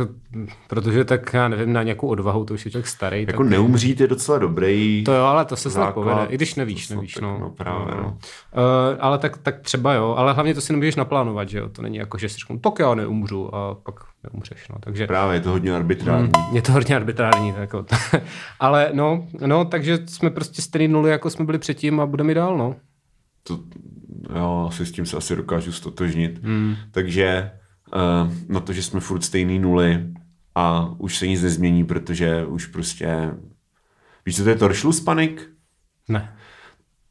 protože 0.66 1.04
tak, 1.04 1.32
já 1.34 1.48
nevím, 1.48 1.72
na 1.72 1.82
nějakou 1.82 2.08
odvahu, 2.08 2.44
to 2.44 2.54
už 2.54 2.64
je 2.64 2.70
člověk 2.70 2.86
starý. 2.86 3.20
Jako 3.28 3.42
tak... 3.42 3.50
neumřít 3.50 4.00
je 4.00 4.06
docela 4.06 4.38
dobrý. 4.38 5.04
To 5.04 5.12
jo, 5.12 5.24
ale 5.24 5.44
to 5.44 5.56
se 5.56 5.70
snad 5.70 5.94
povede, 5.94 6.26
i 6.28 6.34
když 6.34 6.54
nevíš, 6.54 6.88
To 6.88 6.94
nevíš, 6.94 7.18
no. 7.18 7.32
tak, 7.32 7.40
no, 7.40 7.50
právě, 7.50 7.94
no. 7.94 8.08
Uh, 8.08 8.96
ale 9.00 9.18
tak, 9.18 9.38
tak 9.38 9.60
třeba 9.60 9.94
jo, 9.94 10.14
ale 10.18 10.32
hlavně 10.32 10.54
to 10.54 10.60
si 10.60 10.72
nemůžeš 10.72 10.96
naplánovat, 10.96 11.48
že 11.48 11.58
jo, 11.58 11.68
to 11.68 11.82
není 11.82 11.96
jako, 11.96 12.18
že 12.18 12.28
si 12.28 12.38
řeknu, 12.38 12.58
tak 12.58 12.78
já 12.78 12.94
neumřu 12.94 13.54
a 13.54 13.74
pak 13.74 13.94
neumřeš, 14.24 14.68
no, 14.68 14.76
takže 14.80 15.06
Právě 15.06 15.36
je 15.36 15.40
to 15.40 15.50
hodně 15.50 15.76
arbitrární. 15.76 16.30
je 16.52 16.62
to 16.62 16.72
hodně 16.72 16.96
arbitrární, 16.96 17.52
tak 17.52 17.60
jako. 17.60 17.86
ale 18.60 18.90
no, 18.92 19.26
no, 19.46 19.64
takže 19.64 19.98
jsme 20.06 20.30
prostě 20.30 20.62
stejný 20.62 20.88
nuly, 20.88 21.10
jako 21.10 21.30
jsme 21.30 21.44
byli 21.44 21.58
předtím 21.58 22.00
a 22.00 22.06
budeme 22.06 22.32
i 22.32 22.34
dál, 22.34 22.58
no. 22.58 22.76
To, 23.42 23.58
jo, 24.36 24.66
asi 24.68 24.86
s 24.86 24.92
tím 24.92 25.06
se 25.06 25.16
asi 25.16 25.36
dokážu 25.36 25.72
stotožnit. 25.72 26.44
Hmm. 26.44 26.76
Takže 26.90 27.50
na 28.48 28.60
to, 28.60 28.72
že 28.72 28.82
jsme 28.82 29.00
furt 29.00 29.22
stejný 29.22 29.58
nuly 29.58 30.06
a 30.54 30.94
už 30.98 31.18
se 31.18 31.26
nic 31.26 31.42
nezmění, 31.42 31.84
protože 31.84 32.44
už 32.44 32.66
prostě... 32.66 33.30
Víš, 34.26 34.36
co 34.36 34.44
to 34.44 34.48
je 34.48 34.56
Torschluss 34.56 35.00
panik? 35.00 35.50
Ne. 36.08 36.36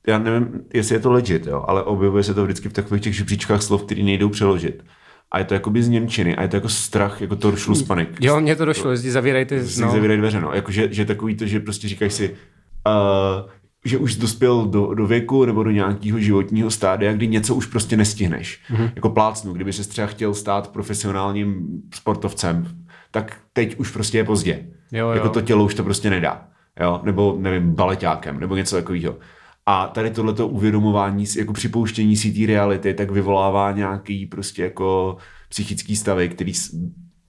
já 0.08 0.18
nevím, 0.18 0.62
jestli 0.74 0.96
je 0.96 1.00
to 1.00 1.12
legit, 1.12 1.48
jo, 1.48 1.66
ale 1.68 1.84
objevuje 1.84 2.24
se 2.24 2.34
to 2.34 2.44
vždycky 2.44 2.70
v 2.70 2.74
takových 2.74 3.04
těch 3.04 3.16
žebříčkách 3.16 3.62
slov, 3.62 3.84
které 3.84 4.04
nejdou 4.04 4.30
přeložit. 4.30 4.84
A 5.32 5.40
je 5.40 5.46
to 5.46 5.54
jakoby 5.54 5.84
z 5.84 5.90
Němčiny 5.90 6.36
a 6.36 6.42
je 6.42 6.48
to 6.48 6.56
jako 6.56 6.70
strach, 6.70 7.22
jako 7.22 7.36
to 7.36 7.56
šluspanik. 7.56 8.10
Jo, 8.22 8.42
mně 8.42 8.56
to 8.56 8.66
došlo, 8.66 8.92
jezdí 8.92 9.10
zavírají 9.10 9.46
ty, 9.46 9.60
no. 9.60 9.92
zavírají 9.92 10.20
dveře, 10.20 10.42
no. 10.42 10.54
Jako, 10.54 10.72
že, 10.72 10.94
že 10.94 11.06
takový 11.06 11.36
to, 11.36 11.46
že 11.46 11.60
prostě 11.60 11.88
říkáš 11.88 12.14
si, 12.14 12.30
uh, 12.30 13.50
že 13.86 13.98
už 13.98 14.16
dospěl 14.16 14.66
do, 14.66 14.94
do 14.94 15.08
věku 15.08 15.46
nebo 15.46 15.64
do 15.64 15.72
nějakého 15.72 16.20
životního 16.20 16.72
stádia, 16.72 17.14
kdy 17.14 17.28
něco 17.28 17.56
už 17.56 17.66
prostě 17.66 17.98
nestihneš. 17.98 18.62
Mhm. 18.70 18.84
Mm-hmm. 18.84 18.92
Jako 18.96 19.10
plácnu, 19.10 19.54
kdyby 19.54 19.74
se 19.74 19.90
třeba 19.90 20.08
chtěl 20.08 20.34
stát 20.34 20.68
profesionálním 20.68 21.68
sportovcem, 21.94 22.68
tak 23.12 23.38
teď 23.54 23.80
už 23.80 23.92
prostě 23.92 24.18
je 24.18 24.24
pozdě. 24.24 24.66
Jo, 24.92 25.08
jo. 25.08 25.14
Jako 25.14 25.30
to 25.30 25.42
tělo 25.42 25.66
už 25.66 25.76
to 25.76 25.84
prostě 25.84 26.10
nedá. 26.10 26.48
Jo? 26.80 27.02
Nebo, 27.04 27.38
nevím, 27.40 27.76
baleťákem, 27.76 28.40
nebo 28.40 28.56
něco 28.56 28.76
takového. 28.76 29.18
A 29.66 29.88
tady 29.88 30.10
tohleto 30.10 30.48
uvědomování, 30.48 31.26
jako 31.38 31.54
připouštění 31.54 32.18
si 32.18 32.32
té 32.32 32.46
reality, 32.46 32.94
tak 32.94 33.12
vyvolává 33.12 33.72
nějaký 33.72 34.26
prostě 34.26 34.64
jako 34.64 35.18
psychický 35.50 35.96
stavy, 35.96 36.30
který 36.30 36.54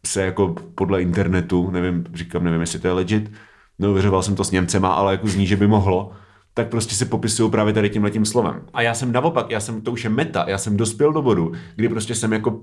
se 0.07 0.23
jako 0.23 0.55
podle 0.75 1.03
internetu, 1.03 1.71
nevím, 1.71 2.05
říkám, 2.15 2.45
nevím, 2.45 2.61
jestli 2.61 2.79
to 2.79 2.87
je 2.87 2.93
legit, 2.93 3.33
neuvěřoval 3.79 4.23
jsem 4.23 4.37
to 4.37 4.45
s 4.45 4.51
Němcema, 4.51 4.89
ale 4.89 5.13
jako 5.13 5.27
zní, 5.27 5.47
že 5.47 5.57
by 5.57 5.67
mohlo, 5.67 6.13
tak 6.57 6.69
prostě 6.69 6.95
se 6.95 7.05
popisují 7.05 7.51
právě 7.51 7.73
tady 7.73 7.91
tímhle 7.91 8.11
tím 8.11 8.25
slovem. 8.25 8.63
A 8.75 8.83
já 8.83 8.95
jsem 8.95 9.13
naopak, 9.13 9.51
já 9.51 9.61
jsem, 9.61 9.81
to 9.81 9.93
už 9.93 10.05
je 10.05 10.11
meta, 10.11 10.45
já 10.49 10.59
jsem 10.59 10.77
dospěl 10.77 11.13
do 11.13 11.23
bodu, 11.23 11.53
kdy 11.77 11.89
prostě 11.89 12.15
jsem 12.15 12.33
jako 12.33 12.61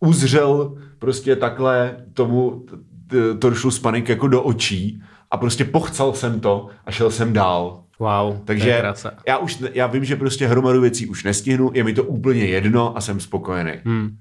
uzřel 0.00 0.76
prostě 0.98 1.36
takhle 1.36 1.96
tomu 2.14 2.64
t- 3.10 3.34
Toršlu 3.34 3.70
Spanik 3.70 4.08
jako 4.08 4.28
do 4.28 4.42
očí 4.42 5.02
a 5.30 5.36
prostě 5.36 5.64
pochcal 5.64 6.12
jsem 6.12 6.40
to 6.40 6.68
a 6.86 6.90
šel 6.90 7.10
jsem 7.10 7.32
dál. 7.32 7.84
Wow, 7.98 8.36
to 8.36 8.44
Takže 8.44 8.82
já 9.26 9.38
už, 9.38 9.62
já 9.74 9.86
vím, 9.86 10.04
že 10.04 10.16
prostě 10.16 10.46
hromadu 10.46 10.80
věcí 10.80 11.06
už 11.06 11.24
nestihnu, 11.24 11.70
je 11.74 11.84
mi 11.84 11.92
to 11.92 12.04
úplně 12.04 12.44
jedno 12.44 12.96
a 12.96 13.00
jsem 13.00 13.20
spokojený. 13.20 13.72
Hmm. 13.84 14.16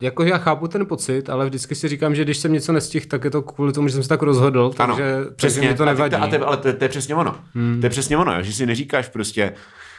Jako 0.00 0.22
já 0.24 0.38
chápu 0.38 0.68
ten 0.68 0.86
pocit, 0.86 1.30
ale 1.30 1.46
vždycky 1.46 1.74
si 1.74 1.88
říkám, 1.88 2.14
že 2.14 2.24
když 2.24 2.38
jsem 2.38 2.52
něco 2.52 2.72
nestihl, 2.72 3.06
tak 3.08 3.24
je 3.24 3.30
to 3.30 3.42
kvůli 3.42 3.72
tomu, 3.72 3.88
že 3.88 3.94
jsem 3.94 4.02
se 4.02 4.08
tak 4.08 4.22
rozhodl, 4.22 4.72
Ano, 4.78 4.94
takže, 4.96 5.14
přesně. 5.36 5.60
takže 5.60 5.72
mi 5.72 5.76
to 5.76 5.84
nevadí. 5.84 6.14
A 6.16 6.26
te, 6.26 6.38
ale 6.38 6.56
to, 6.56 6.72
to 6.72 6.84
je 6.84 6.88
přesně 6.88 7.14
ono. 7.14 7.36
Hmm. 7.54 7.80
To 7.80 7.86
je 7.86 7.90
přesně 7.90 8.16
ono, 8.16 8.42
že 8.42 8.52
si 8.52 8.66
neříkáš 8.66 9.08
prostě, 9.08 9.52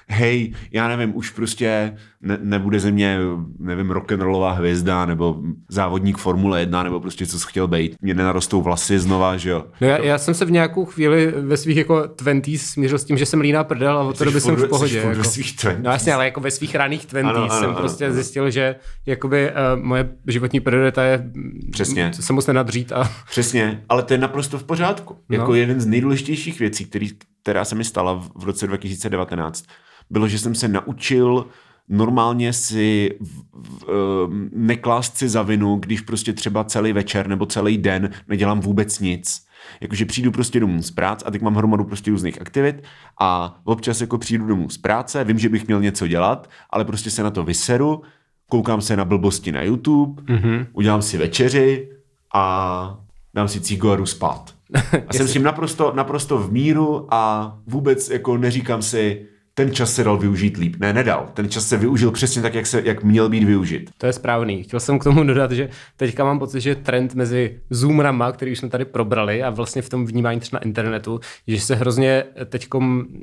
hej, 0.08 0.54
já 0.72 0.88
nevím, 0.88 1.16
už 1.16 1.30
prostě 1.30 1.98
ne, 2.22 2.38
nebude 2.42 2.80
ze 2.80 2.92
mě, 2.92 3.20
nevím, 3.60 3.92
rock'n'rollová 3.92 4.52
hvězda, 4.52 5.06
nebo 5.06 5.42
závodník 5.70 6.18
Formule 6.18 6.60
1, 6.60 6.84
nebo 6.84 7.00
prostě 7.00 7.26
co 7.26 7.40
jsi 7.40 7.46
chtěl 7.50 7.68
být. 7.68 7.96
Mě 8.02 8.14
nenarostou 8.14 8.62
vlasy 8.62 9.00
znova, 9.00 9.38
že 9.38 9.50
jo. 9.50 9.66
No 9.82 9.88
já, 9.88 9.98
já, 9.98 10.18
jsem 10.18 10.34
se 10.34 10.46
v 10.46 10.52
nějakou 10.52 10.86
chvíli 10.86 11.34
ve 11.38 11.58
svých 11.58 11.78
jako 11.78 12.08
twenties 12.08 12.66
smířil 12.66 12.98
s 13.00 13.06
tím, 13.06 13.18
že 13.18 13.26
jsem 13.26 13.40
líná 13.42 13.64
prdel 13.64 13.98
a 13.98 14.02
od 14.02 14.18
té 14.18 14.26
doby 14.26 14.42
jsem 14.42 14.56
v 14.56 14.68
pohodě. 14.68 14.98
Jako. 15.00 15.24
svých 15.24 15.56
20s. 15.56 15.78
No 15.82 15.92
jasně, 15.92 16.14
ale 16.14 16.26
jako 16.26 16.40
ve 16.42 16.52
svých 16.52 16.76
raných 16.76 17.06
twenties 17.06 17.36
Ano, 17.38 17.52
ano, 17.52 17.60
jsem 17.60 17.70
ano, 17.70 17.80
prostě 17.80 18.06
ano. 18.06 18.14
zjistil, 18.14 18.50
že 18.50 18.76
jakoby 19.06 19.52
uh, 19.52 19.84
moje 19.84 20.10
životní 20.28 20.60
priorita 20.60 21.04
je 21.04 21.32
Přesně. 21.72 22.06
mm, 22.06 22.14
se 22.14 22.34
moc 22.34 22.48
nenadřít 22.48 22.92
a 22.92 23.12
Přesně, 23.30 23.84
ale 23.90 24.04
to 24.04 24.14
je 24.14 24.18
naprosto 24.18 24.60
v 24.60 24.64
pořádku. 24.64 25.18
No. 25.30 25.38
Jako 25.38 25.54
jeden 25.56 25.82
z 25.82 25.86
nejdůležitějších 25.86 26.60
věcí, 26.60 26.86
který, 26.86 27.10
která 27.44 27.66
se 27.66 27.76
mi 27.76 27.84
stala 27.84 28.14
v 28.36 28.44
roce 28.44 28.68
2019, 28.68 29.66
bylo, 30.10 30.28
že 30.28 30.40
jsem 30.40 30.56
se 30.56 30.68
naučil 30.68 31.46
normálně 31.90 32.54
si 32.54 33.18
v, 33.20 33.44
v, 33.54 33.84
um, 34.28 34.50
neklást 34.54 35.18
si 35.18 35.30
za 35.30 35.42
vinu, 35.42 35.76
když 35.76 36.02
prostě 36.02 36.34
třeba 36.34 36.64
celý 36.64 36.94
večer 36.94 37.28
nebo 37.28 37.46
celý 37.46 37.78
den 37.78 38.10
nedělám 38.28 38.60
vůbec 38.60 39.00
nic. 39.00 39.46
Jakože 39.82 40.06
přijdu 40.06 40.32
prostě 40.32 40.60
domů 40.60 40.82
z 40.82 40.92
práce 40.92 41.26
a 41.26 41.32
teď 41.32 41.42
mám 41.42 41.56
hromadu 41.56 41.84
prostě 41.84 42.12
různých 42.12 42.42
aktivit 42.42 42.84
a 43.22 43.60
občas 43.64 44.02
jako 44.02 44.18
přijdu 44.18 44.48
domů 44.48 44.70
z 44.70 44.78
práce, 44.78 45.24
vím, 45.24 45.40
že 45.40 45.50
bych 45.50 45.68
měl 45.68 45.82
něco 45.82 46.08
dělat, 46.08 46.50
ale 46.70 46.86
prostě 46.86 47.10
se 47.12 47.24
na 47.24 47.32
to 47.32 47.44
vyseru, 47.44 48.02
koukám 48.50 48.82
se 48.82 48.98
na 48.98 49.06
blbosti 49.06 49.52
na 49.52 49.62
YouTube, 49.62 50.22
mm-hmm. 50.22 50.66
udělám 50.74 51.02
si 51.02 51.18
večeři 51.18 51.90
a 52.34 53.00
dám 53.34 53.48
si 53.48 53.78
jdu 53.78 54.06
spát. 54.06 54.56
A 55.08 55.14
jsem 55.14 55.28
s 55.28 55.34
tím 55.34 55.44
naprosto, 55.44 55.94
naprosto 55.96 56.38
v 56.38 56.52
míru 56.52 57.14
a 57.14 57.54
vůbec 57.68 58.10
jako 58.10 58.38
neříkám 58.38 58.82
si, 58.82 59.26
ten 59.58 59.72
čas 59.72 59.94
se 59.94 60.04
dal 60.04 60.18
využít 60.18 60.58
líp. 60.58 60.76
Ne, 60.80 60.94
nedal. 60.94 61.30
Ten 61.34 61.50
čas 61.50 61.68
se 61.68 61.78
využil 61.78 62.12
přesně 62.12 62.42
tak, 62.42 62.54
jak, 62.54 62.66
se, 62.66 62.82
jak 62.86 63.04
měl 63.04 63.30
být 63.30 63.44
využit. 63.44 63.90
To 63.98 64.06
je 64.06 64.14
správný. 64.14 64.64
Chtěl 64.64 64.80
jsem 64.80 65.00
k 65.00 65.04
tomu 65.04 65.24
dodat, 65.24 65.52
že 65.52 65.70
teďka 65.98 66.24
mám 66.24 66.40
pocit, 66.40 66.62
že 66.62 66.76
trend 66.76 67.16
mezi 67.16 67.60
zoomrama, 67.70 68.32
který 68.32 68.52
už 68.52 68.60
jsme 68.60 68.70
tady 68.70 68.86
probrali 68.86 69.44
a 69.44 69.50
vlastně 69.50 69.82
v 69.82 69.90
tom 69.90 70.06
vnímání 70.06 70.40
třeba 70.40 70.60
na 70.60 70.66
internetu, 70.66 71.20
že 71.48 71.60
se 71.60 71.76
hrozně 71.76 72.24
teď 72.46 72.68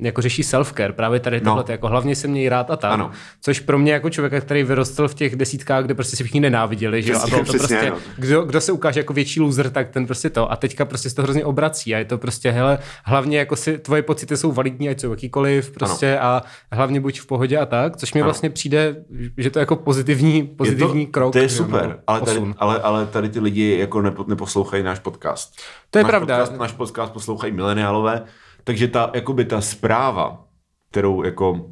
jako 0.00 0.22
řeší 0.22 0.42
self-care, 0.42 0.92
právě 0.92 1.20
tady 1.20 1.40
tohle, 1.40 1.64
no. 1.68 1.72
jako 1.72 1.88
hlavně 1.88 2.16
se 2.16 2.28
mějí 2.28 2.48
rád 2.48 2.70
a 2.70 2.76
tak. 2.76 2.92
Ano. 2.92 3.10
Což 3.40 3.60
pro 3.60 3.78
mě 3.78 3.92
jako 3.92 4.10
člověka, 4.10 4.40
který 4.40 4.62
vyrostl 4.62 5.08
v 5.08 5.14
těch 5.14 5.36
desítkách, 5.36 5.84
kde 5.84 5.94
prostě 5.94 6.16
si 6.16 6.24
všichni 6.24 6.40
nenáviděli, 6.40 7.02
že 7.02 7.12
jo, 7.12 7.20
a 7.22 7.26
bylo 7.26 7.44
to 7.44 7.52
prostě, 7.52 7.92
kdo, 8.16 8.42
kdo, 8.42 8.60
se 8.60 8.72
ukáže 8.72 9.00
jako 9.00 9.12
větší 9.12 9.40
loser, 9.40 9.70
tak 9.70 9.90
ten 9.90 10.06
prostě 10.06 10.30
to. 10.30 10.52
A 10.52 10.56
teďka 10.56 10.84
prostě 10.84 11.10
se 11.10 11.16
to 11.16 11.22
hrozně 11.22 11.44
obrací 11.44 11.94
a 11.94 11.98
je 11.98 12.04
to 12.04 12.18
prostě, 12.18 12.50
hele, 12.50 12.78
hlavně 13.04 13.38
jako 13.38 13.56
si 13.56 13.78
tvoje 13.78 14.02
pocity 14.02 14.36
jsou 14.36 14.52
validní, 14.52 14.88
ať 14.88 15.00
jsou 15.00 15.10
jakýkoliv, 15.10 15.70
prostě 15.70 16.18
ano. 16.18 16.21
A 16.22 16.42
hlavně 16.72 17.00
buď 17.00 17.20
v 17.20 17.26
pohodě 17.26 17.58
a 17.58 17.66
tak, 17.66 17.96
což 17.96 18.14
mi 18.14 18.22
vlastně 18.22 18.50
přijde, 18.50 19.04
že 19.36 19.50
to 19.50 19.58
je 19.58 19.60
jako 19.60 19.76
pozitivní, 19.76 20.42
pozitivní 20.42 21.00
je 21.00 21.06
to, 21.06 21.12
krok. 21.12 21.32
To 21.32 21.38
je 21.38 21.48
super, 21.48 21.88
no, 21.88 21.94
ale, 22.06 22.20
tady, 22.20 22.40
ale, 22.58 22.80
ale 22.80 23.06
tady 23.06 23.28
ty 23.28 23.40
lidi 23.40 23.78
jako 23.78 24.02
nepo, 24.02 24.24
neposlouchají 24.28 24.82
náš 24.82 24.98
podcast. 24.98 25.54
To 25.90 25.98
je 25.98 26.04
náš 26.04 26.10
pravda. 26.10 26.38
Podcast, 26.38 26.60
náš 26.60 26.72
podcast 26.72 27.12
poslouchají 27.12 27.52
mileniálové, 27.52 28.22
takže 28.64 28.88
ta, 28.88 29.10
jakoby 29.14 29.44
ta 29.44 29.60
zpráva, 29.60 30.44
kterou 30.90 31.22
jako 31.22 31.66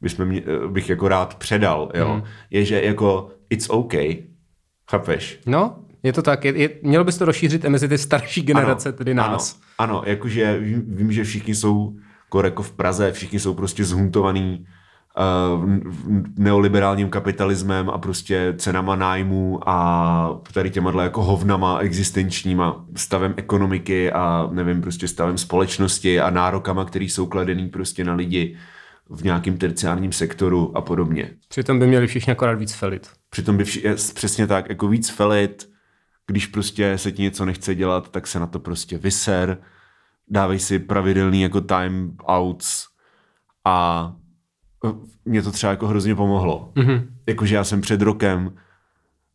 bychom 0.00 0.24
mě, 0.26 0.42
bych 0.68 0.88
jako 0.88 1.08
rád 1.08 1.34
předal, 1.34 1.90
jo, 1.94 2.08
hmm. 2.08 2.22
je, 2.50 2.64
že 2.64 2.82
jako 2.82 3.30
it's 3.50 3.70
okay, 3.70 4.22
chápeš? 4.90 5.40
No, 5.46 5.76
je 6.02 6.12
to 6.12 6.22
tak. 6.22 6.44
Je, 6.44 6.58
je, 6.58 6.70
mělo 6.82 7.04
bys 7.04 7.18
to 7.18 7.24
rozšířit 7.24 7.64
mezi 7.64 7.88
ty 7.88 7.98
starší 7.98 8.42
generace, 8.42 8.88
ano, 8.88 8.98
tedy 8.98 9.14
nás. 9.14 9.60
Ano, 9.78 9.94
ano 9.94 10.02
jakože 10.06 10.58
vím, 10.58 10.82
vím, 10.86 11.12
že 11.12 11.24
všichni 11.24 11.54
jsou 11.54 11.96
jako 12.40 12.62
v 12.62 12.72
Praze, 12.72 13.12
všichni 13.12 13.40
jsou 13.40 13.54
prostě 13.54 13.84
zhuntovaný 13.84 14.66
uh, 15.56 15.70
neoliberálním 16.36 17.10
kapitalismem 17.10 17.90
a 17.90 17.98
prostě 17.98 18.54
cenama 18.58 18.96
nájmu 18.96 19.68
a 19.68 20.40
tady 20.52 20.70
těma 20.70 21.02
jako 21.02 21.22
hovnama 21.22 21.78
existenčníma 21.78 22.84
stavem 22.96 23.34
ekonomiky 23.36 24.12
a 24.12 24.48
nevím, 24.52 24.80
prostě 24.80 25.08
stavem 25.08 25.38
společnosti 25.38 26.20
a 26.20 26.30
nárokama, 26.30 26.84
který 26.84 27.08
jsou 27.08 27.26
kladený 27.26 27.68
prostě 27.68 28.04
na 28.04 28.14
lidi 28.14 28.56
v 29.10 29.24
nějakém 29.24 29.56
terciárním 29.56 30.12
sektoru 30.12 30.76
a 30.76 30.80
podobně. 30.80 31.30
Přitom 31.48 31.78
by 31.78 31.86
měli 31.86 32.06
všichni 32.06 32.32
akorát 32.32 32.54
víc 32.54 32.72
felit. 32.72 33.10
Přitom 33.30 33.56
by 33.56 33.64
všichni, 33.64 33.90
přesně 34.14 34.46
tak, 34.46 34.68
jako 34.68 34.88
víc 34.88 35.10
felit, 35.10 35.68
když 36.26 36.46
prostě 36.46 36.98
se 36.98 37.12
ti 37.12 37.22
něco 37.22 37.44
nechce 37.44 37.74
dělat, 37.74 38.10
tak 38.10 38.26
se 38.26 38.40
na 38.40 38.46
to 38.46 38.58
prostě 38.58 38.98
vyser, 38.98 39.58
dávej 40.28 40.58
si 40.58 40.78
pravidelný 40.78 41.42
jako 41.42 41.60
time 41.60 42.16
outs 42.30 42.86
a 43.64 44.12
mě 45.24 45.42
to 45.42 45.50
třeba 45.50 45.70
jako 45.70 45.86
hrozně 45.86 46.14
pomohlo. 46.14 46.72
Mm-hmm. 46.74 47.06
Jakože 47.26 47.54
já 47.54 47.64
jsem 47.64 47.80
před 47.80 48.02
rokem, 48.02 48.52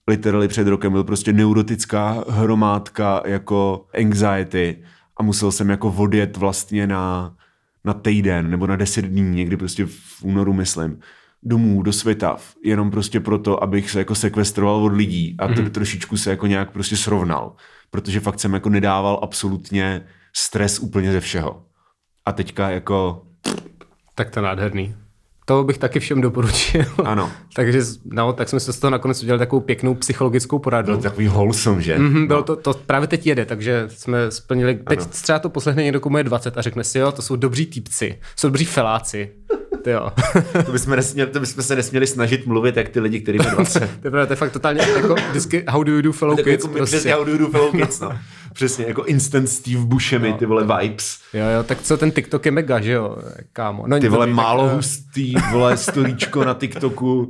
literally 0.08 0.48
před 0.48 0.68
rokem 0.68 0.92
byl 0.92 1.04
prostě 1.04 1.34
neurotická 1.34 2.24
hromádka 2.30 3.22
jako 3.26 3.88
anxiety 4.02 4.84
a 5.18 5.24
musel 5.24 5.52
jsem 5.52 5.70
jako 5.70 5.94
odjet 5.98 6.38
vlastně 6.38 6.88
na, 6.88 7.36
na 7.84 7.94
týden 7.94 8.50
nebo 8.52 8.68
na 8.68 8.76
deset 8.76 9.06
dní, 9.06 9.36
někdy 9.36 9.58
prostě 9.58 9.86
v 9.86 10.24
únoru 10.24 10.54
myslím, 10.54 11.00
domů 11.44 11.82
do 11.84 11.94
světa, 11.94 12.38
jenom 12.64 12.92
prostě 12.92 13.20
proto, 13.20 13.64
abych 13.64 13.92
se 13.92 14.00
jako 14.00 14.16
sekvestroval 14.16 14.76
od 14.76 14.94
lidí 14.94 15.36
a 15.40 15.48
mm-hmm. 15.48 15.70
trošičku 15.70 16.18
se 16.18 16.30
jako 16.30 16.48
nějak 16.48 16.72
prostě 16.72 16.98
srovnal. 16.98 17.56
Protože 17.90 18.20
fakt 18.20 18.40
jsem 18.40 18.54
jako 18.54 18.70
nedával 18.70 19.20
absolutně 19.24 20.06
stres 20.34 20.80
úplně 20.80 21.12
ze 21.12 21.20
všeho. 21.20 21.64
A 22.26 22.32
teďka 22.32 22.70
jako... 22.70 23.22
Tak 24.16 24.30
to 24.30 24.42
nádherný. 24.42 24.96
To 25.46 25.64
bych 25.64 25.78
taky 25.78 26.00
všem 26.00 26.22
doporučil. 26.22 26.86
Ano. 27.06 27.32
Takže 27.56 27.82
no, 28.06 28.34
tak 28.34 28.50
jsme 28.50 28.60
se 28.60 28.74
z 28.74 28.80
toho 28.80 28.92
nakonec 28.92 29.24
udělali 29.24 29.40
takovou 29.40 29.60
pěknou 29.60 29.96
psychologickou 29.96 30.60
poradu. 30.60 30.86
Bylo 30.86 30.98
takový 30.98 31.28
wholesome, 31.28 31.82
že? 31.82 31.98
Mm-hmm, 31.98 32.28
bylo 32.28 32.40
no. 32.40 32.44
to, 32.44 32.56
to, 32.56 32.74
právě 32.74 33.08
teď 33.08 33.28
jede, 33.28 33.46
takže 33.46 33.86
jsme 33.88 34.32
splnili, 34.32 34.76
teď 34.76 35.00
ano. 35.00 35.08
třeba 35.12 35.40
to 35.40 35.50
poslechne 35.50 35.84
někdo, 35.84 36.00
komu 36.00 36.18
je 36.18 36.24
20 36.24 36.58
a 36.58 36.62
řekne 36.62 36.84
si, 36.84 37.00
jo, 37.00 37.12
to 37.12 37.22
jsou 37.22 37.36
dobří 37.36 37.66
týpci, 37.66 38.20
jsou 38.36 38.48
dobří 38.48 38.66
feláci. 38.66 39.32
Ty 39.88 39.92
jo. 39.92 40.12
to, 40.66 40.72
bychom 40.72 40.96
nesměli, 40.96 41.32
to 41.32 41.40
bychom 41.40 41.64
se 41.64 41.76
nesměli 41.76 42.08
snažit 42.08 42.46
mluvit 42.46 42.78
jak 42.78 42.90
ty 42.90 43.00
lidi, 43.00 43.20
kteří 43.20 43.38
mají 43.38 43.52
20. 43.52 43.80
to, 44.02 44.18
je, 44.18 44.26
to 44.26 44.34
je 44.34 44.36
fakt 44.36 44.52
totálně 44.52 44.82
jako 44.82 45.16
vždycky 45.30 45.64
how 45.68 45.84
do 45.84 45.92
you 45.92 46.02
do 46.02 46.12
fellow 46.12 46.38
kids. 46.38 46.66
Jako, 46.66 46.78
prostě. 46.78 47.14
how 47.14 47.24
do 47.24 47.32
you 47.32 47.38
do 47.38 47.48
fellow 47.48 47.72
kids, 47.72 48.00
no. 48.00 48.20
Přesně, 48.54 48.86
jako 48.88 49.04
instant 49.04 49.50
Steve 49.50 49.86
Buscemi, 49.86 50.30
no. 50.30 50.38
ty 50.38 50.46
vole 50.46 50.64
vibes. 50.64 51.20
Jo, 51.34 51.46
jo, 51.46 51.64
tak 51.64 51.82
co 51.82 51.98
ten 51.98 52.12
TikTok 52.12 52.46
je 52.46 52.52
mega, 52.52 52.80
že 52.80 52.92
jo, 52.92 53.18
kámo. 53.54 53.84
No, 53.88 54.00
ty 54.00 54.10
vole 54.10 54.28
málo 54.28 54.68
tak, 54.68 54.76
hustý, 54.76 55.34
vole 55.52 55.78
storíčko 55.78 56.44
na 56.44 56.54
TikToku. 56.54 57.20
Uh, 57.20 57.30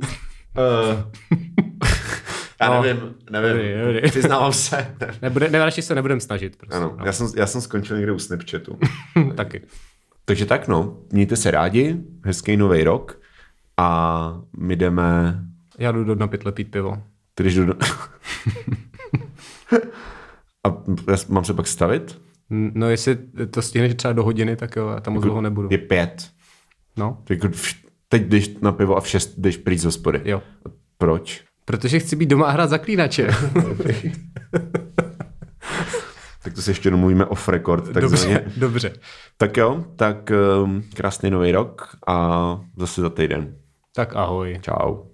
já 2.60 2.68
no, 2.68 2.82
nevím, 2.82 3.14
nevím, 3.30 3.50
dobrý, 3.50 3.94
dobrý. 3.94 4.10
přiznávám 4.10 4.52
se. 4.52 4.94
Nebude, 5.22 5.50
ne, 5.50 5.58
radši 5.58 5.82
se 5.82 5.94
nebudem 5.94 6.20
snažit. 6.20 6.56
Prostě, 6.56 6.76
ano, 6.76 6.96
no. 6.98 7.06
já, 7.06 7.12
jsem, 7.12 7.26
já 7.36 7.46
jsem 7.46 7.60
skončil 7.60 7.96
někde 7.96 8.12
u 8.12 8.18
Snapchatu. 8.18 8.78
Taky. 9.34 9.62
Takže 10.28 10.46
tak 10.46 10.68
no, 10.68 10.96
mějte 11.12 11.36
se 11.36 11.50
rádi, 11.50 11.96
hezký 12.24 12.56
nový 12.56 12.84
rok 12.84 13.20
a 13.76 14.40
my 14.56 14.76
jdeme... 14.76 15.38
Já 15.78 15.92
jdu 15.92 16.04
do 16.04 16.14
na 16.14 16.26
pytle 16.26 16.52
pít 16.52 16.70
pivo. 16.70 17.02
Ty 17.34 17.42
jdeš 17.42 17.54
do... 17.54 17.74
a 20.64 20.82
já 21.10 21.16
mám 21.28 21.44
se 21.44 21.54
pak 21.54 21.66
stavit? 21.66 22.20
No 22.50 22.90
jestli 22.90 23.18
to 23.50 23.62
stihneš 23.62 23.94
třeba 23.94 24.12
do 24.12 24.22
hodiny, 24.22 24.56
tak 24.56 24.76
jo, 24.76 24.88
já 24.88 25.00
tam 25.00 25.14
moc 25.14 25.20
jako 25.20 25.26
dlouho 25.26 25.40
nebudu. 25.40 25.68
Je 25.70 25.78
pět. 25.78 26.30
No. 26.96 27.22
Jako 27.30 27.48
teď 28.08 28.22
jdeš 28.22 28.48
na 28.48 28.72
pivo 28.72 28.96
a 28.96 29.00
v 29.00 29.08
šest 29.08 29.38
jdeš 29.38 29.56
pryč 29.56 29.80
z 29.80 29.84
hospody. 29.84 30.20
Jo. 30.24 30.42
Proč? 30.98 31.44
Protože 31.64 31.98
chci 31.98 32.16
být 32.16 32.28
doma 32.28 32.46
a 32.46 32.50
hrát 32.50 32.70
zaklínače. 32.70 33.28
tak 36.48 36.54
to 36.54 36.62
si 36.62 36.70
ještě 36.70 36.90
domluvíme 36.90 37.26
off 37.26 37.48
record. 37.48 37.84
Dobře, 37.84 38.44
dobře. 38.56 38.92
Tak 39.36 39.56
jo, 39.56 39.84
tak 39.96 40.30
um, 40.62 40.82
krásný 40.94 41.30
nový 41.30 41.52
rok 41.52 41.88
a 42.06 42.60
zase 42.76 43.00
za 43.00 43.10
týden. 43.10 43.54
Tak 43.94 44.16
ahoj. 44.16 44.58
Čau. 44.62 45.04